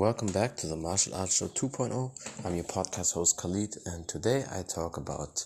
welcome 0.00 0.32
back 0.32 0.56
to 0.56 0.66
the 0.66 0.76
Martial 0.76 1.14
Arts 1.14 1.36
Show 1.36 1.48
2.0. 1.48 2.46
I'm 2.46 2.54
your 2.54 2.64
podcast 2.64 3.12
host 3.12 3.36
Khalid, 3.36 3.76
and 3.84 4.08
today 4.08 4.44
I 4.50 4.62
talk 4.62 4.96
about 4.96 5.44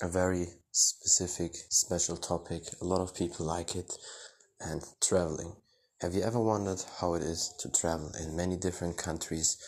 a 0.00 0.08
very 0.08 0.46
specific, 0.70 1.52
special 1.68 2.16
topic. 2.16 2.62
A 2.80 2.84
lot 2.86 3.02
of 3.02 3.14
people 3.14 3.44
like 3.44 3.76
it, 3.76 3.92
and 4.58 4.82
traveling. 5.02 5.52
Have 6.00 6.14
you 6.14 6.22
ever 6.22 6.40
wondered 6.40 6.82
how 6.98 7.12
it 7.12 7.22
is 7.22 7.52
to 7.58 7.70
travel 7.70 8.10
in 8.24 8.34
many 8.34 8.56
different 8.56 8.96
countries 8.96 9.58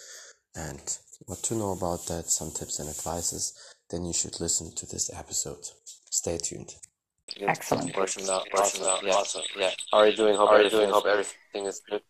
and 0.54 0.80
what 1.26 1.42
to 1.42 1.54
know 1.54 1.72
about 1.72 2.06
that, 2.06 2.30
some 2.30 2.52
tips 2.52 2.78
and 2.78 2.88
advices? 2.88 3.52
Then 3.90 4.06
you 4.06 4.14
should 4.14 4.40
listen 4.40 4.74
to 4.76 4.86
this 4.86 5.10
episode. 5.12 5.62
Stay 6.08 6.38
tuned. 6.38 6.72
Excellent. 7.38 7.94
Working 7.94 8.30
out, 8.30 8.46
working 8.56 8.82
out. 8.86 9.04
Yeah. 9.04 9.12
Awesome. 9.12 9.42
Yeah. 9.58 9.72
How 9.92 9.98
are 9.98 10.08
you 10.08 10.16
doing? 10.16 10.36
Hope 10.36 10.48
How 10.48 10.54
are 10.54 10.62
you 10.62 10.70
doing? 10.70 10.88
Hope 10.88 11.04
everything 11.04 11.66
is 11.66 11.82
good. 11.86 12.00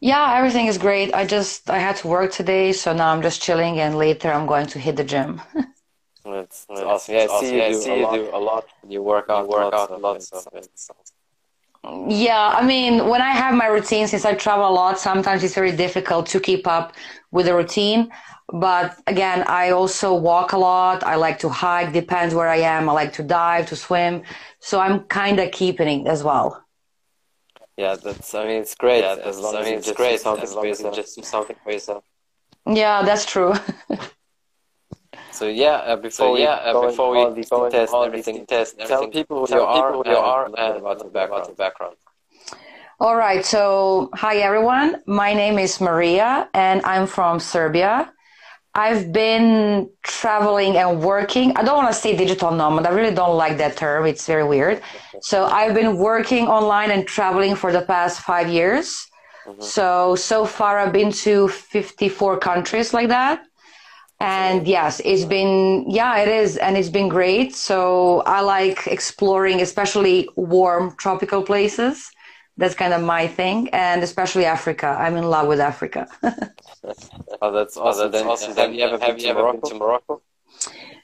Yeah, 0.00 0.34
everything 0.36 0.66
is 0.66 0.78
great. 0.78 1.14
I 1.14 1.26
just 1.26 1.70
I 1.70 1.78
had 1.78 1.96
to 1.96 2.08
work 2.08 2.32
today, 2.32 2.72
so 2.72 2.92
now 2.92 3.12
I'm 3.12 3.22
just 3.22 3.42
chilling, 3.42 3.80
and 3.80 3.96
later 3.96 4.32
I'm 4.32 4.46
going 4.46 4.66
to 4.68 4.78
hit 4.78 4.96
the 4.96 5.04
gym. 5.04 5.40
that's, 6.24 6.66
that's 6.66 6.82
awesome. 6.82 7.14
Yeah, 7.14 7.22
I 7.22 7.26
see, 7.40 7.56
you, 7.56 7.62
do, 7.62 7.80
see 7.80 8.00
you 8.00 8.06
do 8.06 8.30
a 8.32 8.38
lot. 8.38 8.68
You 8.88 9.02
work 9.02 9.30
out, 9.30 9.44
you 9.44 9.46
work 9.46 9.72
out 9.72 9.90
a 9.90 9.96
lot. 9.96 10.22
So 10.22 10.44
yeah, 12.08 12.48
I 12.48 12.66
mean, 12.66 13.08
when 13.08 13.22
I 13.22 13.30
have 13.30 13.54
my 13.54 13.66
routine, 13.66 14.08
since 14.08 14.24
I 14.24 14.34
travel 14.34 14.68
a 14.68 14.70
lot, 14.70 14.98
sometimes 14.98 15.44
it's 15.44 15.54
very 15.54 15.74
difficult 15.74 16.26
to 16.28 16.40
keep 16.40 16.66
up 16.66 16.94
with 17.30 17.46
the 17.46 17.54
routine. 17.54 18.10
But 18.52 18.96
again, 19.06 19.44
I 19.46 19.70
also 19.70 20.14
walk 20.14 20.52
a 20.52 20.58
lot. 20.58 21.04
I 21.04 21.14
like 21.16 21.38
to 21.40 21.48
hike, 21.48 21.92
depends 21.92 22.34
where 22.34 22.48
I 22.48 22.58
am. 22.58 22.88
I 22.88 22.92
like 22.92 23.12
to 23.14 23.22
dive, 23.22 23.66
to 23.68 23.76
swim. 23.76 24.22
So 24.60 24.80
I'm 24.80 25.04
kind 25.04 25.38
of 25.38 25.52
keeping 25.52 26.00
it 26.02 26.08
as 26.08 26.24
well. 26.24 26.65
Yeah, 27.76 27.96
that's. 27.96 28.34
I 28.34 28.46
mean, 28.46 28.62
it's 28.62 28.74
great. 28.74 29.00
Yeah, 29.00 29.16
as 29.22 29.38
long 29.38 29.56
I 29.56 29.62
mean, 29.62 29.74
it's 29.74 29.92
great. 29.92 30.20
Something 30.20 30.44
as 30.44 30.54
long 30.54 30.66
as 30.66 30.80
you 30.80 30.90
just 30.92 31.16
do 31.16 31.22
something 31.22 31.56
for 31.62 31.72
yourself. 31.72 32.04
Yeah, 32.66 33.02
that's 33.02 33.26
true. 33.26 33.54
so 35.30 35.46
yeah, 35.46 35.74
uh, 35.84 35.96
before 35.96 36.36
so, 36.36 36.42
yeah, 36.42 36.54
uh, 36.54 36.88
before 36.88 37.10
we 37.10 37.44
go 37.44 37.66
into 37.66 37.76
test 37.76 37.94
everything, 37.94 38.46
test 38.46 38.78
tell 38.78 39.08
people 39.08 39.46
who 39.46 39.54
you 39.54 39.60
are, 39.60 39.92
who 39.92 40.02
you 40.06 40.16
are, 40.16 40.46
and 40.46 40.78
about 40.78 41.00
your 41.00 41.10
background. 41.10 41.56
background. 41.56 41.96
All 42.98 43.14
right. 43.14 43.44
So 43.44 44.08
hi 44.14 44.38
everyone. 44.38 45.02
My 45.06 45.34
name 45.34 45.58
is 45.58 45.80
Maria, 45.80 46.48
and 46.54 46.80
I'm 46.86 47.06
from 47.06 47.38
Serbia. 47.38 48.10
I've 48.76 49.10
been 49.10 49.88
traveling 50.02 50.76
and 50.76 51.00
working. 51.02 51.56
I 51.56 51.62
don't 51.64 51.76
want 51.76 51.88
to 51.88 51.98
say 51.98 52.14
digital 52.14 52.50
nomad. 52.50 52.86
I 52.86 52.90
really 52.90 53.14
don't 53.14 53.38
like 53.38 53.56
that 53.56 53.74
term. 53.78 54.04
It's 54.04 54.26
very 54.26 54.44
weird. 54.44 54.82
So 55.22 55.46
I've 55.46 55.74
been 55.74 55.96
working 55.96 56.46
online 56.46 56.90
and 56.90 57.06
traveling 57.06 57.54
for 57.56 57.72
the 57.72 57.80
past 57.80 58.20
five 58.20 58.48
years. 58.50 59.06
Mm-hmm. 59.46 59.62
So, 59.62 60.14
so 60.14 60.44
far 60.44 60.78
I've 60.78 60.92
been 60.92 61.10
to 61.24 61.48
54 61.48 62.38
countries 62.38 62.92
like 62.92 63.08
that. 63.08 63.42
And 64.20 64.68
yes, 64.68 65.00
it's 65.06 65.24
been, 65.24 65.90
yeah, 65.90 66.18
it 66.18 66.28
is. 66.28 66.58
And 66.58 66.76
it's 66.76 66.90
been 66.90 67.08
great. 67.08 67.54
So 67.54 68.20
I 68.26 68.40
like 68.42 68.86
exploring, 68.86 69.62
especially 69.62 70.28
warm 70.36 70.94
tropical 70.98 71.42
places 71.42 72.10
that's 72.56 72.74
kind 72.74 72.94
of 72.94 73.02
my 73.02 73.26
thing, 73.26 73.68
and 73.70 74.02
especially 74.02 74.44
Africa. 74.44 74.96
I'm 74.98 75.16
in 75.16 75.24
love 75.24 75.46
with 75.46 75.60
Africa. 75.60 76.08
oh, 77.42 77.52
that's 77.52 77.76
awesome. 77.76 78.10
That's 78.10 78.24
awesome. 78.24 78.48
Have, 78.48 78.58
have, 78.58 78.74
you 78.74 78.82
ever, 78.82 78.98
have 78.98 79.20
you 79.20 79.28
ever 79.28 79.52
been 79.52 79.60
to 79.62 79.74
Morocco? 79.74 80.22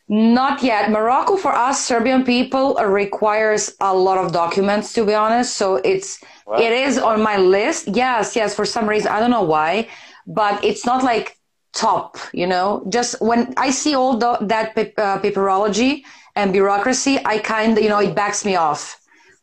Not 0.09 0.63
yet. 0.63 0.91
Morocco 0.91 1.37
for 1.37 1.53
us 1.53 1.85
Serbian 1.85 2.25
people 2.25 2.75
requires 2.75 3.75
a 3.81 3.95
lot 3.95 4.19
of 4.19 4.33
documents 4.33 4.93
to 4.95 5.07
be 5.07 5.15
honest. 5.15 5.57
So 5.57 5.77
it's 5.77 6.23
what? 6.45 6.61
it 6.61 6.73
is 6.73 6.99
on 6.99 7.23
my 7.23 7.37
list. 7.37 7.89
Yes, 7.89 8.37
yes. 8.37 8.55
For 8.55 8.65
some 8.67 8.89
reason 8.89 9.11
I 9.13 9.21
don't 9.21 9.31
know 9.31 9.43
why, 9.43 9.89
but 10.27 10.63
it's 10.65 10.85
not 10.85 11.05
like 11.05 11.39
top. 11.73 12.19
You 12.33 12.47
know, 12.47 12.85
just 12.89 13.21
when 13.23 13.55
I 13.57 13.71
see 13.71 13.95
all 13.95 14.17
the, 14.17 14.39
that 14.43 14.77
uh, 14.77 15.19
paperology 15.21 16.03
and 16.35 16.53
bureaucracy, 16.53 17.19
I 17.25 17.39
kind 17.39 17.79
of 17.79 17.83
you 17.83 17.89
know 17.89 18.01
it 18.01 18.15
backs 18.15 18.45
me 18.45 18.57
off. 18.57 19.02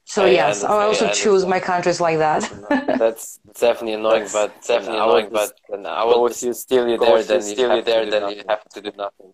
So 0.10 0.26
I 0.26 0.30
yes, 0.30 0.64
I 0.64 0.86
also 0.86 1.08
I 1.08 1.12
choose 1.12 1.46
my 1.46 1.60
countries 1.60 2.02
like 2.02 2.18
that. 2.18 2.42
That's 2.98 3.40
definitely 3.60 3.94
annoying, 3.94 4.22
That's 4.22 4.34
but 4.34 4.50
definitely 4.66 4.98
annoying. 4.98 5.30
But 5.32 5.54
I 5.86 6.04
will 6.04 6.28
you 6.28 6.54
still 6.54 6.88
you 6.90 6.98
there, 6.98 7.22
then 7.22 7.44
still 7.44 7.76
you 7.76 7.84
there, 7.84 8.10
then 8.10 8.32
you 8.32 8.42
have 8.50 8.64
to 8.74 8.82
do 8.82 8.92
nothing. 8.98 9.32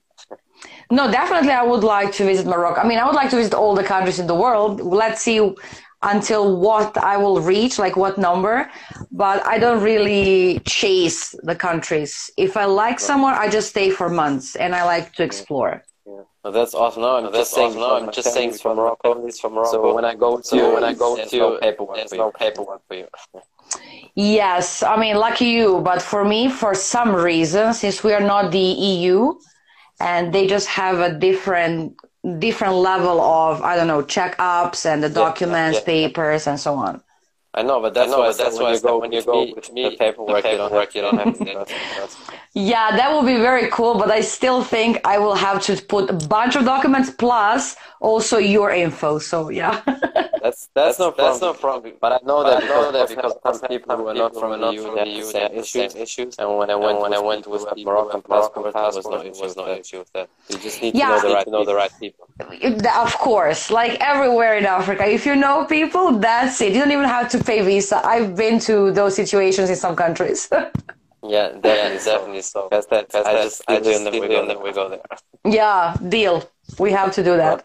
no, 0.92 1.10
definitely, 1.10 1.52
I 1.52 1.64
would 1.64 1.86
like 1.86 2.12
to 2.16 2.26
visit 2.26 2.46
Morocco. 2.46 2.82
I 2.82 2.88
mean, 2.90 3.00
I 3.00 3.06
would 3.06 3.16
like 3.16 3.30
to 3.30 3.38
visit 3.38 3.54
all 3.54 3.74
the 3.74 3.86
countries 3.86 4.20
in 4.20 4.28
the 4.28 4.36
world. 4.36 4.82
Let's 4.82 5.22
see 5.22 5.40
until 6.02 6.60
what 6.60 6.98
I 6.98 7.16
will 7.16 7.40
reach, 7.40 7.80
like 7.80 7.96
what 7.96 8.18
number. 8.18 8.70
But 9.14 9.46
I 9.46 9.58
don't 9.58 9.82
really 9.82 10.60
chase 10.66 11.34
the 11.44 11.56
countries. 11.56 12.30
If 12.36 12.58
I 12.58 12.66
like 12.66 13.00
somewhere, 13.00 13.34
I 13.34 13.48
just 13.48 13.70
stay 13.70 13.92
for 13.92 14.10
months, 14.10 14.58
and 14.58 14.76
I 14.76 14.84
like 14.84 15.06
to 15.06 15.24
mm-hmm. 15.24 15.24
explore. 15.24 15.84
Oh, 16.46 16.52
that's 16.52 16.76
awesome. 16.76 17.02
No, 17.02 17.16
I'm 17.16 17.24
no, 17.24 17.32
just 17.32 17.52
saying. 17.56 17.70
Awesome. 17.70 17.80
No, 17.82 17.96
I'm 17.96 18.12
just 18.12 18.32
saying 18.32 18.54
from 18.54 18.78
Morocco. 18.78 19.14
From 19.32 19.54
Morocco. 19.54 19.72
So 19.72 19.96
when 19.96 20.06
I 20.06 20.14
go 20.14 20.38
to 20.38 20.44
so 20.44 20.76
when 20.76 20.84
I 20.84 20.94
go 20.94 21.18
to 21.18 21.38
no 21.38 21.58
paperwork, 21.58 21.96
there's 21.96 22.14
no 22.14 22.32
paperwork 22.32 22.82
for 22.88 22.94
you. 22.94 23.08
yes, 24.14 24.84
I 24.84 24.96
mean, 24.96 25.18
lucky 25.18 25.46
you. 25.46 25.82
But 25.82 26.04
for 26.04 26.24
me, 26.24 26.48
for 26.50 26.76
some 26.76 27.16
reason, 27.16 27.74
since 27.74 28.04
we 28.04 28.14
are 28.14 28.22
not 28.22 28.52
the 28.52 28.60
EU, 28.60 29.34
and 30.00 30.32
they 30.32 30.46
just 30.46 30.68
have 30.68 31.00
a 31.00 31.18
different 31.18 31.96
different 32.38 32.76
level 32.76 33.20
of 33.22 33.64
I 33.64 33.76
don't 33.76 33.88
know 33.88 34.04
checkups 34.04 34.86
and 34.86 35.02
the 35.02 35.10
documents, 35.10 35.80
yeah, 35.80 35.94
yeah, 35.94 36.02
yeah. 36.02 36.08
papers, 36.10 36.46
and 36.46 36.60
so 36.60 36.76
on. 36.76 37.02
I 37.56 37.64
know, 37.64 37.82
but 37.82 37.96
that's 37.96 38.12
know, 38.12 38.20
why. 38.20 38.28
But 38.28 38.38
that's 38.38 38.60
why. 38.60 38.78
Go, 38.78 39.00
when 39.00 39.12
you 39.12 39.24
go 39.24 39.52
with 39.52 39.74
me, 39.74 39.90
the 39.90 39.98
paperwork, 39.98 40.44
the 40.44 40.50
paperwork 40.50 40.94
you 40.94 41.02
don't 41.02 41.18
have, 41.18 41.40
you 41.40 41.54
don't 41.54 41.70
have 41.70 42.10
to. 42.28 42.34
Yeah, 42.56 42.96
that 42.96 43.14
would 43.14 43.26
be 43.26 43.36
very 43.36 43.70
cool, 43.70 43.96
but 43.96 44.10
I 44.10 44.22
still 44.22 44.64
think 44.64 45.02
I 45.04 45.18
will 45.18 45.36
have 45.36 45.62
to 45.64 45.76
put 45.76 46.10
a 46.10 46.14
bunch 46.14 46.56
of 46.56 46.64
documents 46.64 47.10
plus 47.12 47.76
also 48.00 48.38
your 48.38 48.72
info. 48.72 49.20
So 49.20 49.50
yeah. 49.50 49.82
that's, 49.86 50.00
that's, 50.42 50.68
that's 50.74 51.00
no 51.00 51.12
problem. 51.12 51.28
That's 51.28 51.42
no 51.42 51.54
problem. 51.54 51.94
But 52.00 52.12
I 52.14 52.20
know 52.26 52.46
that, 52.46 52.64
I 52.64 52.68
know 52.68 52.92
that 52.94 53.10
because 53.10 53.34
some 53.44 53.68
people 53.68 53.98
who 53.98 54.08
are 54.08 54.14
not 54.14 54.34
from 54.34 54.58
the 54.62 54.72
EU, 54.72 55.34
they 55.34 55.42
have 55.42 55.54
the 55.54 55.66
same 55.66 55.92
issues. 55.98 56.38
And 56.40 56.58
when 56.58 56.70
I 56.70 56.76
went, 56.76 57.02
when 57.02 57.14
I 57.14 57.20
went 57.20 57.46
with 57.46 57.64
a 57.64 57.76
Moroccan 57.84 58.22
passport, 58.22 58.74
there 58.74 58.84
was 58.84 59.06
no 59.06 59.22
issue. 59.22 59.44
Was 59.44 59.58
no 59.58 59.68
issue 59.68 60.00
with 60.00 60.14
that. 60.14 60.30
You 60.48 60.58
just 60.58 60.82
need 60.82 60.94
to 60.94 61.00
know 61.00 61.22
the 61.22 61.34
right, 61.34 61.48
know 61.48 61.66
the 61.66 61.76
right 61.76 61.92
people. 62.00 62.30
Of 62.40 63.18
course, 63.18 63.70
like 63.70 64.00
everywhere 64.00 64.58
in 64.58 64.66
Africa, 64.66 65.06
if 65.06 65.26
you 65.26 65.36
know 65.36 65.66
people, 65.66 66.20
that's 66.20 66.62
it. 66.62 66.72
You 66.72 66.80
don't 66.80 66.92
even 66.92 67.04
have 67.04 67.30
to 67.32 67.44
pay 67.44 67.62
visa. 67.64 67.98
I've 68.06 68.34
been 68.38 68.60
to 68.62 68.94
those 68.94 69.14
situations 69.14 69.70
in 69.70 69.76
some 69.76 69.98
countries. 69.98 70.50
Yeah, 71.30 71.50
definitely, 71.60 72.04
definitely. 72.04 72.42
So, 72.42 72.70
because 72.70 72.88
that, 72.88 73.10
cause 73.10 73.26
I 73.26 73.44
just, 73.44 73.62
I 73.68 73.80
just 73.80 73.90
and 73.90 74.06
then 74.06 74.22
we 74.22 74.28
go, 74.28 74.42
and 74.42 74.50
then 74.50 74.62
we 74.62 74.72
go 74.72 74.90
there. 74.90 75.02
Yeah, 75.44 75.96
deal. 76.10 76.50
We 76.80 76.92
have 76.92 77.14
to 77.14 77.24
do 77.24 77.38
that. 77.38 77.64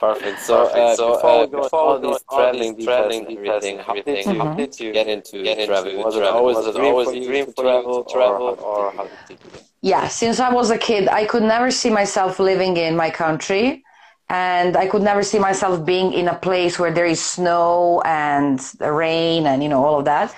Perfect. 0.00 0.40
So, 0.40 0.64
uh, 0.64 0.96
so 0.96 1.14
before, 1.14 1.30
uh, 1.30 1.44
we 1.44 1.52
go 1.52 1.62
before 1.62 1.80
all 1.80 1.98
these 2.00 2.22
traveling, 2.30 2.82
traveling, 2.82 3.22
everything, 3.24 3.78
everything, 3.78 4.26
mm-hmm. 4.26 4.40
how 4.40 4.54
did 4.54 4.80
you 4.80 4.92
get 4.92 5.06
into 5.06 5.42
get 5.42 5.58
into 5.58 5.72
traveling? 5.72 5.98
Was 5.98 6.16
it 6.16 6.24
always, 6.24 6.56
was 6.56 6.66
it 6.66 6.80
always 6.80 7.08
a 7.08 7.24
dream 7.24 7.46
to 7.46 7.52
travel, 7.52 8.04
travel, 8.04 8.58
or 8.60 8.92
how 8.92 9.04
did 9.04 9.12
you 9.30 9.36
do 9.36 9.56
it? 9.56 9.64
Yeah, 9.82 10.08
since 10.08 10.40
I 10.40 10.52
was 10.52 10.70
a 10.70 10.78
kid, 10.78 11.08
I 11.08 11.24
could 11.26 11.44
never 11.44 11.70
see 11.70 11.90
myself 11.90 12.40
living 12.40 12.76
in 12.76 12.96
my 12.96 13.10
country 13.10 13.84
and 14.30 14.76
I 14.76 14.86
could 14.86 15.02
never 15.02 15.22
see 15.22 15.38
myself 15.38 15.84
being 15.84 16.12
in 16.12 16.28
a 16.28 16.34
place 16.34 16.78
where 16.78 16.92
there 16.92 17.06
is 17.06 17.24
snow 17.24 18.02
and 18.04 18.60
rain 18.80 19.46
and 19.46 19.62
you 19.62 19.68
know 19.68 19.84
all 19.84 19.98
of 19.98 20.04
that. 20.04 20.34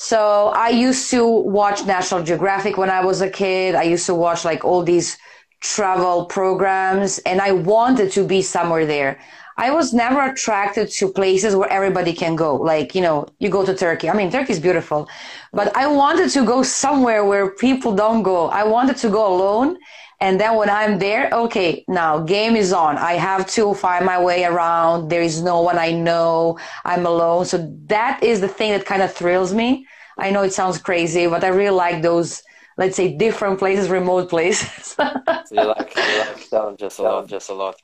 So 0.00 0.52
I 0.54 0.68
used 0.68 1.10
to 1.10 1.26
watch 1.26 1.84
National 1.84 2.22
Geographic 2.22 2.76
when 2.78 2.88
I 2.88 3.04
was 3.04 3.20
a 3.20 3.28
kid. 3.28 3.74
I 3.74 3.82
used 3.82 4.06
to 4.06 4.14
watch 4.14 4.44
like 4.44 4.64
all 4.64 4.84
these 4.84 5.18
travel 5.60 6.26
programs 6.26 7.18
and 7.26 7.40
I 7.40 7.50
wanted 7.50 8.12
to 8.12 8.24
be 8.24 8.40
somewhere 8.40 8.86
there. 8.86 9.18
I 9.56 9.72
was 9.72 9.92
never 9.92 10.22
attracted 10.22 10.88
to 10.98 11.08
places 11.08 11.56
where 11.56 11.68
everybody 11.68 12.12
can 12.12 12.36
go. 12.36 12.54
Like, 12.54 12.94
you 12.94 13.00
know, 13.00 13.26
you 13.40 13.48
go 13.48 13.66
to 13.66 13.74
Turkey. 13.74 14.08
I 14.08 14.14
mean, 14.14 14.30
Turkey 14.30 14.52
is 14.52 14.60
beautiful, 14.60 15.08
but 15.52 15.76
I 15.76 15.88
wanted 15.88 16.30
to 16.30 16.46
go 16.46 16.62
somewhere 16.62 17.24
where 17.24 17.50
people 17.50 17.92
don't 17.92 18.22
go. 18.22 18.50
I 18.50 18.62
wanted 18.62 18.98
to 18.98 19.08
go 19.08 19.26
alone 19.34 19.78
and 20.20 20.40
then 20.40 20.56
when 20.56 20.68
I'm 20.68 20.98
there, 20.98 21.30
okay, 21.32 21.84
now 21.86 22.18
game 22.18 22.56
is 22.56 22.72
on. 22.72 22.98
I 22.98 23.12
have 23.12 23.46
to 23.50 23.72
find 23.74 24.04
my 24.04 24.20
way 24.20 24.44
around. 24.44 25.10
There 25.10 25.22
is 25.22 25.42
no 25.42 25.60
one 25.62 25.78
I 25.78 25.92
know. 25.92 26.58
I'm 26.84 27.06
alone. 27.06 27.44
So 27.44 27.72
that 27.86 28.20
is 28.22 28.40
the 28.40 28.48
thing 28.48 28.72
that 28.72 28.84
kind 28.84 29.02
of 29.02 29.12
thrills 29.12 29.54
me. 29.54 29.86
I 30.18 30.30
know 30.30 30.42
it 30.42 30.52
sounds 30.52 30.78
crazy, 30.78 31.28
but 31.28 31.44
I 31.44 31.48
really 31.48 31.76
like 31.76 32.02
those, 32.02 32.42
let's 32.76 32.96
say, 32.96 33.16
different 33.16 33.60
places, 33.60 33.88
remote 33.90 34.28
places. 34.28 34.96
so 34.96 35.04
you 35.52 35.62
like, 35.62 35.94
you 35.96 36.18
like 36.18 36.50
challenges 36.50 36.98
a 36.98 37.02
lot, 37.02 37.28
just 37.28 37.50
a 37.50 37.54
lot. 37.54 37.76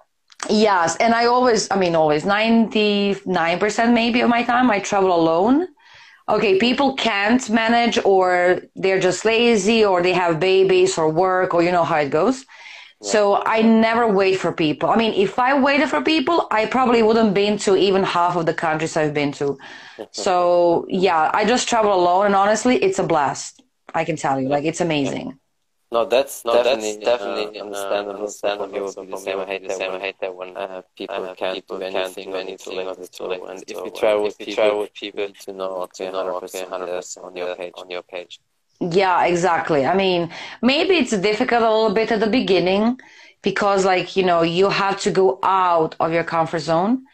Yes. 0.50 0.96
And 0.96 1.14
I 1.14 1.26
always, 1.26 1.70
I 1.70 1.76
mean, 1.76 1.94
always 1.94 2.25
99% 2.25 3.94
maybe 3.94 4.20
of 4.22 4.28
my 4.28 4.42
time, 4.42 4.72
I 4.72 4.80
travel 4.80 5.14
alone 5.14 5.69
okay, 6.29 6.59
people 6.59 6.94
can't 6.94 7.49
manage 7.50 7.99
or 8.05 8.62
they're 8.76 9.00
just 9.00 9.25
lazy 9.25 9.85
or 9.85 10.03
they 10.03 10.12
have 10.12 10.41
babies 10.41 10.97
or 10.99 11.11
work 11.11 11.55
or 11.55 11.62
you 11.62 11.73
know 11.73 11.85
how 11.85 11.99
it 11.99 12.11
goes. 12.11 12.44
So 13.03 13.43
I 13.44 13.62
never 13.62 14.09
wait 14.09 14.38
for 14.41 14.53
people. 14.53 14.91
I 14.91 14.97
mean, 14.97 15.12
if 15.15 15.38
I 15.38 15.59
waited 15.59 15.91
for 15.91 16.03
people, 16.03 16.47
I 16.50 16.67
probably 16.67 17.03
wouldn't 17.03 17.35
been 17.35 17.59
to 17.59 17.76
even 17.76 18.03
half 18.03 18.37
of 18.37 18.47
the 18.47 18.55
countries 18.55 18.97
I've 18.97 19.15
been 19.15 19.32
to. 19.32 19.59
so 20.12 20.87
yeah, 20.88 21.31
I 21.35 21.44
just 21.44 21.69
travel 21.69 21.94
alone, 21.94 22.26
and 22.26 22.35
honestly, 22.35 22.76
it's 22.76 22.99
a 22.99 23.05
blast. 23.05 23.62
I 23.94 24.05
can 24.05 24.17
tell 24.17 24.41
you, 24.41 24.49
like 24.49 24.65
it's 24.65 24.81
amazing. 24.81 25.38
No, 25.92 26.04
that's 26.04 26.44
No, 26.44 26.58
definitely, 26.58 27.04
that's 27.04 27.04
definitely 27.04 27.60
uh, 27.60 27.64
uh, 27.72 28.00
understandable. 28.00 28.14
understandable. 28.14 28.86
So 28.86 29.04
So 29.04 29.04
for 29.10 29.20
me, 29.20 29.32
it 29.32 29.36
would 29.36 29.48
be 29.48 29.58
the 29.58 29.70
same. 29.70 29.94
I 29.94 30.00
hate 30.00 30.19
that 30.20 30.34
when 30.34 30.56
uh, 30.56 30.82
people 30.96 31.28
uh, 31.31 31.34
can't 31.36 31.66
people 31.66 31.81
do 31.81 31.82
can't 31.82 32.16
anything 32.16 32.32
do 32.32 32.34
on 32.34 32.44
the 32.44 32.52
anything 32.52 32.86
on 32.86 32.96
tour. 32.96 32.96
the 32.96 33.08
So, 33.10 33.46
and 33.46 33.64
if 33.66 33.84
you 33.84 33.90
and 34.08 34.19
travel 34.19 34.25
if 34.25 34.34
with 34.34 34.40
you 34.40 34.46
people, 34.46 34.46
travel 34.46 34.81
with 34.81 34.94
people, 34.94 35.32
to 35.44 35.52
know 35.52 35.82
to 35.94 36.06
okay, 36.06 36.06
know 36.06 36.25
100% 36.25 36.70
100% 36.70 37.25
on 37.25 37.36
your 37.36 37.48
page. 37.48 37.75
on 37.75 37.90
your 37.90 38.02
page. 38.02 38.40
Yeah, 38.81 39.25
exactly. 39.26 39.86
I 39.86 39.94
mean, 39.96 40.31
maybe 40.62 40.94
it's 40.96 41.16
difficult 41.16 41.62
a 41.62 41.70
little 41.70 41.94
bit 41.94 42.12
at 42.12 42.20
the 42.20 42.26
beginning 42.26 43.00
because, 43.42 43.84
like, 43.84 44.16
you 44.16 44.25
know, 44.25 44.42
you 44.42 44.69
have 44.70 45.00
to 45.02 45.10
go 45.10 45.38
out 45.42 45.96
of 46.00 46.12
your 46.12 46.25
comfort 46.25 46.60
zone. 46.60 47.04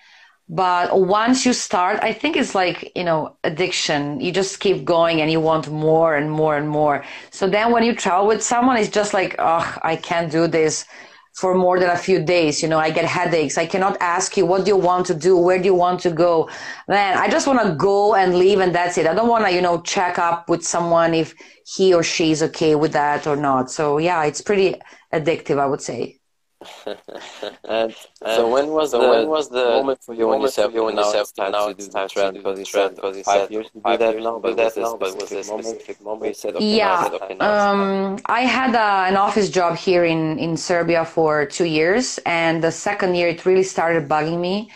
But 0.53 1.01
once 1.01 1.47
you 1.47 1.53
start, 1.53 2.01
I 2.03 2.13
think 2.13 2.37
it's 2.37 2.57
like, 2.57 2.91
you 2.97 3.05
know, 3.05 3.37
addiction. 3.45 4.21
You 4.21 4.33
just 4.33 4.59
keep 4.59 4.85
going 4.85 5.21
and 5.21 5.31
you 5.31 5.41
want 5.41 5.71
more 5.71 6.17
and 6.17 6.29
more 6.29 6.57
and 6.57 6.69
more. 6.69 7.05
So 7.31 7.49
then 7.49 7.71
when 7.71 7.85
you 7.85 7.95
travel 7.95 8.27
with 8.27 8.43
someone, 8.43 8.77
it's 8.77 8.89
just 8.89 9.15
like, 9.15 9.37
oh, 9.39 9.79
I 9.83 9.95
can't 9.95 10.31
do 10.31 10.49
this 10.49 10.87
for 11.35 11.55
more 11.55 11.79
than 11.79 11.91
a 11.91 11.97
few 11.97 12.21
days. 12.21 12.63
You 12.63 12.69
know, 12.69 12.81
I 12.81 12.91
get 12.91 13.05
headaches. 13.05 13.59
I 13.59 13.67
cannot 13.67 13.97
ask 14.01 14.37
you, 14.37 14.45
what 14.45 14.65
do 14.65 14.71
you 14.71 14.77
want 14.77 15.07
to 15.07 15.15
do? 15.15 15.37
Where 15.37 15.59
do 15.59 15.67
you 15.67 15.75
want 15.75 16.01
to 16.01 16.11
go? 16.11 16.51
Man, 16.89 17.17
I 17.17 17.29
just 17.29 17.47
want 17.47 17.63
to 17.63 17.75
go 17.77 18.17
and 18.17 18.35
leave 18.35 18.59
and 18.59 18.75
that's 18.75 18.99
it. 18.99 19.07
I 19.07 19.15
don't 19.15 19.29
want 19.29 19.45
to, 19.47 19.53
you 19.53 19.63
know, 19.63 19.81
check 19.83 20.19
up 20.19 20.49
with 20.49 20.65
someone 20.65 21.15
if 21.15 21.33
he 21.65 21.95
or 21.95 22.03
she 22.03 22.33
is 22.33 22.43
okay 22.43 22.75
with 22.75 22.93
that 22.95 23.29
or 23.29 23.37
not. 23.37 23.71
So 23.71 23.99
yeah, 23.99 24.25
it's 24.25 24.43
pretty 24.43 24.75
addictive, 25.15 25.61
I 25.61 25.67
would 25.67 25.81
say. 25.81 26.20
And 27.65 27.95
so 28.27 28.49
when 28.49 28.69
was 28.69 28.91
So 28.93 28.97
the 28.97 29.03
when 29.05 29.27
was 29.29 29.49
the 29.49 29.67
moment 29.67 30.03
for 30.05 30.15
you 30.15 30.29
when 30.29 30.41
you 30.41 30.49
moment 30.49 30.55
said 30.57 30.73
you 30.75 30.85
when 30.85 30.97
now 30.97 31.03
you 31.03 31.05
said 31.05 31.21
it's 31.21 31.33
time 31.33 31.55
now 31.55 31.69
to 31.69 31.73
it's 31.73 31.89
do 31.89 31.89
time 31.89 32.09
the 32.09 32.13
to 32.17 32.29
trend 32.29 32.37
do 32.37 32.45
because 32.45 32.59
you 32.59 32.65
trend 32.65 32.95
said 32.95 32.97
because 32.97 33.17
you 33.17 33.25
five 33.25 33.45
said 33.45 33.51
years 33.51 33.71
to 33.71 33.81
do 33.81 33.97
five 33.97 33.99
that 33.99 34.17
years 34.17 34.25
now, 34.25 34.39
but 34.39 34.57
that 34.57 34.77
now, 34.77 34.97
but 34.97 35.15
was 35.15 35.33
a 35.33 35.43
specific 35.43 35.45
moment 35.45 35.81
specific 35.83 36.01
moment 36.01 36.29
you 36.29 36.35
said 36.35 36.57
okay, 36.57 36.81
now 36.81 36.95
Yeah. 36.95 37.01
it's 37.01 37.11
okay, 37.11 37.35
now 37.35 37.57
Um, 37.63 38.19
I 38.27 38.43
had 38.43 38.75
a, 38.75 39.09
an 39.09 39.17
office 39.17 39.49
job 39.51 39.77
here 39.77 40.05
in, 40.05 40.39
in 40.39 40.57
Serbia 40.57 41.05
for 41.07 41.47
two 41.47 41.65
years, 41.65 42.19
and 42.27 42.63
the 42.63 42.71
second 42.71 43.15
year 43.15 43.29
it 43.29 43.47
really 43.47 43.63
started 43.63 44.09
bugging 44.09 44.41
me. 44.41 44.71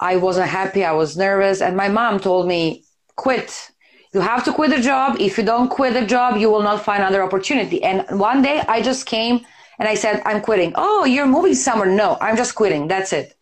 I 0.00 0.16
wasn't 0.16 0.48
happy, 0.48 0.84
I 0.84 0.92
was 0.92 1.16
nervous, 1.16 1.62
and 1.62 1.76
my 1.76 1.88
mom 1.88 2.20
told 2.20 2.48
me, 2.48 2.84
quit. 3.16 3.70
You 4.14 4.20
have 4.20 4.44
to 4.44 4.52
quit 4.52 4.70
the 4.70 4.80
job. 4.80 5.16
If 5.20 5.38
you 5.38 5.44
don't 5.44 5.68
quit 5.68 5.94
the 5.94 6.06
job, 6.06 6.36
you 6.38 6.50
will 6.50 6.62
not 6.62 6.84
find 6.84 7.02
another 7.02 7.22
opportunity. 7.22 7.82
And 7.82 8.04
one 8.20 8.42
day 8.42 8.62
I 8.68 8.82
just 8.82 9.06
came 9.06 9.46
and 9.80 9.88
I 9.88 9.94
said, 9.94 10.22
I'm 10.26 10.42
quitting. 10.42 10.72
Oh, 10.76 11.04
you're 11.04 11.26
moving 11.26 11.54
somewhere. 11.54 11.90
No, 11.90 12.18
I'm 12.20 12.36
just 12.36 12.54
quitting. 12.54 12.86
That's 12.86 13.12
it. 13.12 13.34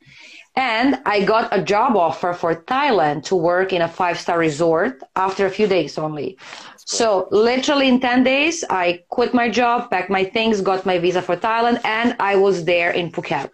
And 0.54 1.00
I 1.04 1.24
got 1.24 1.48
a 1.52 1.62
job 1.62 1.96
offer 1.96 2.32
for 2.32 2.54
Thailand 2.54 3.24
to 3.24 3.36
work 3.36 3.72
in 3.72 3.82
a 3.82 3.88
five 3.88 4.18
star 4.18 4.38
resort 4.38 5.02
after 5.16 5.46
a 5.46 5.50
few 5.50 5.66
days 5.66 5.98
only. 5.98 6.38
So 6.76 7.28
literally 7.30 7.88
in 7.88 8.00
10 8.00 8.24
days, 8.24 8.64
I 8.70 9.02
quit 9.10 9.34
my 9.34 9.50
job, 9.50 9.90
packed 9.90 10.10
my 10.10 10.24
things, 10.24 10.62
got 10.62 10.86
my 10.86 10.98
visa 10.98 11.20
for 11.20 11.36
Thailand, 11.36 11.80
and 11.84 12.16
I 12.18 12.36
was 12.36 12.64
there 12.64 12.92
in 12.92 13.12
Phuket 13.12 13.50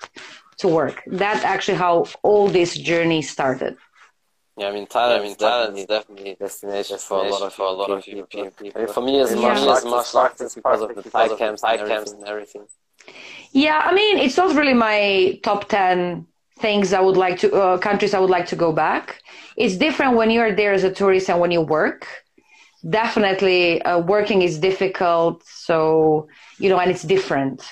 to 0.58 0.68
work. 0.68 1.02
That's 1.06 1.44
actually 1.44 1.78
how 1.78 2.06
all 2.22 2.48
this 2.48 2.76
journey 2.76 3.22
started. 3.22 3.76
Yeah, 4.56 4.68
I 4.68 4.72
mean 4.72 4.86
Thailand, 4.86 5.18
I 5.18 5.22
mean, 5.22 5.34
Thailand 5.34 5.76
is 5.78 5.86
definitely 5.86 6.30
a 6.30 6.36
destination 6.36 6.98
for 6.98 7.18
a 7.18 7.28
lot 7.28 7.42
of 7.42 7.52
for 7.54 7.66
a 7.66 7.70
lot 7.70 7.90
of 7.90 8.06
European 8.06 8.18
European 8.18 8.50
people. 8.52 8.64
people. 8.66 8.80
I 8.80 8.84
mean, 8.84 8.94
for 8.94 9.02
me, 9.02 9.20
as 9.20 9.30
Yeah. 9.34 9.40
much 9.48 9.62
Yeah. 9.66 9.76
as 9.76 9.84
martial 9.84 10.20
arts 10.20 10.40
is 10.40 10.54
because 10.54 10.80
of 10.82 10.94
the 10.94 11.02
Thai 11.02 11.28
camps, 11.40 11.62
Thai 11.62 11.76
camps 11.78 12.12
and 12.12 12.24
everything. 12.24 12.66
Yeah, 13.52 13.80
I 13.84 13.92
mean, 13.94 14.18
it's 14.18 14.36
not 14.36 14.54
really 14.56 14.74
my 14.74 15.38
top 15.42 15.68
10 15.68 16.26
things 16.60 16.92
I 16.92 17.00
would 17.00 17.16
like 17.16 17.38
to, 17.40 17.52
uh, 17.52 17.78
countries 17.78 18.14
I 18.14 18.20
would 18.20 18.30
like 18.30 18.46
to 18.46 18.56
go 18.56 18.72
back. 18.72 19.20
It's 19.56 19.76
different 19.76 20.16
when 20.16 20.30
you're 20.30 20.54
there 20.54 20.72
as 20.72 20.84
a 20.84 20.92
tourist 21.00 21.28
and 21.30 21.40
when 21.40 21.50
you 21.50 21.60
work. 21.60 22.06
Definitely, 22.88 23.80
uh, 23.82 23.98
working 24.00 24.42
is 24.42 24.58
difficult. 24.58 25.42
So, 25.46 26.28
you 26.58 26.68
know, 26.68 26.78
and 26.78 26.90
it's 26.90 27.02
different. 27.02 27.62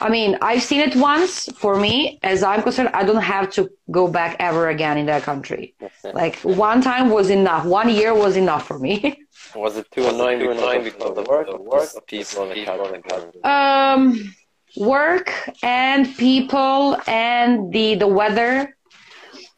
I 0.00 0.08
mean, 0.08 0.38
I've 0.40 0.62
seen 0.62 0.80
it 0.80 0.96
once. 0.96 1.46
For 1.56 1.76
me, 1.78 2.18
as 2.22 2.42
I'm 2.42 2.62
concerned, 2.62 2.90
I 2.94 3.04
don't 3.04 3.22
have 3.22 3.50
to 3.52 3.70
go 3.90 4.08
back 4.08 4.36
ever 4.38 4.68
again 4.68 4.96
in 4.98 5.06
that 5.06 5.22
country. 5.22 5.74
Like 6.12 6.36
one 6.42 6.80
time 6.80 7.10
was 7.10 7.30
enough. 7.30 7.64
One 7.66 7.88
year 7.90 8.14
was 8.14 8.36
enough 8.36 8.66
for 8.66 8.78
me. 8.78 9.18
Was 9.54 9.76
it 9.76 9.90
too 9.90 10.02
Was 10.02 10.12
it 10.12 10.14
annoying 10.14 10.38
too 10.38 10.48
because 10.48 10.58
annoying 10.58 10.86
of 11.00 11.14
the 11.16 11.22
work, 11.22 11.48
work, 11.58 11.90
people 12.06 12.42
on 12.42 12.48
the 12.50 12.54
people 12.54 12.80
on 12.82 13.02
country? 13.02 13.40
um, 13.42 14.34
work 14.76 15.32
and 15.62 16.16
people 16.16 16.96
and 17.08 17.72
the 17.72 17.96
the 17.96 18.06
weather, 18.06 18.76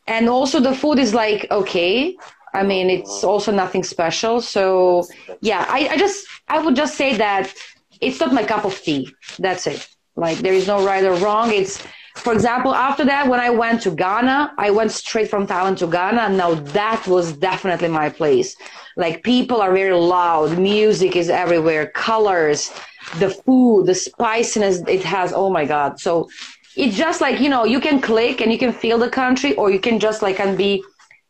and 0.06 0.28
also 0.30 0.60
the 0.60 0.74
food 0.74 0.98
is 0.98 1.12
like 1.12 1.46
okay. 1.50 2.16
I 2.54 2.62
mean, 2.62 2.90
it's 2.90 3.22
also 3.24 3.50
nothing 3.52 3.82
special. 3.82 4.40
So 4.40 5.04
yeah, 5.40 5.66
I, 5.68 5.88
I 5.88 5.96
just 5.98 6.26
I 6.48 6.60
would 6.62 6.76
just 6.76 6.96
say 6.96 7.16
that 7.16 7.52
it's 8.00 8.18
not 8.20 8.32
my 8.32 8.44
cup 8.44 8.64
of 8.64 8.80
tea. 8.80 9.14
That's 9.38 9.66
it. 9.66 9.88
Like 10.16 10.38
there 10.38 10.52
is 10.52 10.66
no 10.66 10.84
right 10.84 11.04
or 11.04 11.14
wrong. 11.16 11.52
It's 11.52 11.82
for 12.16 12.32
example, 12.32 12.74
after 12.74 13.04
that, 13.06 13.26
when 13.26 13.40
I 13.40 13.50
went 13.50 13.82
to 13.82 13.90
Ghana, 13.90 14.54
I 14.58 14.70
went 14.70 14.92
straight 14.92 15.30
from 15.30 15.46
Thailand 15.46 15.78
to 15.78 15.86
Ghana. 15.86 16.28
Now 16.28 16.54
that 16.54 17.06
was 17.06 17.32
definitely 17.32 17.88
my 17.88 18.10
place. 18.10 18.54
Like 18.96 19.22
people 19.22 19.62
are 19.62 19.72
very 19.72 19.94
loud, 19.94 20.58
music 20.58 21.16
is 21.16 21.30
everywhere, 21.30 21.86
colors, 21.86 22.70
the 23.18 23.30
food, 23.30 23.86
the 23.86 23.94
spiciness 23.94 24.82
it 24.86 25.02
has. 25.04 25.32
Oh 25.32 25.50
my 25.50 25.64
God. 25.64 25.98
So 25.98 26.28
it's 26.76 26.96
just 26.96 27.20
like, 27.20 27.40
you 27.40 27.48
know, 27.48 27.64
you 27.64 27.80
can 27.80 28.00
click 28.00 28.40
and 28.40 28.52
you 28.52 28.58
can 28.58 28.72
feel 28.72 28.98
the 28.98 29.10
country 29.10 29.54
or 29.54 29.70
you 29.70 29.80
can 29.80 29.98
just 29.98 30.22
like 30.22 30.38
and 30.38 30.56
be 30.56 30.84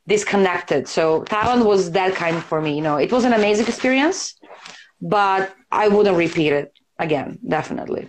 disconnected. 0.08 0.88
So 0.88 1.23
Thailand 1.23 1.64
was 1.64 1.93
that 1.93 2.14
kind 2.14 2.43
for 2.43 2.61
me. 2.61 2.75
You 2.75 2.82
know, 2.82 2.96
it 2.96 3.12
was 3.12 3.25
an 3.25 3.32
amazing 3.32 3.67
experience, 3.67 4.35
but 5.00 5.55
I 5.70 5.88
wouldn't 5.88 6.17
repeat 6.17 6.52
it 6.52 6.76
again, 6.99 7.38
definitely. 7.46 8.08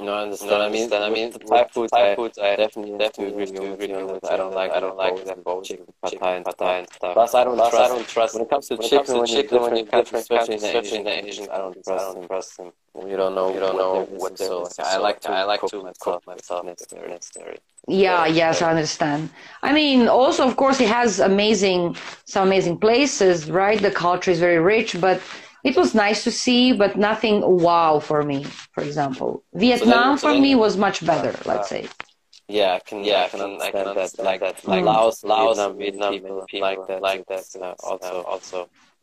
No, 0.00 0.14
I 0.14 0.22
understand. 0.22 0.50
No, 0.50 0.60
I 0.60 0.66
I 0.66 0.68
mean, 0.68 0.90
understand. 0.90 1.04
I 1.04 1.10
mean, 1.10 1.32
with 1.32 1.34
the 1.34 1.38
Thai 1.40 1.64
food, 1.72 1.90
Thai 1.90 2.04
I 2.12 2.14
food, 2.14 2.32
I 2.40 2.56
definitely 2.56 2.92
definitely 2.96 3.28
agree 3.28 3.46
have 3.64 3.72
with 3.72 3.82
agree 3.82 3.94
you 3.94 3.96
on 3.96 4.06
with 4.12 4.22
that. 4.22 4.30
you 4.30 4.30
I 4.32 4.36
don't 4.36 4.54
like, 4.54 4.72
I 4.72 4.80
don't 4.80 4.96
like 4.96 5.14
both 5.14 5.24
that 5.24 5.42
both 5.44 5.44
both 5.44 5.64
chicken, 5.64 5.86
pad 6.02 6.12
chicken, 6.12 6.20
thai, 6.20 6.36
and 6.36 6.46
pad 6.46 6.54
stuff. 6.54 6.58
thai 6.58 6.78
and 6.78 6.88
stuff. 6.90 7.14
Plus, 7.14 7.34
I 7.34 7.44
don't 7.44 7.56
Plus, 7.56 7.74
I 7.78 7.88
trust. 7.88 7.88
don't 7.88 8.08
trust- 8.08 8.34
When 8.34 8.42
it 8.42 8.50
comes 8.50 8.68
to 8.68 8.76
when 8.76 8.86
it 8.86 8.90
chicken, 8.90 8.96
comes 8.96 9.12
to 9.12 9.20
when 9.20 9.30
you're 9.30 9.42
chicken, 9.42 9.60
when 9.62 9.74
different 9.74 9.76
you're 9.76 9.86
countries, 9.86 10.22
different 10.22 10.28
especially 10.30 10.54
in 10.54 10.60
the 10.62 10.68
countries, 10.68 10.92
Asian, 10.92 11.02
especially 11.02 11.18
in 11.18 11.24
Asian 11.26 11.48
I 11.50 11.58
don't 11.58 11.74
countries, 11.74 11.90
I 11.90 11.96
trust 11.96 12.04
don't 12.04 12.20
them. 12.20 12.28
trust 12.28 12.56
them. 12.58 12.72
You 13.06 13.16
don't 13.16 13.34
know. 13.34 13.54
You 13.54 13.60
don't 13.60 13.76
know 13.76 14.06
what 14.10 14.38
so 14.38 14.46
they're 14.48 14.60
like. 14.60 14.78
I 14.78 14.96
like 14.98 15.20
to. 15.22 15.30
I 15.32 15.44
like 15.44 15.60
cook 15.60 15.70
to 15.70 15.82
myself. 15.82 16.22
cook 16.22 16.26
myself 16.26 16.64
necessary. 16.64 17.08
necessary. 17.08 17.58
Yeah, 17.86 18.26
yes, 18.26 18.60
I 18.62 18.70
understand. 18.70 19.30
I 19.62 19.72
mean, 19.72 20.08
also, 20.08 20.46
of 20.46 20.56
course, 20.56 20.80
it 20.80 20.88
has 20.88 21.20
amazing, 21.20 21.96
some 22.26 22.46
amazing 22.48 22.78
places, 22.78 23.50
right? 23.50 23.80
The 23.80 23.90
culture 23.90 24.30
is 24.30 24.40
very 24.40 24.58
rich, 24.58 25.00
but 25.00 25.20
it 25.68 25.76
was 25.76 25.94
nice 25.94 26.20
to 26.24 26.30
see, 26.30 26.72
but 26.82 26.96
nothing 26.96 27.36
wow 27.66 27.98
for 28.08 28.20
me, 28.30 28.44
for 28.74 28.82
example. 28.88 29.30
Vietnam 29.54 30.16
so 30.18 30.28
for 30.28 30.34
me 30.44 30.50
was 30.64 30.76
much 30.76 30.98
better, 31.10 31.32
let's 31.50 31.68
say. 31.74 31.82
Yeah, 32.48 32.74
I 32.78 32.80
can. 32.88 33.04
Yeah, 33.04 33.24
I 33.24 33.28
can 33.28 33.40
understand 33.42 33.88
that. 34.00 34.18
Like, 34.28 34.40
that. 34.40 34.56
like 34.72 34.82
Mm. 34.82 34.86
Laos, 34.90 35.16
Laos, 35.24 35.56
Vietnam, 35.56 35.78
Vietnam, 35.78 36.12
people, 36.14 36.44
people 36.48 36.68
like 36.68 36.86
that. 36.88 37.02
like 37.02 37.26
that. 37.26 37.44
That's 37.52 37.56
uh, 37.56 37.74
also 37.90 38.14
also 38.32 38.58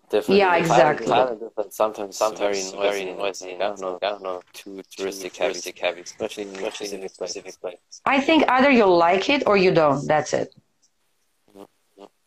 different. 0.09 0.39
Yeah, 0.39 0.55
exactly. 0.55 1.05
Thailand 1.07 1.39
is 1.67 1.75
sometimes, 1.75 2.17
sometimes 2.17 2.71
very 2.71 2.81
very 2.87 3.05
noisy. 3.05 3.51
noisy. 3.51 3.55
I 3.55 3.57
don't 3.69 3.81
know. 3.81 3.93
Gano, 4.01 4.41
Too 4.53 4.81
touristic 4.97 5.33
touristic 5.37 5.37
heavy, 5.37 5.61
heavy, 5.61 5.79
heavy, 5.85 6.01
especially 6.01 6.43
in 6.43 6.55
especially 6.55 6.93
in 6.97 7.03
a 7.03 7.09
specific 7.09 7.53
places. 7.61 7.61
place. 7.61 8.01
I 8.05 8.17
think 8.27 8.39
either 8.55 8.71
you 8.71 8.85
like 8.85 9.29
it 9.29 9.41
or 9.45 9.57
you 9.57 9.71
don't. 9.71 10.01
That's 10.07 10.33
it. 10.33 10.49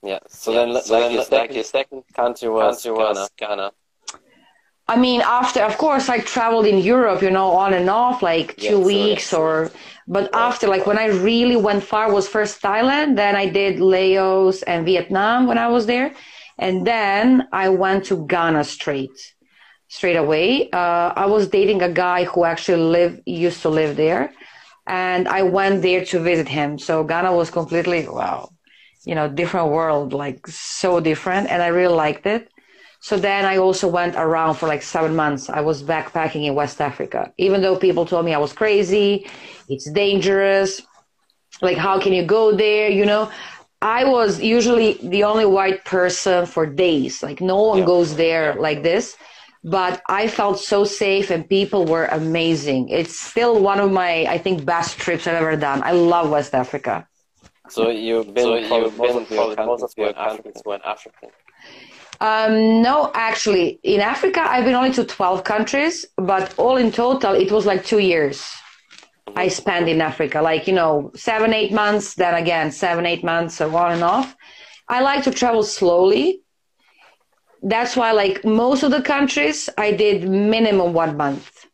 Yeah. 0.02 0.20
So 0.28 0.52
Yeah, 0.52 0.64
then, 0.72 0.82
so 0.82 0.94
like 0.94 1.02
then, 1.02 1.12
your 1.12 1.20
like 1.20 1.28
second 1.28 1.54
your 1.56 1.64
second 1.64 2.04
country 2.14 2.48
was 2.48 2.82
country 2.82 2.92
was 2.92 3.30
Ghana. 3.36 3.46
Ghana. 3.56 3.72
I 4.88 4.96
mean, 4.96 5.20
after, 5.20 5.60
of 5.62 5.76
course, 5.78 6.08
I 6.08 6.18
traveled 6.20 6.66
in 6.66 6.78
Europe, 6.78 7.22
you 7.22 7.30
know, 7.30 7.50
on 7.52 7.74
and 7.74 7.90
off, 7.90 8.22
like 8.22 8.54
Yeah, 8.56 8.70
two 8.70 8.82
sure, 8.86 8.86
weeks 8.86 9.32
yeah, 9.32 9.38
or, 9.38 9.70
but 10.06 10.30
after, 10.34 10.66
like 10.66 10.86
when 10.86 10.98
I 10.98 11.06
really 11.06 11.56
went 11.56 11.82
far 11.84 12.12
was 12.12 12.26
first 12.28 12.62
Thailand, 12.62 13.16
then 13.16 13.36
I 13.36 13.46
did 13.48 13.80
Laos 13.80 14.62
and 14.62 14.86
Vietnam 14.86 15.46
when 15.46 15.58
I 15.58 15.68
was 15.68 15.86
there. 15.86 16.14
And 16.58 16.86
then 16.86 17.48
I 17.52 17.68
went 17.68 18.06
to 18.06 18.26
Ghana 18.26 18.64
straight, 18.64 19.16
straight 19.88 20.16
away. 20.16 20.70
Uh, 20.70 21.12
I 21.16 21.26
was 21.26 21.48
dating 21.48 21.82
a 21.82 21.90
guy 21.90 22.24
who 22.24 22.44
actually 22.44 22.82
lived, 22.82 23.22
used 23.26 23.62
to 23.62 23.68
live 23.68 23.96
there. 23.96 24.32
And 24.86 25.28
I 25.28 25.42
went 25.42 25.82
there 25.82 26.04
to 26.06 26.20
visit 26.20 26.48
him. 26.48 26.78
So 26.78 27.04
Ghana 27.04 27.32
was 27.34 27.50
completely, 27.50 28.08
wow, 28.08 28.50
you 29.04 29.14
know, 29.14 29.28
different 29.28 29.68
world, 29.70 30.14
like 30.14 30.46
so 30.46 31.00
different. 31.00 31.50
And 31.50 31.62
I 31.62 31.68
really 31.68 31.94
liked 31.94 32.26
it. 32.26 32.50
So 33.00 33.16
then 33.16 33.44
I 33.44 33.56
also 33.58 33.88
went 33.88 34.16
around 34.16 34.54
for 34.54 34.68
like 34.68 34.82
seven 34.82 35.14
months. 35.16 35.48
I 35.48 35.60
was 35.60 35.82
backpacking 35.82 36.44
in 36.46 36.54
West 36.54 36.80
Africa, 36.80 37.32
even 37.38 37.62
though 37.62 37.76
people 37.76 38.04
told 38.06 38.24
me 38.24 38.34
I 38.34 38.38
was 38.38 38.52
crazy, 38.52 39.26
it's 39.68 39.90
dangerous. 39.90 40.82
Like, 41.62 41.76
how 41.78 41.98
can 42.00 42.12
you 42.12 42.24
go 42.24 42.54
there? 42.54 42.88
You 42.88 43.04
know, 43.06 43.30
I 43.80 44.04
was 44.04 44.40
usually 44.40 44.94
the 45.02 45.24
only 45.24 45.44
white 45.46 45.84
person 45.84 46.46
for 46.46 46.66
days. 46.66 47.22
Like, 47.22 47.40
no 47.40 47.62
one 47.62 47.80
Yeah. 47.80 47.84
goes 47.84 48.16
there 48.16 48.54
like 48.56 48.82
this. 48.82 49.16
but 49.64 50.00
I 50.08 50.28
felt 50.28 50.58
so 50.60 50.84
safe 50.84 51.30
and 51.30 51.48
people 51.48 51.84
were 51.84 52.06
amazing. 52.06 52.88
It's 52.88 53.18
still 53.18 53.60
one 53.60 53.80
of 53.80 53.90
my, 53.90 54.24
I 54.34 54.38
think, 54.38 54.64
best 54.64 54.98
trips 54.98 55.26
I've 55.26 55.34
ever 55.34 55.56
done. 55.56 55.82
I 55.84 55.92
love 55.92 56.30
West 56.30 56.54
Africa. 56.54 57.06
So 57.68 57.88
you've 57.88 58.34
been, 58.34 58.44
So 58.44 58.54
you've 58.56 58.96
most 58.96 59.16
been 59.16 59.16
of 59.16 59.30
your 59.30 59.46
probably 59.46 59.56
most 59.58 59.82
countries 59.82 59.82
of 59.82 59.92
your 59.96 60.08
were 60.08 60.12
countries 60.12 60.54
African. 60.54 60.62
were 60.64 60.80
African. 60.84 61.30
Um, 62.20 62.82
no, 62.82 63.12
actually, 63.14 63.78
in 63.82 64.00
Africa, 64.00 64.40
I've 64.40 64.64
been 64.64 64.74
only 64.74 64.92
to 64.92 65.04
12 65.04 65.44
countries, 65.44 66.04
but 66.16 66.52
all 66.58 66.76
in 66.76 66.90
total, 66.90 67.34
it 67.34 67.52
was 67.52 67.64
like 67.64 67.84
two 67.84 68.00
years 68.00 68.44
I 69.36 69.48
spent 69.48 69.88
in 69.88 70.00
Africa. 70.00 70.42
Like, 70.42 70.66
you 70.66 70.74
know, 70.74 71.12
seven, 71.14 71.52
eight 71.54 71.72
months, 71.72 72.14
then 72.14 72.34
again, 72.34 72.72
seven, 72.72 73.06
eight 73.06 73.22
months, 73.22 73.56
so 73.56 73.74
on 73.76 73.92
and 73.92 74.02
off. 74.02 74.34
I 74.88 75.00
like 75.00 75.22
to 75.24 75.30
travel 75.30 75.62
slowly. 75.62 76.40
That's 77.62 77.96
why, 77.96 78.12
like, 78.12 78.44
most 78.44 78.82
of 78.82 78.90
the 78.90 79.02
countries, 79.02 79.68
I 79.78 79.92
did 79.92 80.28
minimum 80.28 80.92
one 80.92 81.16
month. 81.16 81.67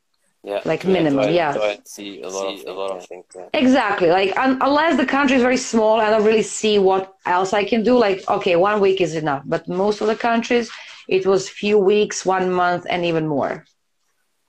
Yeah. 0.45 0.61
Like 0.67 0.85
minimum, 0.85 1.25
so 1.25 1.29
I, 1.31 1.33
yeah. 1.41 1.53
So 1.55 1.77
see 1.87 2.21
a 2.21 2.29
lot, 2.29 2.57
See 2.59 2.63
of, 2.65 2.69
a 2.69 2.79
lot 2.81 2.91
of 2.97 3.07
things. 3.07 3.25
Yeah. 3.35 3.49
Exactly. 3.55 4.09
Like, 4.11 4.37
un- 4.37 4.59
unless 4.61 4.97
the 4.99 5.07
country 5.07 5.37
is 5.39 5.43
very 5.43 5.57
small, 5.57 6.01
I 6.01 6.11
don't 6.11 6.25
really 6.25 6.43
see 6.43 6.79
what 6.79 7.15
else 7.25 7.53
I 7.55 7.65
can 7.65 7.83
do. 7.83 7.97
Like, 7.97 8.19
okay, 8.29 8.55
one 8.57 8.81
week 8.81 9.01
is 9.01 9.15
enough. 9.15 9.43
But 9.47 9.67
most 9.69 10.03
of 10.03 10.07
the 10.07 10.17
countries, 10.17 10.71
it 11.09 11.27
was 11.27 11.49
few 11.49 11.79
weeks, 11.79 12.27
one 12.27 12.51
month, 12.53 12.87
and 12.91 13.05
even 13.07 13.27
more. 13.27 13.65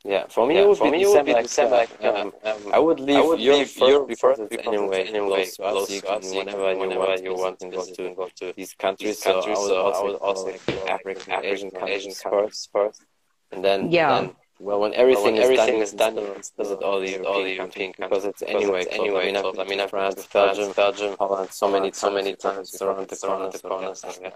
Yeah, 0.04 0.26
for 0.28 0.46
me 0.46 0.56
Yeah, 0.56 0.62
it 0.64 0.68
would 0.68 0.78
for 0.78 0.84
be 0.86 0.92
me 0.92 1.02
it 1.04 1.08
would 1.08 1.26
be 1.26 1.34
like, 1.34 1.44
December, 1.44 1.78
like, 1.78 2.04
um, 2.06 2.34
um, 2.44 2.74
I 2.74 2.80
would 2.80 3.00
leave 3.00 3.18
I 3.18 3.22
would 3.22 3.40
Europe 3.40 3.60
leave 3.60 3.70
first 3.70 3.90
Europe 3.94 4.12
first 4.20 4.40
it's 4.42 4.50
because 4.50 4.68
anyway 4.68 5.04
anyway 5.08 5.46
close 5.46 5.56
to 5.56 5.64
us. 5.64 5.72
close 5.74 5.90
You 5.90 6.02
to 6.02 6.10
us. 6.10 6.22
can 6.24 6.32
You 6.34 6.38
whenever 6.40 6.58
can- 6.70 6.74
you 6.76 6.80
whenever 6.80 7.06
want, 7.08 7.24
you 7.24 7.34
want 7.36 7.60
to 7.62 7.68
go 7.70 7.82
visit 7.82 7.96
to 7.96 8.04
go 8.14 8.30
to 8.40 8.54
these 8.56 8.74
countries. 8.74 9.18
these 9.18 9.24
countries. 9.24 9.58
So 9.58 9.62
I 9.62 9.62
would 9.62 9.74
So 9.74 9.76
I 9.76 9.82
also, 9.82 10.04
would 10.04 10.16
also 10.16 10.48
explore, 10.50 10.86
like 10.86 11.00
African, 11.00 11.34
Asian, 11.44 11.72
Asian 11.72 11.72
countries 11.72 12.20
countries 12.22 12.70
first, 12.72 13.02
and 13.52 13.64
then 13.66 13.92
Yeah. 13.92 14.10
then 14.14 14.36
well 14.60 14.80
when 14.80 14.94
everything, 14.94 15.36
when 15.36 15.36
is, 15.36 15.44
everything 15.44 15.76
done, 15.76 15.82
is 15.82 15.94
done, 15.94 16.16
you 16.18 16.24
you 16.24 16.34
can 16.34 16.34
can 16.34 16.44
still 16.44 16.66
visit 16.66 16.82
all 16.84 17.00
the 17.00 17.12
European, 17.12 17.26
all 17.26 17.44
the 17.44 17.54
countries 17.56 17.90
European 17.90 17.92
because 17.98 18.26
it's 18.26 18.42
countries, 18.42 18.64
anyway 18.64 18.82
it's 18.82 18.96
close. 18.96 19.12
I 19.16 19.24
mean, 19.24 19.36
anyway 19.36 19.36
I've 19.36 19.44
close. 19.44 19.60
I 19.60 19.66
mean, 19.66 19.80
I've 19.80 19.90
France, 19.90 20.26
France, 20.26 20.58
Belgium, 20.58 20.74
Belgium, 20.74 21.16
Holland 21.20 21.52
so 21.52 21.68
many 21.70 21.92
so 21.92 22.12
many 22.12 22.36
times, 22.36 22.72
times, 22.72 22.82
around 22.82 23.10
the 23.10 23.18
corner. 23.18 23.50
the 23.50 23.60
corner, 23.60 23.96
So, 23.96 24.10
so, 24.10 24.22
yeah. 24.22 24.32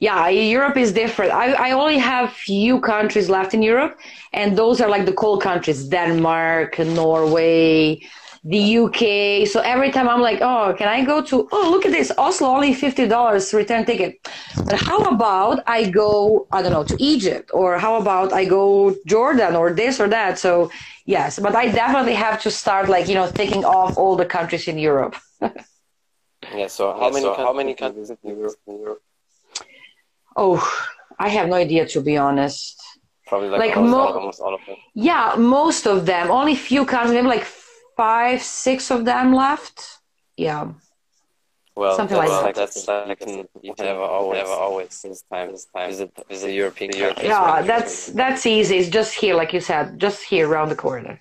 Yeah, 0.00 0.28
Europe 0.28 0.76
is 0.76 0.92
different. 0.92 1.32
I, 1.32 1.52
I 1.68 1.72
only 1.72 1.98
have 1.98 2.32
few 2.32 2.80
countries 2.80 3.28
left 3.30 3.54
in 3.54 3.62
Europe, 3.62 3.98
and 4.32 4.56
those 4.56 4.80
are 4.80 4.88
like 4.88 5.06
the 5.06 5.12
cold 5.12 5.42
countries 5.42 5.84
Denmark, 5.88 6.78
Norway, 6.78 8.00
the 8.44 8.58
UK. 8.58 9.44
So 9.46 9.60
every 9.60 9.90
time 9.90 10.08
I'm 10.08 10.20
like, 10.20 10.40
oh, 10.40 10.74
can 10.78 10.88
I 10.88 11.04
go 11.04 11.22
to, 11.22 11.48
oh, 11.52 11.68
look 11.70 11.84
at 11.86 11.92
this, 11.92 12.12
Oslo, 12.18 12.48
only 12.48 12.74
$50 12.74 13.52
return 13.52 13.84
ticket. 13.84 14.16
But 14.66 14.76
how 14.76 15.04
about 15.04 15.60
I 15.66 15.88
go, 15.90 16.46
I 16.52 16.62
don't 16.62 16.72
know, 16.72 16.84
to 16.84 17.02
Egypt, 17.02 17.50
or 17.52 17.78
how 17.78 17.96
about 17.96 18.32
I 18.32 18.44
go 18.44 18.94
Jordan, 19.06 19.56
or 19.56 19.72
this 19.72 20.00
or 20.00 20.08
that? 20.08 20.38
So, 20.38 20.70
yes, 21.06 21.38
but 21.38 21.54
I 21.54 21.68
definitely 21.70 22.14
have 22.14 22.40
to 22.42 22.50
start, 22.50 22.88
like, 22.88 23.08
you 23.08 23.14
know, 23.14 23.26
thinking 23.26 23.64
of 23.64 23.96
all 23.96 24.16
the 24.16 24.26
countries 24.26 24.68
in 24.68 24.78
Europe. 24.78 25.16
Yeah. 26.54 26.66
So 26.68 26.92
how 26.92 27.04
Yeah, 27.04 27.10
many 27.10 27.20
so 27.22 27.28
countries 27.28 27.46
how 27.46 27.52
many 27.52 27.74
countries 27.74 28.10
in 28.10 28.18
Europe? 28.22 28.56
in 28.66 28.78
Europe? 28.80 29.02
Oh, 30.36 30.60
I 31.18 31.28
have 31.28 31.48
no 31.48 31.56
idea, 31.56 31.86
to 31.88 32.00
be 32.00 32.16
honest. 32.16 32.76
Probably 33.26 33.48
like, 33.48 33.60
Like 33.60 33.76
almost, 33.76 33.92
mo- 33.92 33.98
all, 34.06 34.18
almost 34.18 34.40
all 34.40 34.54
of 34.54 34.60
them. 34.66 34.76
Yeah, 34.94 35.34
most 35.36 35.86
of 35.86 36.06
them. 36.06 36.30
Only 36.30 36.54
few 36.54 36.84
countries, 36.86 37.14
maybe 37.14 37.26
like 37.28 37.44
five, 37.98 38.42
six 38.42 38.90
of 38.90 39.04
them 39.04 39.34
left. 39.34 39.98
Yeah. 40.36 40.72
Well, 41.76 41.96
Something 41.96 42.18
that's 42.18 42.30
like 42.30 42.42
like 42.42 42.56
that. 42.56 42.72
that's 42.72 42.88
like 42.88 43.08
you 43.08 43.16
can 43.16 43.48
you 43.62 43.74
can 43.74 43.86
never 43.86 44.00
always 44.02 44.38
Never 44.38 44.52
always 44.52 45.02
this 45.02 45.22
time 45.32 45.52
this 45.52 45.66
time 45.76 45.90
visit 45.90 46.12
visit 46.28 46.46
the 46.48 46.54
European. 46.54 46.90
Yeah, 46.94 47.10
right? 47.40 47.66
that's 47.66 48.08
that's 48.08 48.46
easy. 48.46 48.78
It's 48.78 48.88
just 48.88 49.14
here, 49.14 49.34
like 49.34 49.52
you 49.52 49.60
said, 49.60 49.98
just 49.98 50.22
here 50.24 50.48
around 50.48 50.70
the 50.70 50.76
corner. 50.76 51.18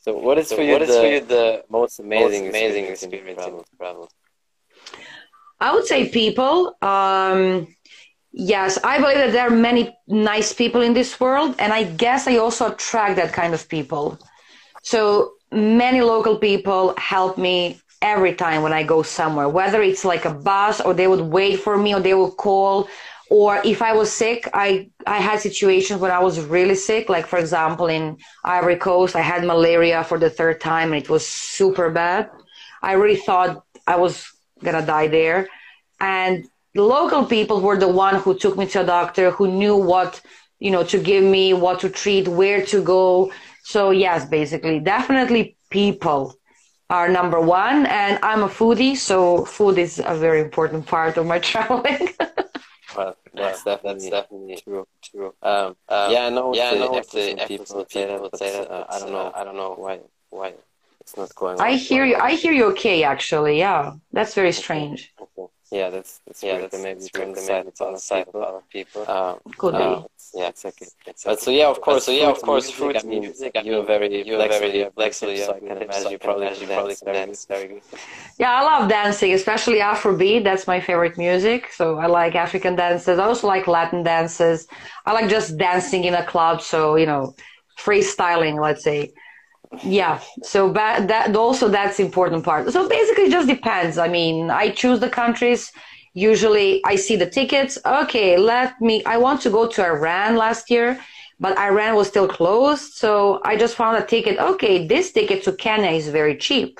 So 0.00 0.18
what 0.18 0.38
is 0.38 0.48
So 0.48 0.56
for 0.56 0.62
you 0.62 0.72
what 0.72 0.82
is 0.82 0.92
the 0.92 1.00
for 1.00 1.06
you 1.06 1.20
the 1.20 1.64
most 1.70 1.98
amazing 2.00 2.44
most 2.44 2.46
amazing 2.46 2.86
experience 2.86 2.88
experience 2.88 3.34
travel? 3.34 3.60
in 3.60 3.64
travel? 3.78 4.10
I 5.60 5.72
would 5.74 5.86
say 5.86 6.08
people. 6.08 6.76
Um, 6.82 7.68
yes, 8.32 8.78
I 8.84 8.98
believe 8.98 9.16
that 9.18 9.32
there 9.32 9.46
are 9.46 9.50
many 9.70 9.96
nice 10.06 10.52
people 10.52 10.80
in 10.82 10.94
this 10.94 11.20
world, 11.20 11.56
and 11.58 11.72
I 11.72 11.84
guess 11.84 12.26
I 12.26 12.36
also 12.36 12.72
attract 12.72 13.16
that 13.16 13.32
kind 13.32 13.54
of 13.54 13.68
people. 13.68 14.18
So 14.82 15.32
many 15.52 16.00
local 16.00 16.36
people 16.38 16.94
help 16.96 17.38
me 17.38 17.80
every 18.00 18.34
time 18.34 18.62
when 18.62 18.72
I 18.72 18.82
go 18.82 19.02
somewhere, 19.02 19.48
whether 19.48 19.80
it's 19.82 20.04
like 20.04 20.24
a 20.24 20.34
bus 20.34 20.80
or 20.80 20.94
they 20.94 21.06
would 21.06 21.20
wait 21.20 21.60
for 21.60 21.76
me 21.76 21.94
or 21.94 22.00
they 22.00 22.14
would 22.14 22.36
call. 22.36 22.88
Or 23.30 23.62
if 23.64 23.80
I 23.80 23.92
was 23.94 24.12
sick, 24.12 24.48
I, 24.52 24.90
I 25.06 25.18
had 25.18 25.40
situations 25.40 26.00
when 26.00 26.10
I 26.10 26.18
was 26.18 26.40
really 26.40 26.74
sick. 26.74 27.08
Like, 27.08 27.26
for 27.26 27.38
example, 27.38 27.86
in 27.86 28.18
Ivory 28.44 28.76
Coast, 28.76 29.16
I 29.16 29.20
had 29.20 29.44
malaria 29.44 30.04
for 30.04 30.18
the 30.18 30.28
third 30.28 30.60
time 30.60 30.92
and 30.92 31.02
it 31.02 31.08
was 31.08 31.26
super 31.26 31.88
bad. 31.90 32.30
I 32.82 32.92
really 32.92 33.16
thought 33.16 33.64
I 33.86 33.96
was 33.96 34.26
gonna 34.62 34.84
die 34.84 35.08
there. 35.08 35.48
And 36.00 36.44
the 36.74 36.82
local 36.82 37.24
people 37.24 37.60
were 37.60 37.78
the 37.78 37.88
one 37.88 38.16
who 38.16 38.36
took 38.36 38.56
me 38.56 38.66
to 38.66 38.80
a 38.80 38.84
doctor, 38.84 39.30
who 39.30 39.46
knew 39.48 39.76
what, 39.76 40.20
you 40.58 40.70
know, 40.70 40.84
to 40.84 40.98
give 40.98 41.22
me, 41.24 41.54
what 41.54 41.80
to 41.80 41.88
treat, 41.88 42.28
where 42.28 42.64
to 42.66 42.82
go. 42.82 43.32
So 43.62 43.90
yes, 43.90 44.26
basically, 44.28 44.80
definitely 44.80 45.56
people 45.70 46.34
are 46.90 47.08
number 47.08 47.40
one. 47.40 47.86
And 47.86 48.18
I'm 48.22 48.42
a 48.42 48.48
foodie, 48.48 48.96
so 48.96 49.44
food 49.44 49.78
is 49.78 50.00
a 50.04 50.14
very 50.16 50.40
important 50.40 50.86
part 50.86 51.16
of 51.16 51.26
my 51.26 51.38
traveling. 51.50 52.08
Well, 52.94 53.16
that's 53.34 53.62
Well, 53.62 53.62
definitely, 53.64 54.10
that's 54.10 54.10
definitely 54.10 54.56
true. 54.64 54.86
true. 55.02 55.34
Um, 55.42 55.76
Um, 55.88 56.10
yeah, 56.10 56.26
I 56.26 56.30
know. 56.30 56.54
yeah, 56.54 56.70
I 56.70 56.74
know 56.74 56.98
efforts 56.98 57.14
the 57.14 57.28
and 57.28 57.40
efforts 57.40 57.70
people 57.70 57.76
and 57.76 57.80
would 57.80 57.90
say 57.90 58.06
that, 58.06 58.20
but 58.20 58.36
say 58.36 58.52
that, 58.52 58.70
uh, 58.70 58.84
I 58.88 58.98
don't 58.98 59.12
uh, 59.12 59.12
know. 59.12 59.32
I 59.34 59.44
don't 59.44 59.56
know 59.56 59.74
why 59.74 60.00
why 60.30 60.54
it's 61.00 61.16
not 61.16 61.34
going. 61.34 61.58
I 61.58 61.72
on. 61.72 61.76
hear 61.76 62.04
you. 62.04 62.16
I 62.16 62.34
hear 62.34 62.52
you 62.52 62.66
okay, 62.72 63.04
actually. 63.04 63.58
Yeah, 63.58 63.94
that's 64.12 64.34
very 64.34 64.52
strange. 64.52 65.12
Okay. 65.20 65.48
Yeah, 65.72 65.88
that's 65.90 66.20
that's 66.26 66.42
Yeah, 66.44 66.52
weird. 66.58 66.70
that's, 66.70 66.84
maybe 66.84 67.00
that's 67.00 67.10
you're 67.14 67.22
weird. 67.22 67.28
on 67.30 67.34
the 67.34 67.40
Maybe 67.40 67.46
side 67.48 67.66
it's 67.66 67.80
on 67.80 67.92
the 67.94 67.98
side 67.98 68.28
of 68.28 68.36
other 68.36 68.62
people. 68.70 69.02
Um, 69.08 69.38
Could 69.58 69.76
be. 69.78 69.78
uh, 69.84 70.02
Yeah, 70.34 70.48
exactly. 70.48 70.88
exactly. 71.06 71.32
But 71.32 71.40
so 71.40 71.50
yeah, 71.50 71.68
of 71.68 71.80
course. 71.80 72.04
so 72.04 72.12
yeah, 72.12 72.28
of 72.30 72.42
course, 72.42 72.64
music, 72.64 72.78
food, 72.78 72.96
I 72.96 73.02
mean, 73.02 73.20
music. 73.22 73.52
I 73.56 73.62
you're 73.62 73.84
very 73.84 74.08
you're 74.26 74.36
flexible, 74.36 74.68
very 74.68 74.78
you 74.78 74.84
have 74.84 74.94
flexible, 74.94 75.36
so 75.36 75.52
I 75.54 75.60
you 75.60 75.68
can 75.68 75.78
imagine 75.78 76.02
so 76.04 76.10
you 76.10 76.18
probably 76.18 76.46
imagine 76.46 76.62
you 76.62 76.68
dance 76.68 76.74
probably 76.74 76.96
very 77.04 77.14
dance 77.26 77.46
very 77.48 77.68
good. 77.68 77.82
Yeah, 78.38 78.52
I 78.52 78.62
love 78.62 78.88
dancing, 78.88 79.32
especially 79.32 79.78
Afrobeat. 79.78 80.44
That's 80.44 80.66
my 80.66 80.80
favorite 80.80 81.16
music. 81.18 81.70
So 81.72 81.98
I 81.98 82.06
like 82.06 82.34
African 82.34 82.76
dances. 82.76 83.18
I 83.18 83.24
also 83.24 83.46
like 83.46 83.66
Latin 83.66 84.02
dances. 84.02 84.66
I 85.06 85.12
like 85.12 85.28
just 85.30 85.56
dancing 85.58 86.04
in 86.04 86.14
a 86.14 86.24
club. 86.24 86.62
So, 86.62 86.96
you 86.96 87.06
know, 87.06 87.34
freestyling, 87.78 88.60
let's 88.60 88.84
say. 88.84 89.12
Yeah. 89.82 90.20
So 90.42 90.68
ba- 90.68 91.04
that 91.08 91.34
also 91.34 91.68
that's 91.68 91.98
important 91.98 92.44
part. 92.44 92.70
So 92.72 92.88
basically 92.88 93.24
it 93.24 93.30
just 93.30 93.48
depends. 93.48 93.98
I 93.98 94.08
mean, 94.08 94.50
I 94.50 94.70
choose 94.70 95.00
the 95.00 95.08
countries. 95.08 95.72
Usually 96.14 96.82
I 96.84 96.96
see 96.96 97.16
the 97.16 97.28
tickets. 97.28 97.78
Okay, 97.84 98.36
let 98.36 98.80
me, 98.80 99.02
I 99.04 99.16
want 99.16 99.40
to 99.42 99.50
go 99.50 99.66
to 99.66 99.84
Iran 99.84 100.36
last 100.36 100.70
year, 100.70 101.00
but 101.40 101.58
Iran 101.58 101.94
was 101.96 102.08
still 102.08 102.28
closed. 102.28 102.92
So 102.94 103.40
I 103.44 103.56
just 103.56 103.74
found 103.76 103.96
a 103.96 104.04
ticket. 104.04 104.38
Okay, 104.38 104.86
this 104.86 105.12
ticket 105.12 105.42
to 105.44 105.52
Kenya 105.52 105.90
is 105.90 106.08
very 106.08 106.36
cheap 106.36 106.78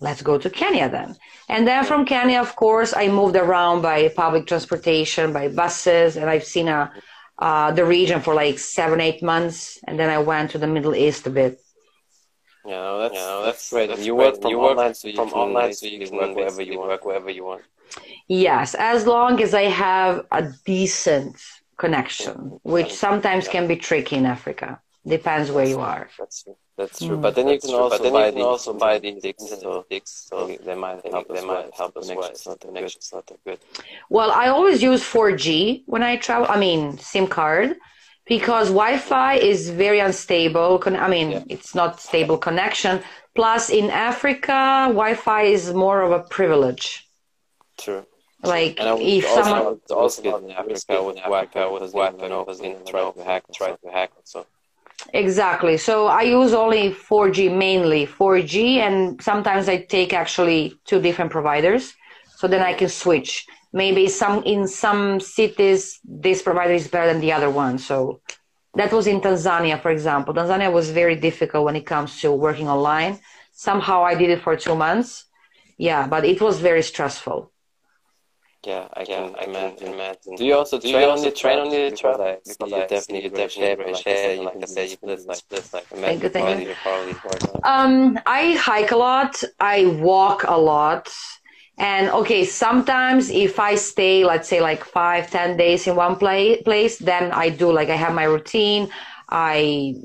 let's 0.00 0.22
go 0.22 0.38
to 0.38 0.50
Kenya 0.50 0.88
then. 0.88 1.16
And 1.48 1.66
then 1.66 1.84
from 1.84 2.04
Kenya, 2.04 2.40
of 2.40 2.56
course, 2.56 2.92
I 2.94 3.08
moved 3.08 3.36
around 3.36 3.82
by 3.82 4.08
public 4.08 4.46
transportation, 4.46 5.32
by 5.32 5.48
buses, 5.48 6.16
and 6.16 6.28
I've 6.28 6.44
seen 6.44 6.68
a, 6.68 6.92
uh, 7.38 7.72
the 7.72 7.84
region 7.84 8.20
for 8.20 8.34
like 8.34 8.58
seven, 8.58 9.00
eight 9.00 9.22
months. 9.22 9.78
And 9.86 9.98
then 9.98 10.10
I 10.10 10.18
went 10.18 10.50
to 10.52 10.58
the 10.58 10.66
Middle 10.66 10.94
East 10.94 11.26
a 11.26 11.30
bit. 11.30 11.60
Yeah, 12.66 12.76
no, 12.76 12.98
that's, 12.98 13.14
Yeah, 13.14 13.20
no, 13.26 13.42
that's 13.44 13.70
great. 13.70 13.88
That's 13.88 14.04
you 14.04 14.14
great. 14.14 14.26
work 14.32 14.42
from 14.42 14.50
you 14.50 14.58
work 14.58 14.70
online, 14.72 14.94
so 14.94 15.08
you 15.08 15.14
from 15.14 15.28
can 15.30 15.38
online, 15.38 15.72
so 15.72 15.86
you 15.86 15.98
can 16.00 16.16
work 16.16 16.34
wherever 16.34 16.62
you 16.62 16.76
want. 16.78 16.88
work 16.88 17.04
wherever 17.04 17.30
you 17.30 17.44
want. 17.44 17.62
Yes, 18.28 18.74
as 18.74 19.06
long 19.06 19.40
as 19.42 19.54
I 19.54 19.64
have 19.64 20.26
a 20.32 20.42
decent 20.64 21.36
connection, 21.78 22.58
which 22.62 22.92
sometimes 22.92 23.48
can 23.48 23.66
be 23.68 23.76
tricky 23.76 24.16
in 24.16 24.26
Africa. 24.26 24.80
Depends 25.06 25.52
where 25.52 25.64
you 25.66 25.80
are. 25.80 26.10
That's 26.18 26.42
true. 26.42 26.56
That's 26.76 26.98
true. 26.98 27.16
Mm. 27.16 27.22
But 27.22 27.34
then 27.36 27.48
you 27.48 27.60
can 27.60 27.74
also 27.74 28.02
then 28.02 28.12
buy 28.12 28.26
you 28.26 28.32
can 28.32 28.34
these 28.34 28.44
also 28.44 28.72
buy 28.74 28.98
these 28.98 29.18
sticks, 29.20 29.44
sticks, 29.44 30.26
so 30.28 30.48
so 30.48 30.56
they 30.64 30.74
might 30.74 31.00
help 31.06 31.28
they 31.28 31.38
as 31.38 31.44
might 31.44 31.66
well. 31.66 31.70
help 31.76 31.96
as 31.96 32.12
well. 32.14 32.32
Connection's 32.32 32.46
not 32.46 32.60
that 32.60 32.74
good. 32.74 32.74
Connection's 32.74 33.12
not 33.14 33.26
that 33.26 33.44
good. 33.44 33.58
Well, 34.10 34.30
I 34.32 34.48
always 34.48 34.82
use 34.82 35.02
4G 35.02 35.84
when 35.86 36.02
I 36.02 36.16
travel. 36.16 36.46
I 36.50 36.58
mean, 36.58 36.98
SIM 36.98 37.26
card, 37.28 37.76
because 38.26 38.68
Wi-Fi 38.68 39.34
is 39.34 39.70
very 39.70 40.00
unstable. 40.00 40.82
I 40.84 41.08
mean, 41.08 41.30
Yeah. 41.30 41.44
it's 41.48 41.74
not 41.74 42.00
stable 42.00 42.38
connection. 42.38 43.02
Plus, 43.34 43.70
in 43.70 43.90
Africa, 43.90 44.86
Wi-Fi 45.00 45.42
is 45.42 45.72
more 45.72 46.02
of 46.02 46.10
a 46.12 46.20
privilege. 46.20 47.06
True. 47.78 48.04
Like 48.42 48.76
if 48.78 49.26
also, 49.28 49.42
someone, 49.42 49.80
also 49.90 50.22
good 50.22 50.44
in 50.44 50.50
Africa 50.50 51.02
with 51.02 51.16
Wi-Fi, 51.16 51.66
with 51.66 51.80
because 51.80 51.92
Wi-Fi, 51.92 52.22
you 52.22 52.28
know, 52.28 52.44
because 52.44 52.60
you 52.60 52.66
you 52.66 52.72
know, 52.72 52.78
never 52.78 52.90
try 52.90 53.10
to 53.10 53.24
hack, 53.24 53.42
try 53.54 53.70
to 53.72 53.88
hack. 53.90 54.10
So 54.24 54.46
exactly. 55.12 55.76
So 55.76 56.06
I 56.06 56.22
use 56.22 56.52
only 56.52 56.90
4G 56.90 57.38
mainly 57.56 58.06
4G, 58.06 58.78
and 58.86 59.20
sometimes 59.22 59.68
I 59.68 59.78
take 59.78 60.12
actually 60.12 60.78
two 60.84 61.00
different 61.00 61.30
providers, 61.30 61.94
so 62.36 62.46
then 62.46 62.62
I 62.62 62.72
can 62.74 62.88
switch. 62.88 63.46
Maybe 63.82 64.04
some 64.20 64.36
in 64.54 64.60
some 64.84 65.02
cities 65.38 65.80
this 66.24 66.38
provider 66.48 66.74
is 66.80 66.88
better 66.94 67.08
than 67.12 67.20
the 67.26 67.32
other 67.38 67.50
one. 67.64 67.76
So 67.90 67.96
That 68.80 68.92
was 68.98 69.06
in 69.14 69.20
Tanzania, 69.26 69.76
for 69.84 69.90
example. 69.96 70.32
Tanzania 70.34 70.70
was 70.78 70.86
very 71.02 71.16
difficult 71.28 71.62
when 71.68 71.76
it 71.82 71.86
comes 71.94 72.10
to 72.20 72.26
working 72.46 72.68
online. 72.76 73.12
Somehow 73.68 73.98
I 74.10 74.14
did 74.22 74.30
it 74.36 74.40
for 74.46 74.54
two 74.66 74.76
months. 74.86 75.10
Yeah, 75.88 76.02
but 76.14 76.22
it 76.32 76.38
was 76.46 76.56
very 76.70 76.84
stressful. 76.92 77.38
Yeah, 78.70 78.88
I 79.00 79.04
can 79.04 79.24
yeah, 79.38 79.44
imagine. 79.50 79.88
imagine. 79.94 80.36
Do 80.40 80.44
you 80.50 80.56
also 80.62 80.78
do 80.78 80.88
train, 80.92 81.02
you 81.04 81.08
also 81.14 81.28
on, 81.28 81.34
train 81.42 81.58
on 81.64 81.68
the 81.74 81.90
trail? 82.00 82.18
Like, 82.18 82.42
because 82.50 82.72
you 82.76 82.82
definitely, 82.94 83.24
you 83.24 83.30
definitely 83.42 83.94
share, 83.94 84.34
you 84.34 84.44
like 84.48 84.62
I 84.62 84.66
said, 84.66 84.90
you 84.92 84.96
can 84.96 85.10
like 85.32 85.44
this, 85.54 85.72
like 85.74 85.86
thank 86.04 86.22
you, 86.24 86.30
thank 86.38 86.48
you. 86.60 86.74
Um, 87.74 88.18
I 88.26 88.42
hike 88.68 88.92
a 88.92 88.96
lot. 88.96 89.32
I 89.60 89.78
walk 90.10 90.44
a 90.56 90.58
lot. 90.58 91.04
And 91.78 92.08
okay, 92.08 92.44
sometimes 92.44 93.28
if 93.30 93.60
I 93.60 93.74
stay, 93.74 94.24
let's 94.24 94.48
say 94.48 94.60
like 94.60 94.84
five, 94.84 95.30
ten 95.30 95.56
days 95.56 95.86
in 95.86 95.94
one 95.94 96.16
play, 96.16 96.62
place, 96.62 96.98
then 96.98 97.32
I 97.32 97.50
do 97.50 97.70
like 97.70 97.90
I 97.90 97.96
have 97.96 98.14
my 98.14 98.24
routine. 98.24 98.88
I 99.28 99.96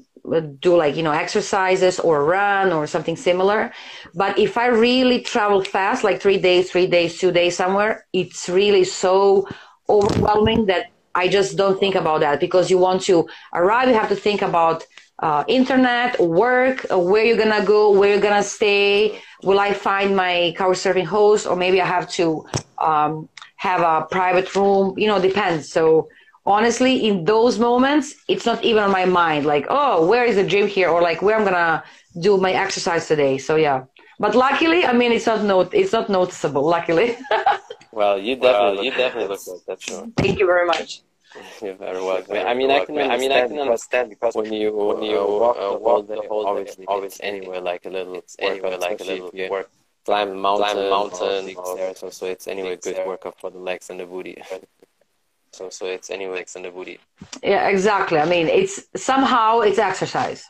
do 0.60 0.76
like 0.76 0.96
you 0.96 1.04
know 1.04 1.12
exercises 1.12 2.00
or 2.00 2.26
run 2.26 2.72
or 2.72 2.86
something 2.86 3.16
similar 3.16 3.72
but 4.14 4.38
if 4.38 4.56
i 4.56 4.68
really 4.68 5.20
travel 5.20 5.64
fast 5.64 6.04
like 6.04 6.22
three 6.22 6.38
days 6.38 6.70
three 6.70 6.86
days 6.86 7.18
two 7.18 7.32
days 7.32 7.58
somewhere 7.58 8.06
it's 8.14 8.48
really 8.48 8.84
so 8.84 9.48
overwhelming 9.90 10.66
that 10.68 10.86
i 11.16 11.28
just 11.28 11.58
don't 11.58 11.80
think 11.80 11.96
about 11.96 12.20
that 12.22 12.40
because 12.40 12.70
you 12.70 12.78
want 12.78 13.02
to 13.02 13.28
arrive 13.54 13.88
you 13.88 13.94
have 13.94 14.10
to 14.10 14.16
think 14.16 14.42
about 14.42 14.84
uh, 15.20 15.44
internet 15.48 16.20
work 16.20 16.86
uh, 16.92 16.98
where 16.98 17.24
you're 17.24 17.38
gonna 17.38 17.64
go 17.64 17.92
where 17.92 18.10
you're 18.12 18.22
gonna 18.22 18.44
stay 18.44 19.20
will 19.44 19.60
i 19.60 19.72
find 19.72 20.16
my 20.16 20.54
couchsurfing 20.58 21.06
host 21.06 21.46
or 21.46 21.56
maybe 21.56 21.80
i 21.82 21.86
have 21.86 22.10
to 22.10 22.46
um, 22.80 23.30
have 23.56 23.82
a 23.82 24.06
private 24.10 24.56
room 24.56 24.98
you 24.98 25.08
know 25.08 25.22
depends 25.22 25.70
so 25.70 26.08
honestly, 26.46 27.08
in 27.08 27.26
those 27.26 27.60
moments, 27.60 28.16
it's 28.28 28.46
not 28.46 28.64
even 28.64 28.84
on 28.84 28.92
my 28.92 29.06
mind. 29.06 29.46
Like, 29.46 29.68
oh, 29.70 30.06
where 30.08 30.26
is 30.26 30.36
the 30.36 30.44
gym 30.44 30.68
here, 30.68 30.90
or 30.90 31.02
like 31.02 31.22
where 31.22 31.38
I'm 31.38 31.44
gonna 31.44 31.84
do 32.20 32.38
my 32.38 32.52
exercise 32.52 33.08
today. 33.08 33.38
So 33.38 33.56
yeah, 33.56 33.84
but 34.20 34.36
luckily, 34.36 34.86
I 34.86 34.94
mean, 34.94 35.12
it's 35.12 35.26
not 35.26 35.44
not 35.44 35.74
it's 35.74 35.94
not 35.94 36.10
noticeable. 36.10 36.64
Luckily. 36.64 37.18
well, 37.92 38.18
you 38.18 38.36
definitely 38.36 38.76
well, 38.78 38.86
you 38.86 38.92
definitely 38.92 39.30
look 39.30 39.46
good. 39.46 39.60
That's 39.68 39.84
sure. 39.84 40.08
Thank 40.18 40.40
you 40.40 40.46
very 40.46 40.66
much. 40.66 41.02
You're 41.62 41.76
very 41.76 42.02
welcome. 42.02 42.36
I 42.36 42.54
mean, 42.54 42.72
I 42.72 42.84
can 42.86 42.98
I 42.98 43.18
mean, 43.18 43.32
I 43.32 43.48
can 43.48 43.60
understand 43.60 44.10
because 44.10 44.36
when 44.36 44.52
you 44.52 44.74
when 44.74 45.04
you 45.04 45.16
walk, 45.16 45.58
uh, 45.58 45.78
walk 45.78 46.08
the 46.08 46.22
whole 46.28 46.46
obviously, 46.46 46.86
obviously 46.88 47.26
anywhere 47.26 47.62
like 47.62 47.86
a 47.86 47.90
little 47.90 48.16
it's 48.16 48.36
anywhere 48.40 48.78
like 48.78 49.00
a 49.00 49.04
little 49.04 49.32
work. 49.50 49.70
Climb 50.04 50.30
a 50.30 50.36
mountain, 50.36 50.66
climb 50.66 50.78
a 50.78 50.90
mountain, 50.90 51.56
or, 51.56 51.80
or, 51.80 51.96
so, 51.96 52.10
so 52.10 52.26
it's 52.26 52.48
anyway 52.48 52.76
good 52.76 53.06
workout 53.06 53.40
for 53.40 53.52
the 53.52 53.60
legs 53.60 53.92
and 53.92 54.00
the 54.00 54.06
booty. 54.06 54.36
So, 55.54 55.70
so 55.70 55.86
it's 55.86 56.10
anyway 56.10 56.44
in 56.56 56.64
the 56.64 56.72
booty. 56.72 57.00
Yeah, 57.44 57.68
exactly. 57.68 58.18
I 58.18 58.26
mean, 58.26 58.48
it's 58.48 58.84
somehow 58.96 59.60
it's 59.60 59.78
exercise. 59.78 60.44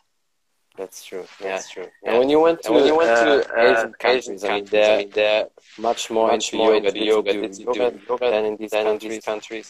That's 0.82 1.06
true. 1.10 1.26
Yeah. 1.40 1.48
That's 1.48 1.70
true. 1.70 1.88
Yeah. 2.04 2.10
And 2.10 2.20
when 2.20 2.30
you 2.34 2.40
went 2.46 2.58
to 2.64 2.72
when 2.76 2.86
you 2.90 2.96
went 3.02 3.12
uh, 3.12 3.24
to 3.24 3.32
uh, 3.54 3.72
Asian 3.72 3.94
countries, 4.06 4.44
I 4.44 4.50
mean, 4.56 4.66
they're, 4.74 4.94
I 4.94 4.98
mean, 4.98 5.12
they're 5.18 5.48
much 5.88 6.02
more 6.16 6.28
much 6.30 6.46
into 6.54 6.58
more 6.58 6.74
yoga. 6.74 6.92
Did 6.92 7.06
yoga, 7.14 7.34
you 7.34 7.48
do 7.48 7.64
yoga, 7.68 8.00
yoga 8.10 8.28
than 8.34 8.44
in 8.50 8.56
these, 8.60 8.72
than 8.72 8.86
countries? 8.86 9.10
In 9.10 9.12
these 9.16 9.26
countries? 9.32 9.68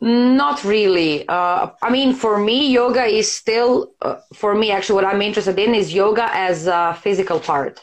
Not 0.00 0.64
really. 0.74 1.12
Uh, 1.28 1.70
I 1.86 1.88
mean, 1.96 2.10
for 2.12 2.34
me, 2.48 2.58
yoga 2.80 3.04
is 3.20 3.26
still 3.42 3.92
uh, 4.02 4.16
for 4.40 4.52
me. 4.60 4.66
Actually, 4.76 4.96
what 5.00 5.08
I'm 5.12 5.22
interested 5.22 5.56
in 5.64 5.72
is 5.76 5.94
yoga 5.94 6.26
as 6.48 6.66
a 6.66 6.98
physical 7.04 7.38
part. 7.38 7.74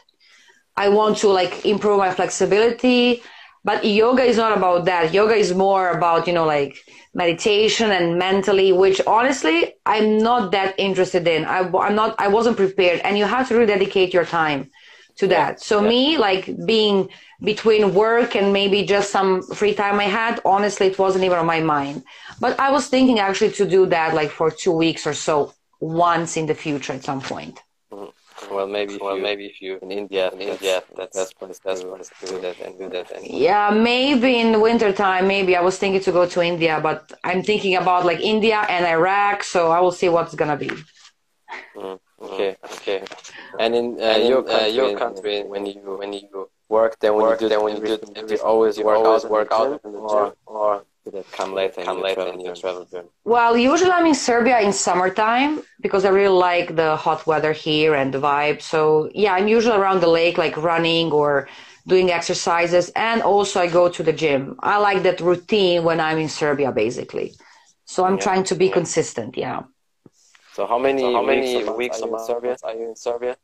I 0.76 0.90
want 0.90 1.16
to 1.20 1.30
like 1.40 1.54
improve 1.74 2.00
my 2.06 2.12
flexibility. 2.20 3.24
But 3.64 3.86
yoga 3.86 4.24
is 4.24 4.38
not 4.38 4.58
about 4.58 4.86
that. 4.86 5.14
Yoga 5.14 5.36
is 5.36 5.54
more 5.54 5.92
about, 5.92 6.28
you 6.28 6.34
know, 6.34 6.46
like 6.46 6.78
meditation 7.14 7.92
and 7.92 8.18
mentally, 8.18 8.74
which 8.74 9.00
honestly, 9.08 9.76
I'm 9.86 10.18
not 10.18 10.52
that 10.52 10.76
interested 10.78 11.28
in. 11.28 11.46
I, 11.46 11.60
am 11.60 11.96
not, 11.96 12.16
I 12.20 12.28
wasn't 12.28 12.58
prepared. 12.58 13.00
And 13.02 13.18
you 13.18 13.26
have 13.26 13.48
to 13.48 13.54
really 13.54 13.68
dedicate 13.68 14.14
your 14.14 14.26
time 14.26 14.70
to 15.18 15.28
that. 15.28 15.62
So 15.62 15.82
yeah. 15.82 15.90
me, 15.90 16.18
like 16.18 16.50
being 16.66 17.10
between 17.42 17.94
work 17.94 18.36
and 18.36 18.52
maybe 18.52 18.84
just 18.84 19.12
some 19.12 19.42
free 19.42 19.74
time 19.74 20.00
I 20.00 20.06
had, 20.06 20.42
honestly, 20.44 20.88
it 20.88 21.00
wasn't 21.00 21.24
even 21.24 21.38
on 21.38 21.46
my 21.46 21.62
mind. 21.62 22.04
But 22.40 22.60
I 22.60 22.72
was 22.72 22.88
thinking 22.88 23.20
actually 23.20 23.52
to 23.54 23.66
do 23.66 23.86
that 23.88 24.14
like 24.14 24.32
for 24.32 24.52
two 24.52 24.72
weeks 24.72 25.08
or 25.08 25.14
so 25.14 25.54
once 25.80 26.36
in 26.36 26.48
the 26.48 26.56
future 26.56 26.94
at 26.94 27.04
some 27.04 27.22
point. 27.22 27.62
Well, 28.54 28.68
maybe 28.68 28.98
well, 29.02 29.18
maybe 29.18 29.46
if 29.48 29.62
you 29.62 29.80
in 29.82 29.92
India, 29.92 30.32
in 30.32 30.42
India, 30.42 30.84
that's 30.96 31.34
that's 31.40 31.54
that's, 31.66 31.84
that's 31.84 32.10
do 32.32 32.40
that 32.42 32.60
and 32.66 32.78
do 32.78 32.90
that. 32.90 33.12
And 33.12 33.26
yeah, 33.26 33.70
maybe 33.70 34.40
in 34.40 34.62
winter 34.62 34.92
time, 34.92 35.28
maybe 35.28 35.56
I 35.56 35.62
was 35.62 35.78
thinking 35.78 36.02
to 36.02 36.12
go 36.12 36.26
to 36.28 36.42
India, 36.42 36.80
but 36.82 37.12
I'm 37.24 37.42
thinking 37.44 37.76
about 37.76 38.06
like 38.06 38.20
India 38.20 38.66
and 38.70 38.86
Iraq, 38.86 39.44
so 39.44 39.72
I 39.72 39.80
will 39.80 39.92
see 39.92 40.10
what's 40.10 40.36
gonna 40.36 40.58
be. 40.58 40.72
Mm, 41.76 42.00
okay, 42.22 42.56
okay. 42.76 43.04
And 43.60 43.76
in, 43.76 43.86
uh, 44.00 44.04
and 44.04 44.24
in 44.24 44.30
your 44.30 44.44
country, 44.44 44.80
uh, 44.80 44.82
your 44.82 44.98
country, 44.98 45.44
when 45.44 45.66
you 45.66 45.82
when 45.98 46.14
you 46.14 46.50
work, 46.70 47.00
then 47.00 47.14
when 47.16 47.24
work, 47.24 47.42
you 47.42 47.48
do, 47.48 47.50
then 47.50 47.64
when 47.64 47.76
you 47.78 47.82
do, 47.82 48.34
you 48.34 48.40
always 48.42 48.78
work 48.80 49.06
out, 49.06 49.30
work 49.30 49.52
out 49.52 49.82
in 49.84 49.92
the 49.94 50.00
gym, 50.00 50.08
or, 50.08 50.34
or 50.46 50.86
did 51.12 51.32
come 51.32 51.54
later? 51.54 51.84
Come 51.84 52.02
later 52.02 52.28
in 52.28 52.40
your 52.40 52.56
travel 52.56 52.86
journey. 52.86 53.10
Well, 53.26 53.58
usually 53.58 53.92
I'm 53.92 54.06
in 54.06 54.16
Serbia 54.16 54.60
in 54.62 54.72
summertime 54.72 55.62
because 55.82 56.06
I 56.06 56.10
really 56.10 56.38
like 56.52 56.76
the 56.76 56.96
hot 56.96 57.28
weather 57.28 57.52
here 57.52 57.94
and 57.96 58.14
the 58.14 58.20
vibe. 58.20 58.62
So 58.62 59.10
yeah, 59.14 59.34
I'm 59.34 59.48
usually 59.48 59.76
around 59.76 60.02
the 60.02 60.08
lake, 60.08 60.38
like 60.38 60.56
running 60.58 61.12
or 61.12 61.50
doing 61.88 62.12
exercises, 62.12 62.90
and 62.96 63.22
also 63.22 63.60
I 63.60 63.68
go 63.68 63.90
to 63.90 64.04
the 64.04 64.14
gym. 64.14 64.56
I 64.60 64.78
like 64.78 65.04
that 65.04 65.20
routine 65.20 65.84
when 65.84 66.00
I'm 66.00 66.18
in 66.18 66.30
Serbia, 66.30 66.72
basically. 66.72 67.34
So 67.86 68.06
I'm 68.06 68.16
yeah. 68.16 68.24
trying 68.28 68.44
to 68.46 68.56
be 68.56 68.68
yeah. 68.68 68.74
consistent. 68.74 69.36
Yeah. 69.38 69.64
So 70.54 70.66
how 70.66 70.80
many 70.80 71.02
so 71.02 71.14
how 71.14 71.24
many 71.24 71.58
weeks, 71.58 71.78
weeks 71.78 72.02
are, 72.02 72.08
you 72.08 72.16
in 72.16 72.26
Serbia? 72.26 72.58
Are 72.64 72.76
you 72.76 72.90
in 72.90 72.96
Serbia? 72.96 73.36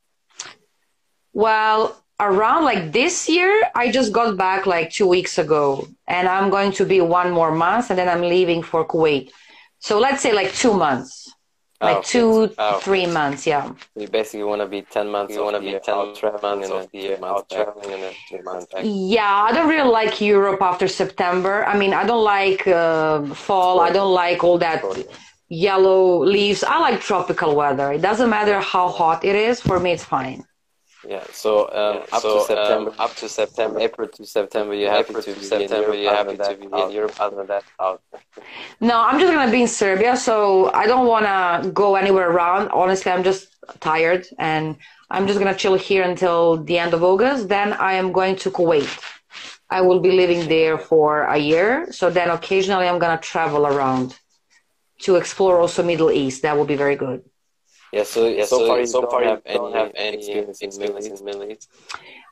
Well, 1.34 2.02
around 2.20 2.64
like 2.66 2.92
this 2.92 3.30
year, 3.30 3.52
I 3.76 3.92
just 3.92 4.12
got 4.12 4.38
back 4.38 4.66
like 4.66 4.92
two 4.92 5.08
weeks 5.08 5.38
ago, 5.38 5.88
and 6.08 6.28
I'm 6.28 6.50
going 6.50 6.72
to 6.74 6.86
be 6.86 7.02
one 7.02 7.32
more 7.32 7.52
month, 7.52 7.90
and 7.90 7.98
then 8.00 8.10
I'm 8.10 8.22
leaving 8.22 8.62
for 8.64 8.86
Kuwait. 8.86 9.32
So 9.80 10.00
let's 10.00 10.22
say 10.22 10.34
like 10.34 10.54
two 10.54 10.74
months, 10.74 11.34
oh, 11.82 11.86
like 11.86 12.04
two, 12.04 12.54
oh, 12.58 12.80
three 12.80 13.06
months, 13.06 13.48
yeah. 13.48 13.72
You 13.96 14.08
basically 14.08 14.44
want 14.44 14.62
to 14.62 14.68
be 14.68 14.82
ten 14.82 15.08
months. 15.10 15.34
You 15.34 15.44
want 15.44 15.56
to 15.56 15.62
be 15.62 15.80
ten 15.80 16.14
traveling 16.16 16.64
and 16.64 16.72
then 16.72 16.88
be 16.92 17.16
out 17.24 17.50
traveling 17.50 17.94
and 17.94 18.04
then 18.04 18.14
three 18.28 18.42
months 18.42 18.66
back. 18.72 18.84
Yeah, 18.86 19.46
I 19.48 19.54
don't 19.54 19.70
really 19.70 19.90
like 19.90 20.20
Europe 20.20 20.62
after 20.62 20.88
September. 20.88 21.66
I 21.66 21.78
mean, 21.78 21.94
I 21.94 22.06
don't 22.06 22.24
like 22.24 22.68
uh, 22.68 23.24
fall. 23.34 23.80
I 23.80 23.92
don't 23.92 24.14
like 24.14 24.44
all 24.44 24.58
that 24.60 24.84
yellow 25.48 26.24
leaves. 26.24 26.64
I 26.64 26.80
like 26.80 27.00
tropical 27.02 27.56
weather. 27.56 27.92
It 27.94 28.02
doesn't 28.02 28.30
matter 28.30 28.60
how 28.60 28.90
hot 28.90 29.24
it 29.24 29.36
is. 29.36 29.62
For 29.62 29.80
me, 29.80 29.92
it's 29.92 30.04
fine. 30.04 30.44
Yeah. 31.08 31.24
So 31.32 31.70
um, 31.70 31.96
yeah. 31.96 32.16
up 32.16 32.22
so, 32.22 32.40
to 32.40 32.46
September, 32.46 32.92
um, 32.92 32.96
up 33.00 33.16
to 33.16 33.30
September, 33.30 33.80
April 33.80 34.08
to 34.08 34.26
September, 34.26 34.74
you're 34.74 34.92
happy 34.92 35.14
to, 35.14 35.22
to 35.22 35.44
September. 35.44 35.96
You're 35.96 36.14
happy 36.14 36.38
to 36.38 36.56
be 36.56 36.66
in 36.66 36.92
Europe. 36.92 37.16
Other 37.20 37.38
than 37.38 37.48
that, 37.48 37.64
out. 37.80 38.02
no, 38.82 39.00
I'm 39.00 39.20
just 39.20 39.32
gonna 39.32 39.52
be 39.52 39.62
in 39.62 39.68
Serbia, 39.68 40.18
so 40.18 40.72
I 40.74 40.88
don't 40.88 41.08
wanna 41.08 41.70
go 41.72 41.96
anywhere 41.96 42.30
around. 42.30 42.70
Honestly, 42.70 43.12
I'm 43.12 43.24
just 43.24 43.48
tired, 43.80 44.28
and 44.38 44.76
I'm 45.10 45.26
just 45.26 45.40
gonna 45.40 45.56
chill 45.56 45.76
here 45.76 46.04
until 46.04 46.58
the 46.64 46.78
end 46.78 46.94
of 46.94 47.04
August. 47.04 47.48
Then 47.48 47.74
I 47.74 47.94
am 47.94 48.12
going 48.12 48.36
to 48.38 48.52
Kuwait. 48.52 48.90
I 49.70 49.82
will 49.82 50.00
be 50.00 50.12
living 50.12 50.50
there 50.50 50.78
for 50.78 51.24
a 51.24 51.38
year. 51.38 51.92
So 51.92 52.10
then 52.10 52.30
occasionally 52.30 52.88
I'm 52.88 53.00
gonna 53.00 53.22
travel 53.22 53.68
around 53.68 54.18
to 55.02 55.16
explore 55.16 55.60
also 55.60 55.84
Middle 55.84 56.12
East. 56.12 56.42
That 56.42 56.58
will 56.58 56.66
be 56.66 56.76
very 56.76 56.96
good. 56.96 57.24
Yeah, 57.92 58.04
so 58.04 58.28
yeah, 58.28 58.46
so, 58.46 58.60
so 58.60 58.68
far 58.68 58.80
you 58.80 58.88
so 58.88 59.02
don't, 59.02 59.12
far 59.12 59.24
have, 59.24 59.42
you 59.46 59.54
don't 59.54 59.74
have 59.74 59.92
any 59.96 60.18
experience 60.18 60.62
in 60.62 60.70
Middle 60.80 61.00
East. 61.00 61.24
Middle 61.24 61.44
East. 61.44 61.70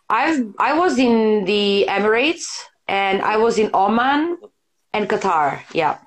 I've 0.09 0.53
I 0.59 0.77
was 0.77 0.97
in 0.99 1.45
the 1.45 1.85
Emirates 1.89 2.45
and 2.87 3.21
I 3.21 3.37
was 3.37 3.57
in 3.57 3.69
Oman 3.73 4.37
and 4.93 5.09
Qatar. 5.09 5.61
Yeah. 5.73 5.97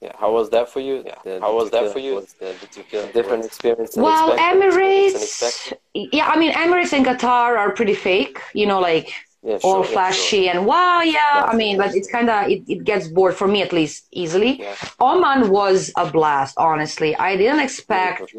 Yeah, 0.00 0.12
how 0.18 0.32
was 0.32 0.50
that 0.50 0.68
for 0.68 0.80
you? 0.80 1.04
Yeah. 1.06 1.38
how 1.38 1.54
was 1.54 1.70
that 1.70 1.92
for 1.92 2.00
you? 2.00 2.16
Was, 2.16 2.34
did 2.34 2.76
you 2.76 2.82
feel 2.82 3.06
different 3.12 3.44
experience? 3.44 3.96
Well, 3.96 4.36
Emirates. 4.36 5.72
Yeah, 5.94 6.26
I 6.26 6.36
mean 6.38 6.52
Emirates 6.52 6.92
and 6.92 7.06
Qatar 7.06 7.56
are 7.56 7.70
pretty 7.72 7.94
fake. 7.94 8.40
You 8.54 8.66
know, 8.66 8.80
like 8.80 9.12
yeah, 9.42 9.58
sure, 9.58 9.76
all 9.76 9.82
flashy 9.82 10.42
yeah, 10.42 10.52
sure. 10.52 10.60
and 10.60 10.66
wow, 10.66 11.00
yeah. 11.00 11.46
I 11.48 11.56
mean, 11.56 11.76
but 11.76 11.94
it's 11.94 12.10
kind 12.10 12.30
of 12.30 12.48
it, 12.48 12.62
it 12.68 12.84
gets 12.84 13.08
bored 13.08 13.34
for 13.34 13.48
me 13.48 13.60
at 13.62 13.72
least 13.72 14.06
easily. 14.12 14.60
Yeah. 14.60 14.74
Oman 15.00 15.50
was 15.50 15.92
a 15.96 16.10
blast, 16.10 16.54
honestly. 16.58 17.16
I 17.16 17.36
didn't 17.36 17.60
expect 17.60 18.34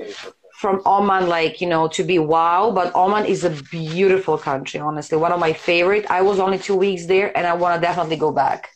from 0.54 0.82
Oman 0.86 1.28
like 1.28 1.60
you 1.60 1.68
know 1.68 1.89
to 1.89 2.04
be 2.04 2.20
wow, 2.20 2.72
but 2.72 2.96
Oman 2.96 3.26
is 3.26 3.44
a 3.44 3.50
beautiful 3.50 4.38
country, 4.38 4.80
honestly. 4.80 5.18
One 5.18 5.34
of 5.34 5.39
my 5.39 5.52
favorite. 5.52 6.06
I 6.10 6.22
was 6.22 6.39
only 6.39 6.58
two 6.58 6.76
weeks 6.76 7.06
there, 7.06 7.36
and 7.38 7.46
I 7.46 7.54
want 7.54 7.76
to 7.76 7.82
definitely 7.82 8.18
go 8.18 8.32
back. 8.32 8.70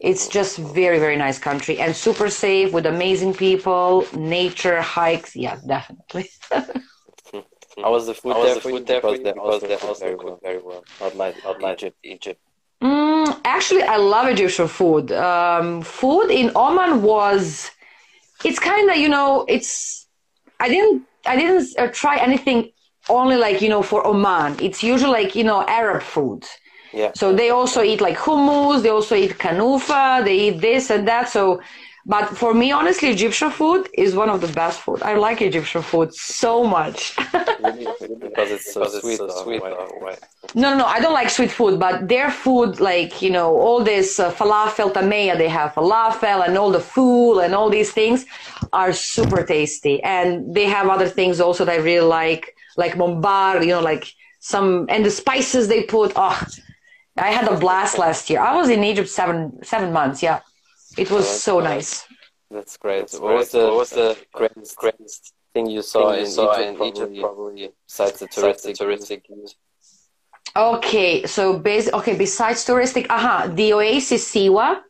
It's 0.00 0.28
just 0.28 0.58
very 0.58 0.98
very 0.98 1.16
nice 1.16 1.38
country 1.38 1.78
and 1.78 1.94
super 1.94 2.28
safe 2.28 2.72
with 2.72 2.86
amazing 2.86 3.34
people, 3.34 4.04
nature, 4.14 4.80
hikes. 4.80 5.36
Yeah, 5.36 5.58
definitely. 5.64 6.28
How 7.82 7.92
was 7.92 8.06
the 8.06 8.14
food 8.14 8.32
How 8.32 8.42
there? 8.42 8.54
The 8.54 8.60
food 8.60 8.86
there 8.86 9.00
because, 9.00 9.20
because 9.20 9.60
they 9.62 9.74
also 9.76 10.04
very 10.04 10.16
well. 10.16 10.38
very 10.42 10.58
well. 10.62 10.84
Not 11.00 11.16
like 11.16 11.44
not 11.44 11.60
like 11.60 11.78
Egypt. 11.78 11.96
Egypt. 12.02 12.40
Mm, 12.82 13.40
actually, 13.44 13.82
I 13.82 13.96
love 13.96 14.28
Egyptian 14.28 14.68
food. 14.68 15.12
Um, 15.12 15.82
food 15.82 16.30
in 16.30 16.52
Oman 16.54 17.02
was 17.02 17.70
it's 18.44 18.58
kind 18.58 18.90
of 18.90 18.96
you 18.96 19.08
know 19.08 19.44
it's 19.48 20.06
I 20.60 20.68
didn't 20.68 21.02
I 21.26 21.36
didn't 21.36 21.66
uh, 21.78 21.88
try 21.88 22.16
anything 22.18 22.70
only 23.08 23.36
like 23.36 23.60
you 23.60 23.68
know 23.68 23.82
for 23.82 24.06
Oman. 24.06 24.56
It's 24.60 24.82
usually 24.82 25.12
like 25.12 25.34
you 25.34 25.44
know 25.44 25.64
Arab 25.66 26.02
food. 26.02 26.44
Yeah. 26.92 27.12
So 27.14 27.34
they 27.34 27.50
also 27.50 27.82
eat 27.82 28.00
like 28.00 28.16
hummus. 28.16 28.82
They 28.82 28.88
also 28.88 29.14
eat 29.14 29.32
kanufa. 29.32 30.24
They 30.24 30.48
eat 30.48 30.60
this 30.60 30.90
and 30.90 31.06
that. 31.08 31.28
So, 31.28 31.60
but 32.08 32.26
for 32.28 32.54
me, 32.54 32.70
honestly, 32.70 33.08
Egyptian 33.10 33.50
food 33.50 33.88
is 33.94 34.14
one 34.14 34.30
of 34.30 34.40
the 34.40 34.46
best 34.48 34.80
food. 34.80 35.02
I 35.02 35.14
like 35.16 35.42
Egyptian 35.42 35.82
food 35.82 36.14
so 36.14 36.62
much. 36.62 37.16
because 37.16 38.50
it's 38.52 38.72
so 38.72 38.84
sweet. 39.00 39.16
So 39.16 39.28
sweet 39.42 39.60
right? 39.60 40.20
No, 40.54 40.70
no, 40.70 40.78
no. 40.78 40.84
I 40.84 41.00
don't 41.00 41.14
like 41.14 41.30
sweet 41.30 41.50
food, 41.50 41.80
but 41.80 42.06
their 42.08 42.30
food, 42.30 42.78
like 42.78 43.20
you 43.22 43.30
know, 43.30 43.56
all 43.58 43.82
this 43.82 44.20
uh, 44.20 44.30
falafel 44.30 44.92
tameya, 44.92 45.36
they 45.36 45.48
have 45.48 45.72
falafel 45.72 46.46
and 46.46 46.56
all 46.56 46.70
the 46.70 46.84
food 46.94 47.40
and 47.40 47.56
all 47.56 47.70
these 47.70 47.90
things 47.90 48.24
are 48.72 48.92
super 48.92 49.44
tasty, 49.44 50.00
and 50.04 50.54
they 50.54 50.66
have 50.66 50.88
other 50.88 51.08
things 51.08 51.40
also 51.40 51.64
that 51.64 51.72
I 51.72 51.82
really 51.82 52.06
like, 52.06 52.54
like 52.76 52.92
mombar, 52.94 53.62
you 53.62 53.72
know, 53.74 53.80
like 53.82 54.06
some 54.38 54.86
and 54.88 55.04
the 55.04 55.10
spices 55.10 55.66
they 55.66 55.82
put. 55.82 56.12
Oh, 56.14 56.40
I 57.18 57.30
had 57.32 57.48
a 57.48 57.56
blast 57.58 57.98
last 57.98 58.30
year. 58.30 58.38
I 58.40 58.54
was 58.54 58.68
in 58.68 58.84
Egypt 58.84 59.08
seven 59.08 59.58
seven 59.64 59.92
months. 59.92 60.22
Yeah, 60.22 60.40
it 60.96 61.10
was 61.10 61.26
oh, 61.26 61.38
so 61.46 61.60
nice. 61.60 62.06
That's 62.50 62.76
great. 62.76 63.00
That's 63.00 63.14
what, 63.14 63.28
great. 63.28 63.38
Was 63.38 63.50
the, 63.50 63.58
what 63.58 63.76
was 63.76 63.90
the 63.90 64.16
greatest, 64.32 64.76
greatest 64.76 65.34
thing 65.52 65.66
you 65.66 65.82
saw, 65.82 66.10
thing 66.10 66.20
you 66.20 66.26
in, 66.26 66.30
saw 66.30 66.52
Egypt, 66.54 66.68
in 66.68 66.76
probably, 66.76 67.02
Egypt, 67.02 67.20
probably 67.20 67.70
besides 67.86 68.18
the 68.20 68.28
touristic, 68.28 68.76
touristic 68.78 69.22
Okay, 70.56 71.26
so 71.26 71.58
base, 71.58 71.92
okay, 71.92 72.16
besides 72.16 72.64
touristic, 72.64 73.06
aha, 73.10 73.42
uh-huh, 73.44 73.54
the 73.54 73.74
Oasis 73.74 74.32
Siwa, 74.32 74.80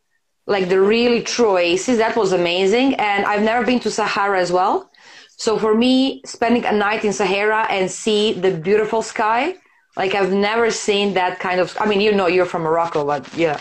like 0.46 0.68
the 0.68 0.80
really 0.80 1.22
true 1.22 1.52
oasis, 1.52 1.98
that 1.98 2.14
was 2.16 2.32
amazing. 2.32 2.94
And 2.94 3.26
I've 3.26 3.42
never 3.42 3.66
been 3.66 3.80
to 3.80 3.90
Sahara 3.90 4.38
as 4.40 4.52
well. 4.52 4.90
So 5.38 5.58
for 5.58 5.74
me, 5.74 6.22
spending 6.24 6.64
a 6.64 6.72
night 6.72 7.04
in 7.04 7.12
Sahara 7.12 7.66
and 7.68 7.90
see 7.90 8.32
the 8.32 8.52
beautiful 8.52 9.02
sky, 9.02 9.56
like 9.96 10.14
I've 10.14 10.32
never 10.32 10.70
seen 10.70 11.14
that 11.14 11.40
kind 11.40 11.60
of. 11.60 11.76
I 11.80 11.86
mean, 11.86 12.00
you 12.00 12.12
know, 12.12 12.26
you're 12.26 12.46
from 12.46 12.62
Morocco, 12.62 13.04
but 13.04 13.22
yeah. 13.34 13.60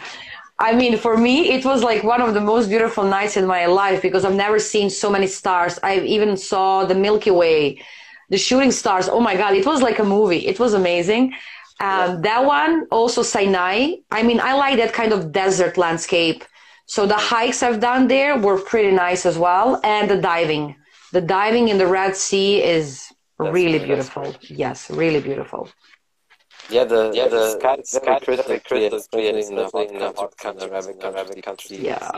I 0.58 0.74
mean, 0.74 0.98
for 0.98 1.18
me, 1.18 1.50
it 1.52 1.66
was 1.66 1.84
like 1.84 2.04
one 2.04 2.22
of 2.22 2.34
the 2.34 2.42
most 2.42 2.70
beautiful 2.70 3.04
nights 3.04 3.36
in 3.36 3.46
my 3.46 3.66
life 3.66 4.02
because 4.02 4.24
I've 4.24 4.36
never 4.36 4.60
seen 4.60 4.90
so 4.90 5.10
many 5.10 5.28
stars. 5.28 5.80
I 5.84 6.00
even 6.00 6.38
saw 6.38 6.86
the 6.86 6.96
Milky 6.96 7.32
Way, 7.32 7.82
the 8.30 8.38
shooting 8.38 8.72
stars. 8.72 9.10
Oh 9.10 9.20
my 9.20 9.36
God, 9.36 9.54
it 9.54 9.66
was 9.66 9.82
like 9.82 10.00
a 10.00 10.04
movie. 10.06 10.48
It 10.48 10.60
was 10.60 10.74
amazing. 10.74 11.34
Um, 11.82 12.22
that 12.22 12.46
one, 12.46 12.88
also 12.90 13.22
Sinai. 13.22 13.96
I 14.12 14.24
mean, 14.24 14.40
I 14.40 14.54
like 14.54 14.78
that 14.78 14.94
kind 14.94 15.12
of 15.12 15.34
desert 15.34 15.78
landscape. 15.78 16.46
So 16.86 17.06
the 17.06 17.18
hikes 17.18 17.62
I've 17.62 17.82
done 17.82 18.08
there 18.08 18.38
were 18.38 18.60
pretty 18.60 18.92
nice 18.92 19.26
as 19.26 19.38
well. 19.38 19.82
And 19.84 20.10
the 20.10 20.18
diving. 20.18 20.76
The 21.12 21.22
diving 21.22 21.68
in 21.68 21.78
the 21.78 21.88
Red 21.88 22.16
Sea 22.16 22.64
is 22.64 23.12
That's 23.40 23.54
really 23.54 23.80
beautiful. 23.80 24.36
Yes, 24.42 24.90
really 24.90 25.20
beautiful. 25.20 25.70
Yeah, 26.70 26.84
the 26.86 27.12
yeah 27.16 27.28
the 27.28 27.52
sky 27.52 27.76
is 27.76 27.92
very 27.92 28.18
crystal 28.20 28.60
clear, 28.60 28.96
especially 28.96 29.42
in 29.44 29.56
the 29.56 29.70
hot, 29.74 29.88
in 29.90 30.00
the 30.00 30.12
hot 30.12 30.38
countries, 30.38 30.72
Arabic, 30.72 31.04
Arabic 31.04 31.44
countries. 31.44 31.72
Yeah. 31.72 32.12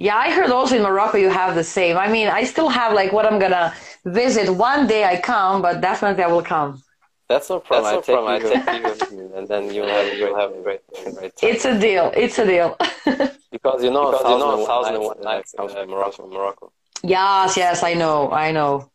Yeah, 0.00 0.16
I 0.16 0.30
heard 0.30 0.50
also 0.50 0.76
in 0.76 0.82
Morocco 0.82 1.18
you 1.18 1.28
have 1.28 1.56
the 1.56 1.64
same. 1.64 1.96
I 1.96 2.08
mean, 2.08 2.28
I 2.28 2.44
still 2.44 2.68
have 2.68 2.92
like 2.94 3.12
what 3.12 3.26
I'm 3.26 3.38
gonna 3.38 3.74
visit 4.04 4.48
one 4.48 4.86
day. 4.86 5.04
I 5.04 5.20
come, 5.20 5.60
but 5.60 5.80
definitely 5.80 6.22
I 6.22 6.28
will 6.28 6.42
come. 6.42 6.82
That's 7.28 7.50
no 7.50 7.60
problem. 7.60 7.92
That's 7.92 8.08
no 8.08 8.14
problem. 8.14 8.34
I 8.34 8.38
take 8.38 8.80
you 8.80 8.82
with 8.88 9.10
me, 9.10 9.38
and 9.38 9.48
then 9.48 9.70
you'll 9.74 9.88
have 9.88 10.18
you'll 10.18 10.36
have 10.36 10.52
a 10.52 10.62
great 10.62 10.80
great 11.14 11.36
time. 11.36 11.50
It's 11.50 11.64
a 11.64 11.78
deal. 11.78 12.12
It's 12.14 12.38
a 12.38 12.46
deal. 12.46 12.76
because 13.50 13.82
you 13.84 13.90
know, 13.90 14.10
because 14.10 14.30
you 14.30 14.38
know, 14.38 14.62
a 14.62 14.66
thousand 14.66 14.94
and 14.94 15.04
one 15.04 15.20
nights 15.20 15.52
comes 15.52 15.72
from 15.72 15.80
uh, 15.80 15.82
uh, 15.82 15.96
Morocco. 15.96 16.26
Morocco. 16.28 16.72
Yes, 17.02 17.56
yes, 17.56 17.82
I 17.82 17.94
know, 17.94 18.30
I 18.30 18.50
know. 18.52 18.90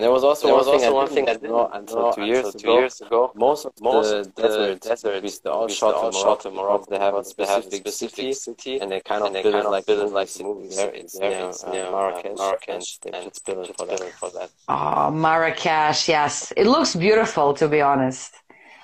And 0.00 0.04
there 0.06 0.12
was 0.12 0.24
also 0.24 0.46
there 0.46 0.56
was 0.56 0.66
one 0.66 0.76
also 0.76 0.86
thing 0.86 0.94
one 0.94 1.08
thing 1.08 1.28
I 1.28 1.34
didn't 1.34 1.50
know 1.50 1.68
until 1.74 2.10
two 2.14 2.24
years 2.24 2.54
two 2.54 2.58
ago. 2.60 2.78
years 2.78 3.02
ago. 3.02 3.32
Most 3.34 3.66
of 3.66 3.72
most 3.82 4.08
the 4.08 4.30
desert 4.30 4.80
deserts, 4.80 5.40
the 5.40 5.50
all 5.52 5.68
shot 5.68 6.06
in 6.06 6.18
Morocco. 6.18 6.50
Morocco. 6.50 6.86
They 6.88 6.96
have 6.96 7.16
a 7.16 7.22
specific 7.22 7.86
city, 7.86 8.32
city, 8.32 8.80
and 8.80 8.90
they 8.90 9.00
kind 9.00 9.24
of 9.24 9.34
build 9.34 9.54
it 9.54 9.68
like 9.68 9.84
build 9.84 10.08
it 10.08 10.12
like 10.14 10.30
movies. 10.40 10.76
There, 10.76 10.90
it's 10.94 11.20
near 11.20 11.84
uh, 11.84 11.90
Marrakesh, 11.90 12.38
Marrakesh. 12.38 12.98
They 13.02 13.10
just 13.10 13.44
built 13.44 13.76
for 13.76 13.84
that. 13.84 14.00
For 14.22 14.30
that. 14.30 14.48
Oh, 14.70 15.10
Marrakesh! 15.10 16.08
Yes, 16.08 16.50
it 16.56 16.66
looks 16.66 16.96
beautiful. 16.96 17.52
To 17.60 17.68
be 17.68 17.82
honest, 17.82 18.32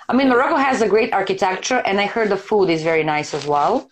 I 0.09 0.13
mean 0.13 0.29
Morocco 0.29 0.57
has 0.57 0.83
a 0.83 0.87
great 0.87 1.13
architecture, 1.13 1.81
and 1.87 1.99
I 1.99 2.05
heard 2.05 2.29
the 2.29 2.37
food 2.37 2.69
is 2.69 2.83
very 2.83 3.03
nice 3.03 3.33
as 3.33 3.47
well. 3.47 3.89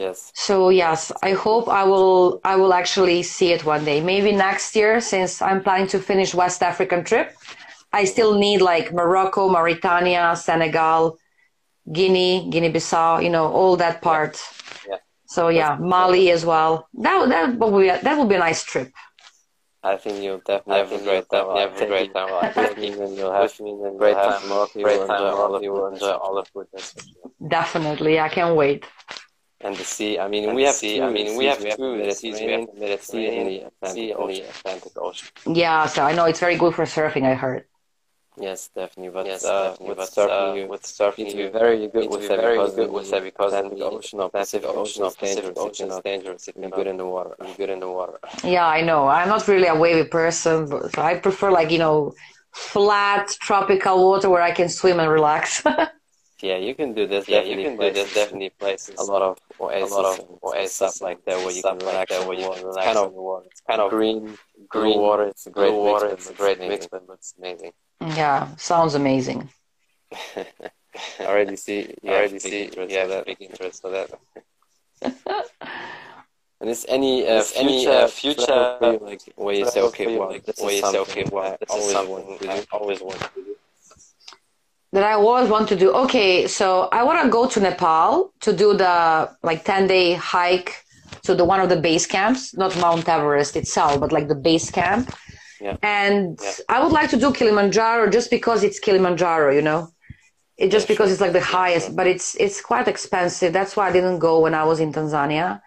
Yes. 0.00 0.32
So 0.34 0.70
yes, 0.70 1.12
I 1.22 1.32
hope 1.32 1.68
I 1.68 1.84
will 1.84 2.40
I 2.52 2.54
will 2.60 2.72
actually 2.72 3.22
see 3.22 3.52
it 3.56 3.62
one 3.74 3.84
day. 3.84 3.98
Maybe 4.12 4.30
next 4.32 4.74
year 4.80 4.92
since 5.12 5.42
I'm 5.48 5.60
planning 5.66 5.88
to 5.94 5.98
finish 6.10 6.30
West 6.42 6.60
African 6.62 7.04
trip. 7.04 7.26
I 7.92 8.02
still 8.12 8.32
need 8.46 8.60
like 8.72 8.86
Morocco, 9.00 9.42
Mauritania, 9.56 10.24
Senegal, 10.36 11.18
Guinea, 11.98 12.48
Guinea-Bissau, 12.52 13.22
you 13.24 13.30
know, 13.34 13.46
all 13.58 13.76
that 13.84 14.00
part. 14.00 14.34
Yeah. 14.88 15.00
So 15.26 15.42
yeah, 15.60 15.76
Mali 15.92 16.30
as 16.36 16.42
well. 16.52 16.72
That 17.04 17.28
that 17.28 17.58
will 17.58 17.78
be 17.84 17.88
a, 17.94 18.00
that 18.04 18.14
will 18.16 18.30
be 18.32 18.38
a 18.40 18.44
nice 18.48 18.62
trip. 18.64 18.88
I 19.82 19.96
think 20.02 20.22
you'll 20.24 20.44
definitely 20.52 20.80
have 20.80 20.92
a 20.92 21.04
great 21.08 21.26
time. 21.32 21.46
Have 21.60 21.76
a 21.84 21.86
great 21.92 22.12
time. 22.14 22.30
With 22.56 22.78
me, 22.78 22.88
and 23.04 23.12
you'll 23.18 23.36
have 23.40 23.52
great 24.02 24.16
time. 24.28 24.42
Great 24.88 25.06
time. 25.12 25.62
You 25.64 25.72
will 25.74 25.88
enjoy 25.92 26.14
all 26.22 26.34
the 26.40 26.44
food. 26.52 26.68
Definitely, 27.56 28.14
I 28.26 28.30
can't 28.36 28.56
wait 28.56 28.84
and 29.60 29.76
the 29.76 29.84
sea. 29.84 30.18
I 30.18 30.28
mean, 30.28 30.54
we 30.54 30.62
have 30.64 30.74
sea. 30.74 30.98
Two, 30.98 31.04
I 31.04 31.10
mean, 31.10 31.36
we 31.36 31.44
have 31.46 31.58
two 31.58 32.02
the 32.02 32.12
seas. 32.12 32.40
We 32.40 32.50
have 32.52 32.66
the 32.78 32.98
sea 32.98 33.26
and 33.28 33.48
the 33.48 34.40
Atlantic, 34.42 34.92
Ocean. 34.96 35.28
Yeah, 35.46 35.86
so 35.86 36.04
I 36.04 36.12
know 36.14 36.24
it's 36.24 36.40
very 36.40 36.56
good 36.56 36.74
for 36.74 36.84
surfing. 36.84 37.24
I 37.24 37.34
heard. 37.34 37.64
Yes, 38.38 38.70
definitely. 38.74 39.10
But 39.10 39.26
yes, 39.26 39.44
uh, 39.44 39.70
definitely. 39.70 39.88
with 39.88 39.96
but, 39.98 40.08
surfing, 40.08 40.64
uh, 40.64 40.68
with 40.68 40.82
surfing, 40.82 41.18
you 41.18 41.24
need 41.24 41.30
to 41.32 41.36
be 41.36 41.48
very 41.48 41.88
good 41.88 42.10
with 42.10 42.28
that 42.28 42.40
very 42.40 42.56
because, 42.56 42.74
good 42.74 42.90
with 42.90 43.10
that 43.10 43.22
because 43.22 43.52
the 43.52 43.84
ocean 43.84 44.20
of 44.20 44.32
Pacific 44.32 44.68
Ocean 44.68 45.02
of 45.02 45.18
Pacific 45.18 45.52
Ocean 45.56 45.90
is 45.90 46.00
dangerous. 46.00 46.48
If 46.48 46.56
you're 46.56 46.70
good 46.70 46.86
in 46.86 46.96
the 46.96 47.06
water, 47.06 47.34
you're 47.44 47.54
good 47.54 47.70
in 47.70 47.80
the 47.80 47.90
water. 47.90 48.18
Yeah, 48.42 48.66
I 48.66 48.80
know. 48.80 49.08
I'm 49.08 49.28
not 49.28 49.46
really 49.46 49.66
a 49.66 49.74
wavy 49.74 50.08
person, 50.08 50.68
but 50.68 50.96
I 50.98 51.16
prefer 51.16 51.50
like 51.50 51.70
you 51.70 51.78
know 51.78 52.14
flat 52.52 53.28
tropical 53.40 54.02
water 54.04 54.30
where 54.30 54.42
I 54.42 54.52
can 54.52 54.68
swim 54.68 55.00
and 55.00 55.10
relax. 55.10 55.62
Yeah, 56.42 56.56
you 56.56 56.74
can 56.74 56.94
do 56.94 57.06
this. 57.06 57.28
Yeah, 57.28 57.42
you 57.42 57.62
can 57.62 57.76
places. 57.76 57.94
do 57.94 58.04
this. 58.04 58.14
Definitely 58.14 58.50
places. 58.50 58.94
A 58.98 59.02
lot 59.02 59.22
of 59.22 59.38
oasis, 59.60 59.90
a 59.90 59.94
lot 59.94 60.18
of 60.18 60.38
oasis 60.42 60.74
stuff 60.74 61.00
like 61.02 61.24
that 61.24 61.38
where 61.38 61.52
you 61.52 61.62
can 61.62 61.78
relax. 61.78 61.94
Like 61.94 62.08
that 62.08 62.28
where 62.28 62.38
you 62.38 62.50
can 62.50 62.64
relax. 62.64 62.86
Kind 62.86 62.98
of 62.98 63.12
water. 63.12 63.46
It's 63.50 63.60
kind 63.60 63.80
of 63.80 63.90
green, 63.90 64.38
green 64.68 64.98
water. 64.98 65.24
It's 65.24 65.46
a 65.46 65.50
great 65.50 65.74
water. 65.74 66.06
It's 66.08 66.30
a 66.30 66.34
great 66.34 66.58
mix, 66.58 66.86
but 66.86 67.04
it's 67.12 67.34
amazing. 67.38 67.72
Yeah, 68.00 68.54
sounds 68.56 68.94
amazing. 68.94 69.48
I 70.12 70.46
already 71.20 71.56
see. 71.56 71.94
You 72.02 72.10
already 72.10 72.38
see. 72.38 72.70
You 72.74 72.98
have 72.98 73.10
a 73.10 73.22
big 73.24 73.40
interest 73.40 73.82
for 73.82 73.90
that. 73.90 74.10
And 76.60 76.68
is 76.68 76.84
any 76.90 77.26
uh, 77.26 77.38
is 77.38 77.54
any 77.56 77.86
uh, 77.86 78.06
future 78.06 78.76
like 79.00 79.22
where 79.36 79.54
you 79.54 79.66
say 79.70 79.80
okay, 79.80 80.18
well, 80.18 80.28
this 80.44 80.58
is 80.58 80.62
you 80.62 80.86
say 80.92 80.98
okay, 80.98 81.24
well, 81.32 81.56
this 81.58 81.74
is 81.74 81.90
something 81.90 82.50
I 82.50 82.66
always 82.70 83.00
want 83.00 83.18
to 83.18 83.30
do 83.34 83.56
that 84.92 85.04
I 85.04 85.12
always 85.12 85.48
want 85.48 85.68
to 85.68 85.76
do. 85.76 85.92
Okay, 85.92 86.46
so 86.46 86.88
I 86.92 87.02
want 87.04 87.22
to 87.22 87.30
go 87.30 87.48
to 87.48 87.60
Nepal 87.60 88.32
to 88.40 88.52
do 88.52 88.76
the 88.76 89.30
like 89.42 89.64
10 89.64 89.86
day 89.86 90.14
hike 90.14 90.84
to 91.22 91.34
the 91.34 91.44
one 91.44 91.60
of 91.60 91.68
the 91.68 91.76
base 91.76 92.06
camps, 92.06 92.56
not 92.56 92.76
Mount 92.78 93.08
Everest 93.08 93.56
itself, 93.56 94.00
but 94.00 94.12
like 94.12 94.28
the 94.28 94.34
base 94.34 94.70
camp. 94.70 95.14
Yeah. 95.60 95.76
And 95.82 96.38
yeah. 96.42 96.52
I 96.68 96.82
would 96.82 96.92
like 96.92 97.10
to 97.10 97.16
do 97.16 97.32
Kilimanjaro 97.32 98.10
just 98.10 98.30
because 98.30 98.64
it's 98.64 98.78
Kilimanjaro, 98.78 99.52
you 99.52 99.62
know. 99.62 99.88
It 100.56 100.70
just 100.70 100.88
yeah, 100.88 100.94
because 100.94 101.06
sure. 101.08 101.12
it's 101.12 101.20
like 101.20 101.32
the 101.32 101.40
highest, 101.40 101.94
but 101.94 102.06
it's 102.06 102.34
it's 102.36 102.60
quite 102.60 102.88
expensive. 102.88 103.52
That's 103.52 103.76
why 103.76 103.88
I 103.88 103.92
didn't 103.92 104.18
go 104.18 104.40
when 104.40 104.54
I 104.54 104.64
was 104.64 104.80
in 104.80 104.92
Tanzania. 104.92 105.60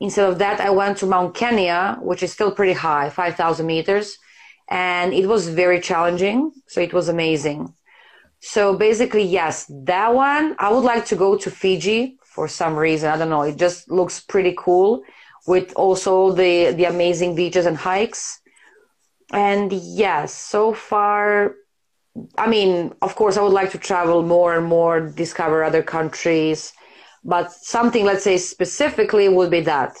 Instead 0.00 0.28
of 0.28 0.38
that, 0.38 0.60
I 0.60 0.70
went 0.70 0.98
to 0.98 1.06
Mount 1.06 1.34
Kenya, 1.34 1.98
which 2.00 2.22
is 2.22 2.32
still 2.32 2.52
pretty 2.52 2.72
high, 2.72 3.10
5,000 3.10 3.66
meters. 3.66 4.16
And 4.70 5.12
it 5.12 5.26
was 5.26 5.48
very 5.48 5.80
challenging. 5.80 6.52
So 6.68 6.80
it 6.80 6.92
was 6.92 7.08
amazing. 7.08 7.74
So 8.40 8.76
basically, 8.76 9.24
yes, 9.24 9.70
that 9.84 10.14
one, 10.14 10.54
I 10.58 10.70
would 10.72 10.84
like 10.84 11.04
to 11.06 11.16
go 11.16 11.36
to 11.36 11.50
Fiji 11.50 12.18
for 12.24 12.48
some 12.48 12.76
reason. 12.76 13.10
I 13.10 13.16
don't 13.18 13.30
know. 13.30 13.42
It 13.42 13.56
just 13.56 13.90
looks 13.90 14.20
pretty 14.20 14.54
cool 14.56 15.02
with 15.46 15.72
also 15.74 16.32
the, 16.32 16.72
the 16.72 16.84
amazing 16.84 17.34
beaches 17.34 17.66
and 17.66 17.76
hikes. 17.76 18.40
And 19.32 19.72
yes, 19.72 20.32
so 20.34 20.72
far, 20.72 21.54
I 22.36 22.48
mean, 22.48 22.94
of 23.02 23.16
course, 23.16 23.36
I 23.36 23.42
would 23.42 23.52
like 23.52 23.72
to 23.72 23.78
travel 23.78 24.22
more 24.22 24.56
and 24.56 24.66
more, 24.66 25.00
discover 25.00 25.64
other 25.64 25.82
countries, 25.82 26.72
but 27.24 27.52
something, 27.52 28.04
let's 28.04 28.24
say 28.24 28.38
specifically 28.38 29.28
would 29.28 29.50
be 29.50 29.60
that 29.62 29.96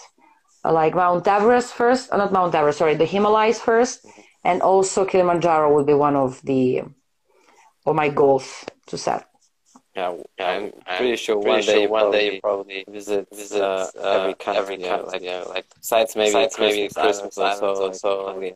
like 0.64 0.94
Mount 0.94 1.26
Everest 1.26 1.74
first, 1.74 2.12
uh, 2.12 2.16
not 2.16 2.32
Mount 2.32 2.54
Everest, 2.54 2.78
sorry, 2.78 2.94
the 2.94 3.04
Himalayas 3.04 3.60
first, 3.60 4.06
and 4.44 4.62
also 4.62 5.04
Kilimanjaro 5.04 5.74
would 5.74 5.86
be 5.86 5.94
one 5.94 6.16
of 6.16 6.40
the 6.42 6.82
or 7.88 7.94
my 7.94 8.08
goals 8.08 8.64
to 8.86 8.98
set. 8.98 9.24
Yeah, 9.96 10.14
I'm 10.38 10.72
pretty 10.96 11.16
sure 11.16 11.40
pretty 11.42 11.48
one 11.48 11.60
day, 11.66 11.72
sure 11.72 11.88
one 11.88 12.10
day 12.12 12.34
you 12.34 12.40
probably 12.40 12.84
visit 12.88 13.26
visit 13.34 13.62
uh, 13.62 13.88
every 14.18 14.34
country, 14.34 14.62
every 14.62 14.78
country 14.78 15.06
like, 15.12 15.22
yeah, 15.22 15.42
like 15.42 15.66
sites 15.80 16.14
maybe 16.14 16.28
besides 16.28 16.56
maybe 16.58 16.88
Christmas, 16.88 17.34
Christmas 17.34 17.78
or 17.80 17.94
so. 17.94 18.12
Like, 18.26 18.54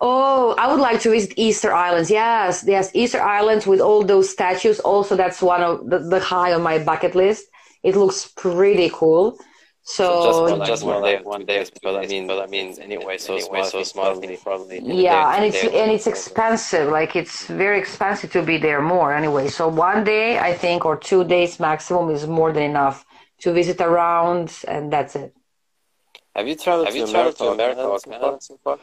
oh, 0.00 0.54
I 0.56 0.70
would 0.70 0.80
like 0.80 1.00
to 1.02 1.10
visit 1.10 1.34
Easter 1.36 1.72
Islands. 1.72 2.10
Yes, 2.10 2.64
yes, 2.66 2.90
Easter 2.94 3.20
Islands 3.20 3.66
with 3.66 3.80
all 3.80 4.02
those 4.04 4.30
statues. 4.30 4.80
Also, 4.80 5.16
that's 5.16 5.42
one 5.42 5.62
of 5.62 5.90
the, 5.90 5.98
the 5.98 6.20
high 6.20 6.54
on 6.54 6.62
my 6.62 6.78
bucket 6.78 7.14
list. 7.14 7.44
It 7.82 7.96
looks 7.96 8.32
pretty 8.36 8.90
cool. 8.92 9.38
So, 9.82 10.46
so 10.46 10.64
just, 10.64 10.84
one 10.84 11.02
day, 11.02 11.18
one 11.22 11.44
day, 11.46 11.64
because 11.72 11.96
I 11.96 12.06
mean, 12.06 12.26
but 12.26 12.40
I 12.40 12.46
mean, 12.46 12.78
anyway, 12.80 13.16
so 13.18 13.34
anyway, 13.34 13.48
small, 13.48 13.64
so 13.64 13.82
small, 13.82 14.20
probably. 14.42 14.78
Yeah, 14.80 15.34
and 15.34 15.44
it's 15.44 15.64
and 15.64 15.90
it's 15.90 16.06
expensive. 16.06 16.90
Like 16.90 17.16
it's 17.16 17.46
very 17.46 17.78
expensive 17.78 18.30
to 18.32 18.42
be 18.42 18.58
there 18.58 18.82
more 18.82 19.14
anyway. 19.14 19.48
So 19.48 19.68
one 19.68 20.04
day, 20.04 20.38
I 20.38 20.52
think, 20.54 20.84
or 20.84 20.96
two 20.96 21.24
days 21.24 21.58
maximum 21.58 22.10
is 22.10 22.26
more 22.26 22.52
than 22.52 22.62
enough 22.62 23.04
to 23.40 23.52
visit 23.52 23.80
around, 23.80 24.54
and 24.68 24.92
that's 24.92 25.16
it. 25.16 25.34
Have 26.36 26.46
you 26.46 26.56
traveled 26.56 26.86
Have 26.86 26.94
to 26.94 27.00
you 27.00 27.06
America, 27.06 27.38
to 27.38 27.44
America 27.48 27.82
or 27.82 27.98
Canada 27.98 28.36
so 28.40 28.58
far? 28.62 28.78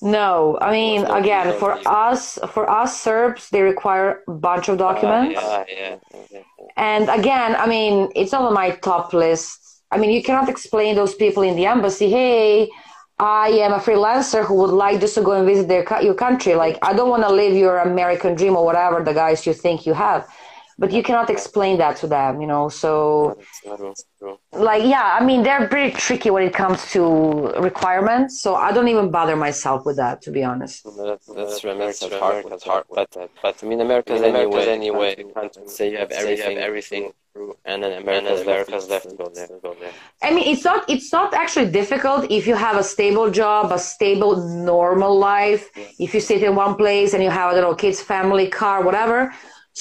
No, 0.00 0.56
I 0.60 0.70
mean, 0.70 1.04
again, 1.06 1.58
for 1.58 1.72
us, 1.86 2.38
for 2.52 2.70
us 2.70 3.00
Serbs, 3.00 3.50
they 3.50 3.62
require 3.62 4.22
a 4.28 4.30
bunch 4.30 4.68
of 4.68 4.78
documents. 4.78 5.40
Uh, 5.40 5.64
yeah, 5.68 5.96
yeah. 6.30 6.42
And 6.76 7.08
again, 7.08 7.56
I 7.56 7.66
mean, 7.66 8.08
it's 8.14 8.30
not 8.30 8.42
on 8.42 8.54
my 8.54 8.70
top 8.70 9.12
list 9.12 9.57
I 9.90 9.98
mean, 9.98 10.10
you 10.10 10.22
cannot 10.22 10.48
explain 10.48 10.94
those 10.96 11.14
people 11.14 11.42
in 11.42 11.56
the 11.56 11.66
embassy, 11.66 12.10
hey, 12.10 12.68
I 13.18 13.48
am 13.48 13.72
a 13.72 13.78
freelancer 13.78 14.44
who 14.44 14.54
would 14.54 14.70
like 14.70 15.00
just 15.00 15.14
to 15.16 15.22
go 15.22 15.32
and 15.32 15.46
visit 15.46 15.66
their 15.66 15.84
your 16.02 16.14
country. 16.14 16.54
Like, 16.54 16.78
I 16.82 16.92
don't 16.92 17.08
want 17.08 17.24
to 17.24 17.32
live 17.32 17.54
your 17.54 17.78
American 17.78 18.34
dream 18.36 18.54
or 18.56 18.64
whatever 18.64 19.02
the 19.02 19.12
guys 19.12 19.46
you 19.46 19.52
think 19.52 19.86
you 19.86 19.94
have. 19.94 20.28
But 20.80 20.92
you 20.92 21.02
cannot 21.02 21.28
explain 21.28 21.78
that 21.78 21.96
to 21.96 22.06
them, 22.06 22.40
you 22.40 22.46
know. 22.46 22.68
So, 22.68 23.36
like, 24.52 24.84
yeah, 24.84 25.18
I 25.20 25.24
mean, 25.24 25.42
they're 25.42 25.66
pretty 25.66 25.90
tricky 25.96 26.30
when 26.30 26.44
it 26.44 26.54
comes 26.54 26.92
to 26.92 27.48
requirements. 27.58 28.40
So 28.40 28.54
I 28.54 28.70
don't 28.70 28.86
even 28.86 29.10
bother 29.10 29.34
myself 29.34 29.84
with 29.84 29.96
that, 29.96 30.22
to 30.22 30.30
be 30.30 30.44
honest. 30.44 30.84
That's, 30.84 31.26
that's, 31.26 31.62
that's 31.62 32.14
hard. 32.14 32.46
That's 32.48 32.62
hard. 32.62 32.84
But, 32.94 33.10
but 33.42 33.58
I 33.60 33.66
mean, 33.66 33.80
America's, 33.80 34.20
America's 34.20 34.68
anyway. 34.68 35.16
anyway. 35.16 35.50
Say 35.66 35.90
you 35.90 35.98
have 35.98 36.12
everything. 36.12 36.52
You 36.52 36.58
have 36.58 36.68
everything 36.68 37.12
and 37.64 37.82
then 37.82 37.92
America's, 38.02 38.40
America's 38.42 38.88
left 38.88 39.08
to 39.10 39.16
go 39.16 39.28
there. 39.34 39.48
Go 39.62 39.74
there. 39.80 39.92
I 40.22 40.30
mean, 40.34 40.46
it's 40.52 40.64
not 40.64 40.88
it's 40.88 41.12
not 41.12 41.34
actually 41.34 41.70
difficult 41.70 42.30
if 42.30 42.46
you 42.46 42.54
have 42.54 42.76
a 42.76 42.82
stable 42.94 43.30
job, 43.30 43.72
a 43.72 43.78
stable 43.78 44.36
normal 44.72 45.18
life. 45.18 45.70
Yeah. 45.76 45.84
If 46.04 46.14
you 46.14 46.20
sit 46.20 46.42
in 46.42 46.54
one 46.54 46.74
place 46.76 47.14
and 47.14 47.22
you 47.22 47.30
have 47.30 47.50
I 47.50 47.54
don't 47.54 47.62
know 47.62 47.74
kids, 47.74 48.00
family, 48.00 48.46
car, 48.48 48.82
whatever. 48.82 49.32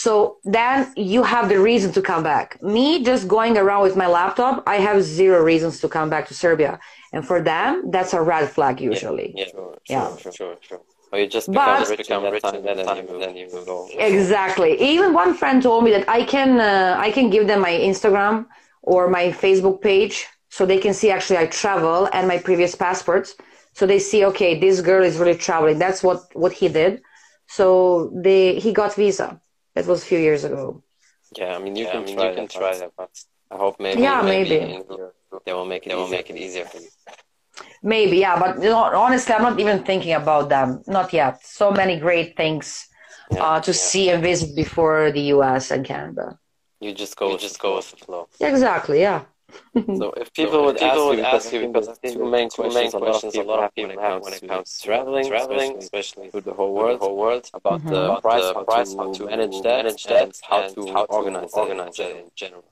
So 0.04 0.38
then 0.44 0.94
you 0.96 1.24
have 1.24 1.50
the 1.50 1.60
reason 1.60 1.92
to 1.94 2.02
come 2.04 2.22
back. 2.22 2.62
Me 2.62 3.04
just 3.04 3.28
going 3.28 3.58
around 3.58 3.82
with 3.82 3.96
my 3.96 4.06
laptop, 4.06 4.64
I 4.68 4.76
have 4.76 5.02
zero 5.02 5.42
reasons 5.44 5.80
to 5.80 5.88
come 5.90 6.08
back 6.14 6.28
to 6.28 6.36
Serbia, 6.36 6.80
and 7.14 7.26
for 7.26 7.42
them, 7.42 7.90
that's 7.90 8.14
a 8.14 8.22
red 8.22 8.48
flag 8.56 8.80
usually. 8.80 9.34
Yeah, 9.36 9.46
yeah, 9.46 9.52
sure, 9.52 9.78
yeah. 9.90 10.18
Sure, 10.18 10.32
sure, 10.32 10.58
sure. 10.62 10.82
Or 11.18 11.22
you 11.22 11.28
just 11.28 11.52
become 11.52 11.80
but, 11.80 11.90
rich, 11.90 11.98
become 11.98 12.24
rich 12.26 12.44
and 12.44 12.64
then, 12.64 12.78
you, 12.78 13.20
then 13.20 13.36
you 13.36 13.50
go. 13.66 13.90
Exactly. 13.98 14.80
Even 14.80 15.16
one 15.16 15.34
friend 15.34 15.64
told 15.64 15.84
me 15.84 15.90
that 15.90 16.08
I 16.08 16.24
can 16.24 16.60
uh, 16.60 16.96
I 17.00 17.10
can 17.10 17.32
give 17.32 17.48
them 17.48 17.60
my 17.60 17.72
Instagram 17.72 18.46
or 18.84 19.10
my 19.10 19.26
Facebook 19.44 19.82
page 19.82 20.28
so 20.50 20.64
they 20.64 20.78
can 20.78 20.94
see 20.94 21.10
actually 21.10 21.40
I 21.40 21.48
travel 21.48 22.08
and 22.14 22.28
my 22.28 22.38
previous 22.38 22.76
passports. 22.76 23.34
So 23.74 23.88
they 23.88 23.98
see, 23.98 24.26
okay, 24.26 24.60
this 24.60 24.80
girl 24.82 25.04
is 25.04 25.18
really 25.18 25.40
traveling. 25.48 25.80
That's 25.80 26.04
what 26.04 26.20
what 26.36 26.52
he 26.52 26.68
did. 26.68 27.02
So 27.48 28.12
they 28.14 28.60
he 28.60 28.72
got 28.72 28.94
visa. 28.94 29.42
That 29.74 29.88
was 29.88 30.04
a 30.04 30.06
few 30.06 30.20
years 30.20 30.44
ago. 30.44 30.84
Yeah, 31.36 31.56
I 31.56 31.60
mean 31.64 31.76
you 31.76 31.86
yeah, 31.86 31.94
can 31.94 32.04
I 32.04 32.06
mean, 32.06 32.16
try, 32.16 32.30
you 32.30 32.36
can 32.36 32.48
try 32.48 32.78
that, 32.78 32.92
but 32.96 33.10
I 33.50 33.56
hope 33.64 33.80
maybe 33.80 34.04
yeah 34.04 34.22
maybe, 34.22 34.60
maybe. 34.60 34.86
they 35.46 35.54
will 35.54 35.66
make 35.66 35.88
it 35.88 35.90
they 35.90 35.96
will 35.96 36.14
make 36.18 36.30
it 36.30 36.38
easier 36.38 36.66
for 36.66 36.78
you. 36.78 36.90
Maybe, 37.84 38.18
yeah, 38.18 38.40
but 38.40 38.62
you 38.62 38.70
know, 38.70 38.84
honestly, 38.96 39.34
I'm 39.34 39.44
not 39.44 39.60
even 39.60 39.84
thinking 39.84 40.14
about 40.14 40.50
them. 40.50 40.84
Not 40.88 41.14
yet. 41.14 41.46
So 41.46 41.72
many 41.72 42.00
great 42.00 42.36
things 42.36 42.88
yeah, 43.32 43.44
uh, 43.44 43.60
to 43.62 43.72
yeah. 43.72 43.78
see 43.78 44.10
and 44.10 44.24
visit 44.24 44.56
before 44.56 45.12
the 45.12 45.22
U.S. 45.36 45.72
and 45.72 45.86
Canada. 45.86 46.40
You 46.80 46.94
just 46.94 47.16
go, 47.16 47.32
you 47.32 47.38
just 47.38 47.60
go 47.60 47.78
with 47.78 47.90
the 47.92 47.98
flow. 47.98 48.28
Exactly. 48.40 49.02
Yeah. 49.02 49.24
so 49.74 50.12
if 50.18 50.32
people 50.40 50.52
so 50.52 50.66
would, 50.66 50.76
if 50.76 50.82
people 50.82 50.92
ask, 50.92 51.06
would 51.10 51.18
you, 51.18 51.24
ask 51.24 51.54
you, 51.54 51.68
because 51.68 51.88
I 51.88 51.94
think 51.94 52.18
two 52.18 52.30
main 52.30 52.50
two 52.50 52.64
questions, 52.64 52.94
main 52.94 53.02
questions 53.02 53.36
a 53.36 53.44
lot 53.44 53.64
of 53.64 53.74
people 53.74 54.00
have 54.00 54.22
when 54.22 54.34
it 54.34 54.48
comes 54.48 54.78
to 54.78 54.84
traveling, 54.86 55.28
traveling, 55.28 55.78
especially 55.78 56.30
to 56.32 56.42
the 56.42 56.54
whole 56.54 56.74
world, 56.74 57.00
the 57.00 57.06
whole 57.06 57.18
world 57.18 57.50
about 57.54 57.80
mm-hmm. 57.80 57.90
the 57.90 58.16
price, 58.22 58.44
the 58.54 58.64
price, 58.64 58.94
how 58.94 59.14
to 59.14 59.26
manage 59.26 59.62
that, 59.62 59.86
manage 59.86 60.04
that, 60.06 60.24
and 60.24 60.40
how 60.48 60.68
to 60.68 60.94
how 60.94 61.04
organize, 61.06 61.52
organize 61.54 61.96
that 61.96 62.12
in 62.12 62.30
general. 62.36 62.66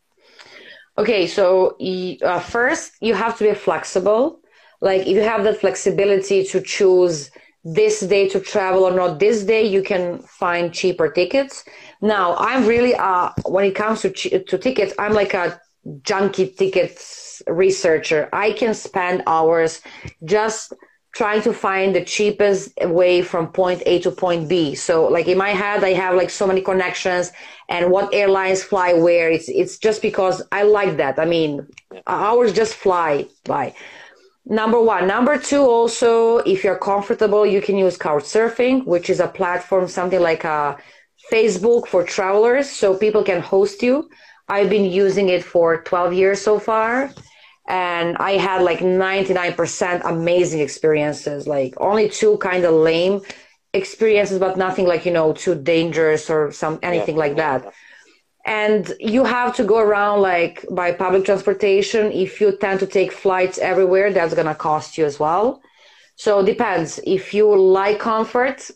Okay, 0.98 1.28
so 1.28 1.78
uh, 2.24 2.40
first 2.40 2.94
you 3.02 3.14
have 3.14 3.38
to 3.38 3.44
be 3.44 3.54
flexible 3.54 4.40
like 4.86 5.02
if 5.02 5.16
you 5.18 5.22
have 5.34 5.44
that 5.44 5.60
flexibility 5.60 6.44
to 6.52 6.62
choose 6.62 7.32
this 7.66 8.02
day 8.02 8.30
to 8.30 8.40
travel 8.40 8.84
or 8.84 8.92
not. 8.92 9.20
This 9.20 9.44
day 9.44 9.64
you 9.66 9.82
can 9.82 10.20
find 10.20 10.72
cheaper 10.72 11.10
tickets. 11.20 11.66
Now 12.02 12.36
i'm 12.38 12.62
really 12.74 12.94
uh 12.96 13.32
when 13.56 13.66
it 13.66 13.76
comes 13.82 13.98
to 14.04 14.10
to 14.50 14.58
tickets 14.68 14.94
i'm 15.00 15.14
like 15.22 15.34
a 15.34 15.60
junkie 16.04 16.50
tickets 16.62 17.42
researcher. 17.48 18.30
I 18.32 18.52
can 18.52 18.74
spend 18.74 19.24
hours 19.28 19.82
just 20.24 20.74
trying 21.20 21.42
to 21.48 21.54
find 21.54 21.96
the 21.96 22.04
cheapest 22.04 22.64
way 23.02 23.22
from 23.22 23.44
point 23.62 23.82
a 23.86 24.00
to 24.06 24.12
point 24.12 24.44
b. 24.52 24.76
So 24.76 25.08
like 25.16 25.28
in 25.34 25.38
my 25.46 25.54
head 25.62 25.84
i 25.84 25.94
have 26.04 26.14
like 26.22 26.30
so 26.30 26.46
many 26.52 26.62
connections 26.62 27.32
and 27.70 27.90
what 27.94 28.14
airlines 28.14 28.62
fly 28.72 28.94
where. 28.94 29.28
It's 29.32 29.50
it's 29.62 29.76
just 29.86 30.00
because 30.08 30.38
i 30.52 30.62
like 30.80 30.94
that. 31.02 31.18
I 31.18 31.26
mean 31.26 31.52
hours 32.06 32.54
just 32.62 32.74
fly 32.76 33.12
by 33.46 33.74
Number 34.46 34.80
one. 34.80 35.08
Number 35.08 35.38
two, 35.40 35.62
also, 35.62 36.38
if 36.40 36.64
you're 36.64 36.78
comfortable, 36.78 37.46
you 37.46 37.62
can 37.62 37.78
use 37.78 37.98
Couchsurfing, 37.98 38.86
which 38.86 39.10
is 39.10 39.20
a 39.20 39.28
platform, 39.28 39.88
something 39.88 40.20
like 40.20 40.44
a 40.44 40.78
Facebook 41.32 41.88
for 41.88 42.04
travelers, 42.04 42.70
so 42.70 42.96
people 42.96 43.24
can 43.24 43.42
host 43.42 43.82
you. 43.82 44.08
I've 44.48 44.70
been 44.70 44.86
using 44.86 45.30
it 45.30 45.44
for 45.44 45.82
12 45.82 46.14
years 46.14 46.42
so 46.42 46.60
far, 46.60 47.10
and 47.68 48.16
I 48.18 48.34
had 48.34 48.62
like 48.62 48.80
99% 48.80 50.02
amazing 50.06 50.60
experiences, 50.60 51.48
like 51.48 51.74
only 51.78 52.08
two 52.08 52.38
kind 52.38 52.66
of 52.66 52.76
lame 52.76 53.22
experiences, 53.74 54.38
but 54.38 54.58
nothing 54.58 54.86
like, 54.86 55.08
you 55.08 55.12
know, 55.12 55.34
too 55.34 55.56
dangerous 55.56 56.30
or 56.30 56.52
some 56.52 56.78
anything 56.84 57.16
yeah, 57.16 57.22
like 57.22 57.36
that 57.38 57.74
and 58.46 58.94
you 59.00 59.24
have 59.24 59.56
to 59.56 59.64
go 59.64 59.80
around 59.80 60.22
like 60.22 60.66
by 60.72 60.92
public 60.92 61.26
transportation. 61.26 62.12
If 62.12 62.40
you 62.40 62.56
tend 62.56 62.80
to 62.82 62.88
take 62.88 63.12
flights 63.12 63.58
everywhere 63.58 64.14
that's 64.14 64.36
going 64.36 64.48
to 64.48 64.56
cost 64.56 64.98
you 64.98 65.06
as 65.06 65.20
well. 65.20 65.62
So 66.16 66.46
depends. 66.46 67.00
If 67.06 67.34
you 67.34 67.56
like 67.58 68.00
comfort 68.00 68.70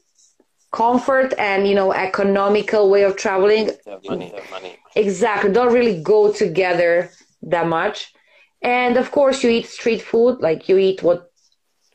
comfort 0.72 1.34
and 1.40 1.68
you 1.68 1.74
know 1.74 1.92
economical 1.94 2.92
way 2.92 3.04
of 3.04 3.16
traveling 3.16 3.72
money, 4.06 4.34
money. 4.52 4.78
exactly. 4.96 5.52
Don't 5.52 5.74
really 5.74 6.02
go 6.02 6.32
together 6.32 7.12
that 7.44 7.68
much. 7.68 8.14
And 8.62 8.98
of 8.98 9.12
course 9.12 9.44
you 9.44 9.50
eat 9.52 9.68
street 9.68 10.02
food. 10.02 10.40
Like 10.42 10.68
you 10.68 10.78
eat 10.78 11.04
what 11.04 11.32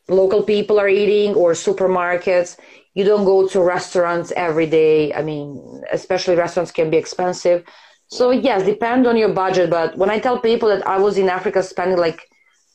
local 0.09 0.43
people 0.43 0.79
are 0.79 0.89
eating 0.89 1.35
or 1.35 1.53
supermarkets 1.53 2.57
you 2.95 3.05
don't 3.05 3.25
go 3.25 3.47
to 3.49 3.61
restaurants 3.63 4.33
every 4.37 4.67
day. 4.67 5.13
I 5.15 5.23
mean, 5.23 5.83
especially 5.93 6.37
restaurants 6.37 6.71
can 6.73 6.91
be 6.91 6.97
expensive. 6.97 7.65
So 8.09 8.31
yes, 8.31 8.65
depend 8.65 9.07
on 9.07 9.17
your 9.17 9.33
budget. 9.33 9.71
But 9.71 9.97
when 9.97 10.11
I 10.11 10.19
tell 10.19 10.39
people 10.39 10.69
that 10.69 10.87
I 10.87 10.99
was 10.99 11.19
in 11.19 11.29
Africa 11.29 11.63
spending 11.63 11.99
like 11.99 12.21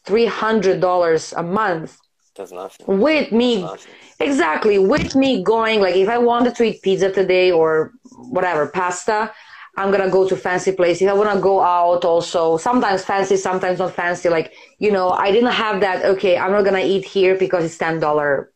three 0.06 0.26
hundred 0.26 0.82
dollars 0.82 1.34
a 1.34 1.44
month, 1.44 1.98
that's 2.36 2.52
nothing. 2.52 2.86
With 2.88 3.32
me, 3.32 3.62
nothing. 3.62 3.94
exactly 4.20 4.78
with 4.80 5.16
me 5.16 5.44
going 5.44 5.82
like 5.82 5.96
if 5.96 6.10
I 6.10 6.18
wanted 6.18 6.56
to 6.56 6.64
eat 6.64 6.82
pizza 6.82 7.12
today 7.12 7.52
or 7.52 7.92
whatever 8.30 8.68
pasta, 8.68 9.32
I'm 9.78 9.92
gonna 9.92 10.10
go 10.10 10.28
to 10.28 10.36
fancy 10.36 10.72
place. 10.74 11.02
If 11.02 11.10
I 11.10 11.14
wanna 11.14 11.40
go 11.40 11.62
out, 11.62 12.04
also 12.06 12.58
sometimes 12.58 13.04
fancy, 13.04 13.38
sometimes 13.38 13.80
not 13.80 13.94
fancy. 13.94 14.30
Like 14.30 14.54
you 14.80 14.92
know, 14.92 15.10
I 15.12 15.32
didn't 15.32 15.52
have 15.52 15.82
that. 15.82 16.04
Okay, 16.06 16.38
I'm 16.38 16.52
not 16.52 16.66
gonna 16.66 16.80
eat 16.80 17.06
here 17.06 17.38
because 17.38 17.64
it's 17.64 17.78
ten 17.78 18.00
dollar 18.00 18.52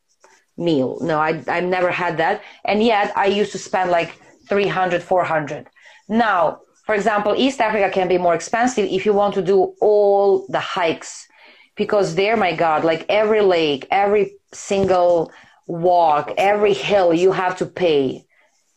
meal. 0.58 0.98
No, 1.02 1.20
I, 1.20 1.44
I've 1.48 1.64
never 1.64 1.92
had 1.92 2.18
that. 2.18 2.42
And 2.66 2.84
yet 2.84 3.12
I 3.16 3.28
used 3.28 3.52
to 3.54 3.58
spend 3.58 3.92
like 3.92 4.20
300, 4.50 5.02
400. 5.02 5.68
Now, 6.10 6.60
for 6.86 6.96
example, 6.96 7.34
East 7.38 7.62
Africa 7.62 7.90
can 7.90 8.08
be 8.08 8.18
more 8.18 8.36
expensive 8.36 8.88
if 8.90 9.06
you 9.06 9.14
want 9.14 9.34
to 9.36 9.42
do 9.42 9.74
all 9.80 10.46
the 10.50 10.60
hikes 10.60 11.28
because 11.76 12.16
there, 12.16 12.38
my 12.38 12.56
God, 12.56 12.84
like 12.84 13.06
every 13.10 13.42
lake, 13.42 13.88
every 13.90 14.36
single 14.54 15.32
walk, 15.66 16.34
every 16.38 16.74
hill 16.74 17.14
you 17.14 17.32
have 17.32 17.58
to 17.58 17.66
pay. 17.66 18.26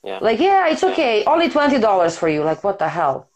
Yeah. 0.04 0.18
Like, 0.22 0.38
yeah, 0.38 0.68
it's 0.68 0.84
okay. 0.84 1.24
Only 1.24 1.48
$20 1.48 2.16
for 2.16 2.28
you. 2.28 2.44
Like, 2.44 2.62
what 2.62 2.78
the 2.78 2.88
hell? 2.88 3.28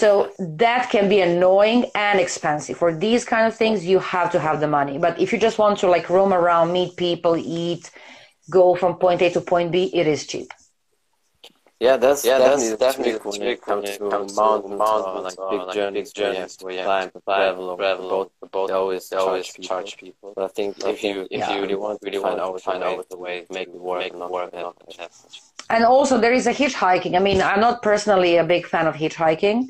So 0.00 0.08
that 0.38 0.82
can 0.90 1.08
be 1.08 1.20
annoying 1.20 1.80
and 1.94 2.20
expensive. 2.20 2.76
For 2.76 2.90
these 3.06 3.24
kind 3.24 3.46
of 3.46 3.54
things, 3.62 3.78
you 3.90 3.98
have 4.14 4.28
to 4.32 4.38
have 4.46 4.60
the 4.60 4.68
money. 4.78 4.96
But 4.98 5.18
if 5.24 5.32
you 5.32 5.38
just 5.38 5.58
want 5.58 5.78
to 5.80 5.86
like 5.94 6.10
roam 6.10 6.32
around, 6.34 6.72
meet 6.72 6.96
people, 6.96 7.34
eat, 7.36 7.90
go 8.58 8.74
from 8.74 8.96
point 9.04 9.22
A 9.22 9.30
to 9.30 9.40
point 9.40 9.72
B, 9.72 9.90
it 10.00 10.06
is 10.06 10.26
cheap. 10.26 10.48
Yeah, 11.80 11.96
that's 11.96 12.24
yeah, 12.24 12.38
definitely 12.38 12.70
that's 12.70 12.96
definitely 12.96 13.20
when 13.30 13.42
it 13.42 13.60
comes 13.62 13.96
to 13.98 14.04
mountains, 14.34 14.78
mountains 14.78 15.24
like 15.24 15.38
big 15.50 15.66
like 15.66 15.74
journeys, 15.74 16.12
big 16.12 16.14
journeys 16.14 16.58
where 16.60 16.72
you 16.72 16.78
have 16.80 17.12
to 17.12 17.20
travel 17.34 17.70
or 17.70 17.76
travel. 17.76 18.08
Both, 18.08 18.30
both, 18.50 18.68
they 18.68 18.74
always, 18.74 19.08
they 19.10 19.16
always 19.16 19.46
charge, 19.46 19.60
charge 19.60 19.96
people. 19.98 20.32
But 20.34 20.44
I 20.44 20.48
think 20.48 20.76
if 20.86 21.04
you 21.04 21.26
if 21.30 21.48
you 21.48 21.60
really 21.60 21.74
want 21.74 22.00
really 22.02 22.18
want 22.18 22.38
to 22.38 22.60
find 22.60 22.82
out 22.82 23.08
the 23.10 23.16
way, 23.16 23.46
make 23.50 23.68
it 23.68 23.80
work, 23.80 24.00
make 24.00 24.14
it 24.14 24.28
work, 24.28 24.52
not 24.54 24.76
have. 24.98 25.10
And 25.68 25.84
also, 25.84 26.18
there 26.18 26.32
is 26.32 26.46
a 26.46 26.52
hitchhiking. 26.52 27.16
I 27.16 27.18
mean, 27.18 27.40
I'm 27.42 27.60
not 27.60 27.82
personally 27.82 28.36
a 28.36 28.44
big 28.44 28.66
fan 28.66 28.86
of 28.86 28.94
hitchhiking. 28.94 29.68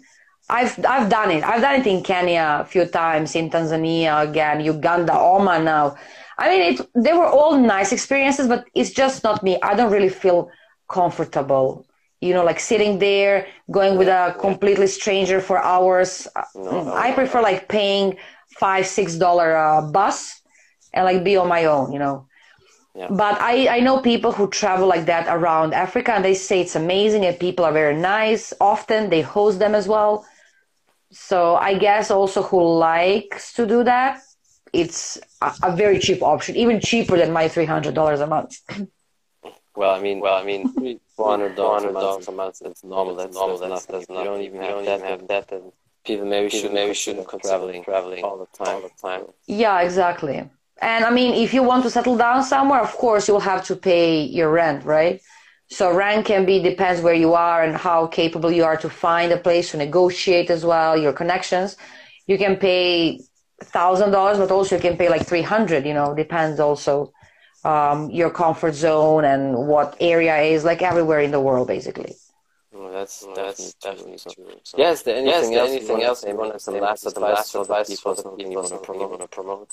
I've 0.48 0.84
I've 0.84 1.08
done 1.08 1.30
it. 1.30 1.42
I've 1.44 1.60
done 1.60 1.80
it 1.80 1.86
in 1.86 2.02
Kenya 2.02 2.58
a 2.62 2.64
few 2.64 2.86
times, 2.86 3.34
in 3.34 3.50
Tanzania 3.50 4.28
again, 4.28 4.60
Uganda, 4.60 5.12
Oman 5.18 5.64
now. 5.64 5.96
I 6.38 6.48
mean, 6.48 6.62
it. 6.74 6.88
They 6.94 7.12
were 7.12 7.26
all 7.26 7.58
nice 7.58 7.92
experiences, 7.92 8.46
but 8.46 8.66
it's 8.74 8.90
just 8.90 9.24
not 9.24 9.42
me. 9.42 9.58
I 9.62 9.74
don't 9.74 9.92
really 9.92 10.08
feel 10.10 10.50
comfortable 10.88 11.86
you 12.20 12.32
know, 12.32 12.44
like 12.44 12.60
sitting 12.60 12.98
there, 12.98 13.46
going 13.70 13.98
with 13.98 14.08
a 14.08 14.34
completely 14.40 14.86
stranger 14.86 15.40
for 15.40 15.58
hours. 15.58 16.26
No, 16.54 16.92
I 16.94 17.12
prefer 17.12 17.42
like 17.42 17.68
paying 17.68 18.16
five, 18.58 18.86
six 18.86 19.16
dollar 19.16 19.54
uh, 19.56 19.82
bus 19.82 20.40
and 20.94 21.04
like 21.04 21.24
be 21.24 21.36
on 21.36 21.48
my 21.48 21.66
own, 21.66 21.92
you 21.92 21.98
know. 21.98 22.26
Yeah. 22.94 23.08
But 23.10 23.38
I, 23.40 23.76
I 23.76 23.80
know 23.80 24.00
people 24.00 24.32
who 24.32 24.48
travel 24.48 24.88
like 24.88 25.04
that 25.04 25.26
around 25.28 25.74
Africa 25.74 26.12
and 26.14 26.24
they 26.24 26.32
say 26.32 26.62
it's 26.62 26.74
amazing 26.74 27.26
and 27.26 27.38
people 27.38 27.64
are 27.66 27.72
very 27.72 27.94
nice. 27.94 28.54
Often 28.58 29.10
they 29.10 29.20
host 29.20 29.58
them 29.58 29.74
as 29.74 29.86
well. 29.86 30.24
So 31.12 31.56
I 31.56 31.74
guess 31.78 32.10
also 32.10 32.42
who 32.42 32.62
likes 32.78 33.52
to 33.54 33.66
do 33.66 33.84
that, 33.84 34.20
it's 34.72 35.18
a, 35.40 35.52
a 35.62 35.76
very 35.76 35.98
cheap 35.98 36.22
option, 36.22 36.56
even 36.56 36.80
cheaper 36.80 37.16
than 37.16 37.32
my 37.32 37.48
$300 37.48 38.20
a 38.20 38.26
month. 38.26 38.60
Well, 39.76 39.94
I 39.94 40.00
mean, 40.00 40.20
well, 40.20 40.34
I 40.34 40.42
mean, 40.42 40.98
four 41.16 41.30
hundred 41.32 41.54
dollars 41.54 41.84
a 42.28 42.32
month. 42.32 42.62
It's 42.64 42.82
normal. 42.82 43.14
That's 43.14 43.34
normal. 43.34 43.58
That's 43.58 43.66
enough. 43.66 43.86
That's 43.86 44.06
enough. 44.06 44.24
You 44.24 44.30
don't 44.30 44.40
even 44.40 44.62
have 44.62 44.84
that. 44.86 45.00
Have 45.02 45.28
that. 45.28 45.48
Then 45.48 45.72
people 46.06 46.24
maybe 46.24 46.48
should 46.48 46.72
maybe 46.72 46.94
shouldn't 46.94 47.28
traveling 47.42 47.84
traveling 47.84 48.24
all 48.24 48.38
the 48.38 48.46
time. 48.56 48.76
All 48.76 48.80
the 48.80 48.90
time. 49.00 49.22
Yeah, 49.46 49.80
exactly. 49.82 50.48
And 50.80 51.04
I 51.04 51.10
mean, 51.10 51.34
if 51.34 51.52
you 51.52 51.62
want 51.62 51.82
to 51.84 51.90
settle 51.90 52.16
down 52.16 52.42
somewhere, 52.42 52.80
of 52.80 52.92
course 52.92 53.28
you'll 53.28 53.40
have 53.40 53.64
to 53.66 53.76
pay 53.76 54.22
your 54.22 54.50
rent, 54.50 54.84
right? 54.84 55.20
So 55.68 55.92
rank 55.94 56.26
can 56.26 56.46
be 56.46 56.62
depends 56.62 57.00
where 57.00 57.14
you 57.14 57.34
are 57.34 57.64
and 57.64 57.76
how 57.76 58.06
capable 58.06 58.52
you 58.52 58.64
are 58.64 58.76
to 58.76 58.88
find 58.88 59.32
a 59.32 59.36
place 59.36 59.72
to 59.72 59.76
negotiate 59.76 60.50
as 60.50 60.64
well. 60.64 60.96
Your 60.96 61.12
connections, 61.12 61.76
you 62.26 62.38
can 62.38 62.56
pay 62.56 63.20
thousand 63.62 64.10
dollars, 64.12 64.38
but 64.38 64.50
also 64.50 64.76
you 64.76 64.82
can 64.82 64.96
pay 64.96 65.08
like 65.08 65.26
three 65.26 65.42
hundred. 65.42 65.84
You 65.84 65.94
know, 65.94 66.14
depends 66.14 66.60
also 66.60 67.12
um, 67.64 68.10
your 68.10 68.30
comfort 68.30 68.74
zone 68.74 69.24
and 69.24 69.66
what 69.66 69.96
area 70.00 70.36
is 70.38 70.64
like 70.64 70.82
everywhere 70.82 71.20
in 71.20 71.32
the 71.32 71.40
world 71.40 71.66
basically 71.66 72.14
well, 72.76 72.92
that's, 72.92 73.22
well, 73.24 73.34
that's 73.34 73.74
definitely, 73.74 74.16
definitely 74.16 74.44
true. 74.52 74.60
So, 74.62 74.78
yes, 74.78 75.02
there 75.02 75.16
anything 75.16 75.52
yes, 75.52 75.60
else? 75.60 75.70
Anything 75.70 76.02
else? 76.02 76.24
You 76.26 76.36
want 76.36 76.60
some 76.60 76.80
last 76.80 77.06
advice 77.06 77.50
for 77.50 77.64
the 77.64 77.84
people 77.84 78.14
that 78.14 78.50
you 78.50 78.56
want 78.56 78.68
to 78.68 78.78
promote? 78.78 79.30
promote? 79.30 79.70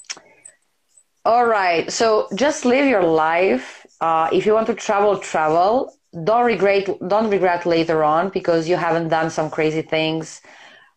All 1.25 1.45
right. 1.45 1.91
So 1.91 2.27
just 2.35 2.65
live 2.65 2.87
your 2.87 3.03
life. 3.03 3.85
Uh, 4.01 4.29
if 4.33 4.45
you 4.45 4.53
want 4.53 4.67
to 4.67 4.75
travel, 4.75 5.17
travel. 5.17 5.93
Don't 6.23 6.45
regret. 6.45 6.89
Don't 7.07 7.29
regret 7.29 7.65
later 7.65 8.03
on 8.03 8.29
because 8.29 8.67
you 8.69 8.75
haven't 8.75 9.09
done 9.09 9.29
some 9.29 9.49
crazy 9.49 9.81
things 9.81 10.41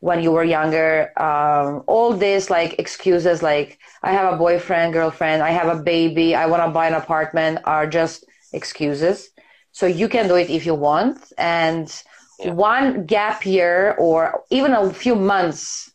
when 0.00 0.22
you 0.22 0.32
were 0.32 0.44
younger. 0.44 1.12
Um, 1.20 1.84
all 1.86 2.12
this 2.14 2.50
like 2.50 2.78
excuses 2.78 3.42
like 3.42 3.78
I 4.02 4.12
have 4.12 4.34
a 4.34 4.36
boyfriend, 4.36 4.92
girlfriend, 4.94 5.42
I 5.42 5.50
have 5.50 5.68
a 5.68 5.82
baby, 5.82 6.34
I 6.34 6.46
want 6.46 6.62
to 6.64 6.70
buy 6.70 6.88
an 6.88 6.94
apartment 6.94 7.60
are 7.64 7.86
just 7.86 8.24
excuses. 8.52 9.30
So 9.72 9.86
you 9.86 10.08
can 10.08 10.28
do 10.28 10.36
it 10.36 10.50
if 10.50 10.66
you 10.66 10.74
want. 10.74 11.32
And 11.38 11.90
yeah. 12.38 12.52
one 12.52 13.06
gap 13.06 13.46
year 13.46 13.96
or 13.98 14.44
even 14.50 14.72
a 14.74 14.92
few 14.92 15.16
months, 15.16 15.90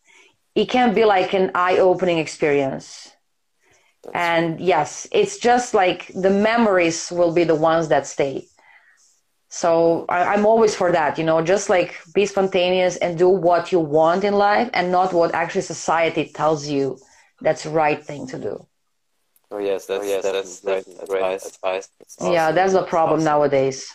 it 0.54 0.66
can 0.66 0.94
be 0.94 1.04
like 1.04 1.34
an 1.34 1.52
eye 1.54 1.78
opening 1.78 2.18
experience. 2.18 3.11
That's 4.04 4.16
and 4.16 4.60
yes, 4.60 5.06
it's 5.12 5.38
just 5.38 5.74
like 5.74 6.10
the 6.14 6.30
memories 6.30 7.10
will 7.10 7.32
be 7.32 7.44
the 7.44 7.54
ones 7.54 7.88
that 7.88 8.06
stay. 8.06 8.48
So 9.48 10.06
I, 10.08 10.34
am 10.34 10.46
always 10.46 10.74
for 10.74 10.90
that, 10.92 11.18
you 11.18 11.24
know, 11.24 11.42
just 11.42 11.68
like 11.68 12.00
be 12.14 12.24
spontaneous 12.24 12.96
and 12.96 13.18
do 13.18 13.28
what 13.28 13.70
you 13.70 13.80
want 13.80 14.24
in 14.24 14.34
life 14.34 14.70
and 14.72 14.90
not 14.90 15.12
what 15.12 15.34
actually 15.34 15.60
society 15.60 16.32
tells 16.34 16.66
you 16.66 16.98
that's 17.42 17.64
the 17.64 17.70
right 17.70 18.02
thing 18.02 18.26
to 18.28 18.38
do. 18.38 18.66
Oh 19.50 19.58
yes, 19.58 19.84
that's, 19.84 20.04
oh, 20.04 20.08
yes, 20.08 20.22
that's, 20.22 20.60
that's, 20.60 20.86
that's 20.86 21.02
advice. 21.02 21.46
advice. 21.46 21.88
Awesome. 22.18 22.32
Yeah, 22.32 22.52
that's 22.52 22.72
the 22.72 22.84
problem 22.84 23.20
awesome. 23.20 23.24
nowadays. 23.26 23.92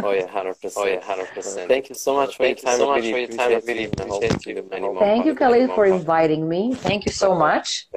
oh 0.00 0.12
yeah, 0.12 0.28
hundred 0.38 0.60
percent. 0.60 0.86
Oh 0.86 0.88
yeah, 0.88 1.02
hundred 1.02 1.28
percent. 1.34 1.68
Thank 1.68 1.88
you 1.88 1.96
so 1.96 2.14
much 2.14 2.36
for 2.36 2.46
your 2.46 2.54
time. 2.54 2.78
So 2.78 2.86
much 2.86 3.10
for 3.10 3.18
your 3.18 3.26
time. 3.26 3.52
I 3.52 3.60
really 3.66 3.84
appreciate 3.86 4.46
you. 4.46 4.68
Thank 5.00 5.26
you, 5.26 5.34
Khalid, 5.34 5.72
for 5.74 5.86
inviting 5.86 6.48
me. 6.48 6.74
Thank 6.74 7.06
you 7.06 7.12
so 7.12 7.34
much. 7.34 7.88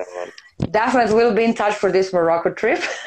Definitely, 0.71 1.15
we'll 1.15 1.33
be 1.35 1.43
in 1.43 1.53
touch 1.53 1.75
for 1.75 1.91
this 1.91 2.13
Morocco 2.13 2.53
trip. 2.53 2.79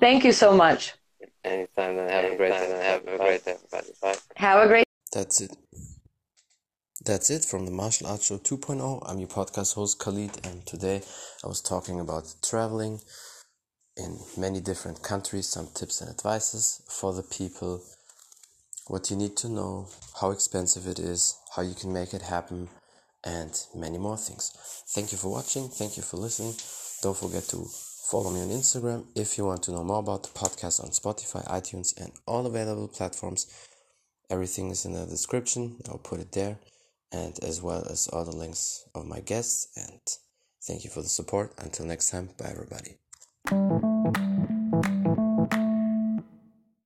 Thank 0.00 0.24
you 0.24 0.32
so 0.32 0.54
much. 0.56 0.94
Anytime, 1.44 1.96
then 1.96 2.08
have 2.08 2.32
a 2.32 2.36
great 2.36 2.50
day. 2.50 2.80
Have 2.82 3.02
a 3.14 3.18
great 3.18 3.44
day, 3.44 3.56
everybody. 3.56 3.92
Bye. 4.00 4.14
Have 4.36 4.64
a 4.64 4.68
great. 4.68 4.86
That's 5.12 5.40
it. 5.40 5.56
That's 7.04 7.30
it 7.30 7.44
from 7.44 7.64
the 7.64 7.70
Martial 7.70 8.06
Arts 8.06 8.26
Show 8.26 8.38
2.0. 8.38 9.02
I'm 9.08 9.18
your 9.18 9.28
podcast 9.28 9.74
host 9.74 9.98
Khalid, 9.98 10.46
and 10.46 10.64
today 10.66 11.02
I 11.42 11.46
was 11.48 11.60
talking 11.60 11.98
about 12.00 12.34
traveling 12.42 13.00
in 13.96 14.18
many 14.36 14.60
different 14.60 15.02
countries, 15.02 15.48
some 15.48 15.68
tips 15.74 16.00
and 16.00 16.10
advices 16.10 16.82
for 16.88 17.12
the 17.12 17.22
people, 17.22 17.82
what 18.86 19.10
you 19.10 19.16
need 19.16 19.36
to 19.38 19.48
know, 19.48 19.88
how 20.20 20.30
expensive 20.30 20.86
it 20.86 20.98
is, 20.98 21.36
how 21.56 21.62
you 21.62 21.74
can 21.74 21.92
make 21.92 22.14
it 22.14 22.22
happen, 22.22 22.68
and 23.24 23.52
many 23.74 23.98
more 23.98 24.16
things. 24.16 24.52
Thank 24.88 25.12
you 25.12 25.18
for 25.18 25.30
watching. 25.30 25.68
Thank 25.68 25.96
you 25.96 26.02
for 26.02 26.16
listening. 26.16 26.54
Don't 27.02 27.16
forget 27.16 27.44
to 27.48 27.66
follow 28.10 28.30
me 28.30 28.40
on 28.40 28.48
Instagram 28.48 29.04
if 29.14 29.36
you 29.36 29.44
want 29.44 29.62
to 29.64 29.72
know 29.72 29.84
more 29.84 29.98
about 29.98 30.22
the 30.22 30.30
podcast 30.30 30.82
on 30.82 30.90
Spotify, 30.90 31.46
iTunes, 31.48 31.96
and 32.00 32.12
all 32.26 32.46
available 32.46 32.88
platforms. 32.88 33.46
Everything 34.30 34.70
is 34.70 34.84
in 34.84 34.92
the 34.92 35.06
description. 35.06 35.76
I'll 35.88 35.98
put 35.98 36.20
it 36.20 36.32
there, 36.32 36.58
and 37.12 37.38
as 37.42 37.62
well 37.62 37.86
as 37.90 38.08
all 38.08 38.24
the 38.24 38.36
links 38.36 38.84
of 38.94 39.06
my 39.06 39.20
guests. 39.20 39.68
And 39.76 40.00
thank 40.66 40.84
you 40.84 40.90
for 40.90 41.02
the 41.02 41.08
support. 41.08 41.52
Until 41.58 41.86
next 41.86 42.10
time, 42.10 42.30
bye, 42.38 42.50
everybody. 42.50 42.98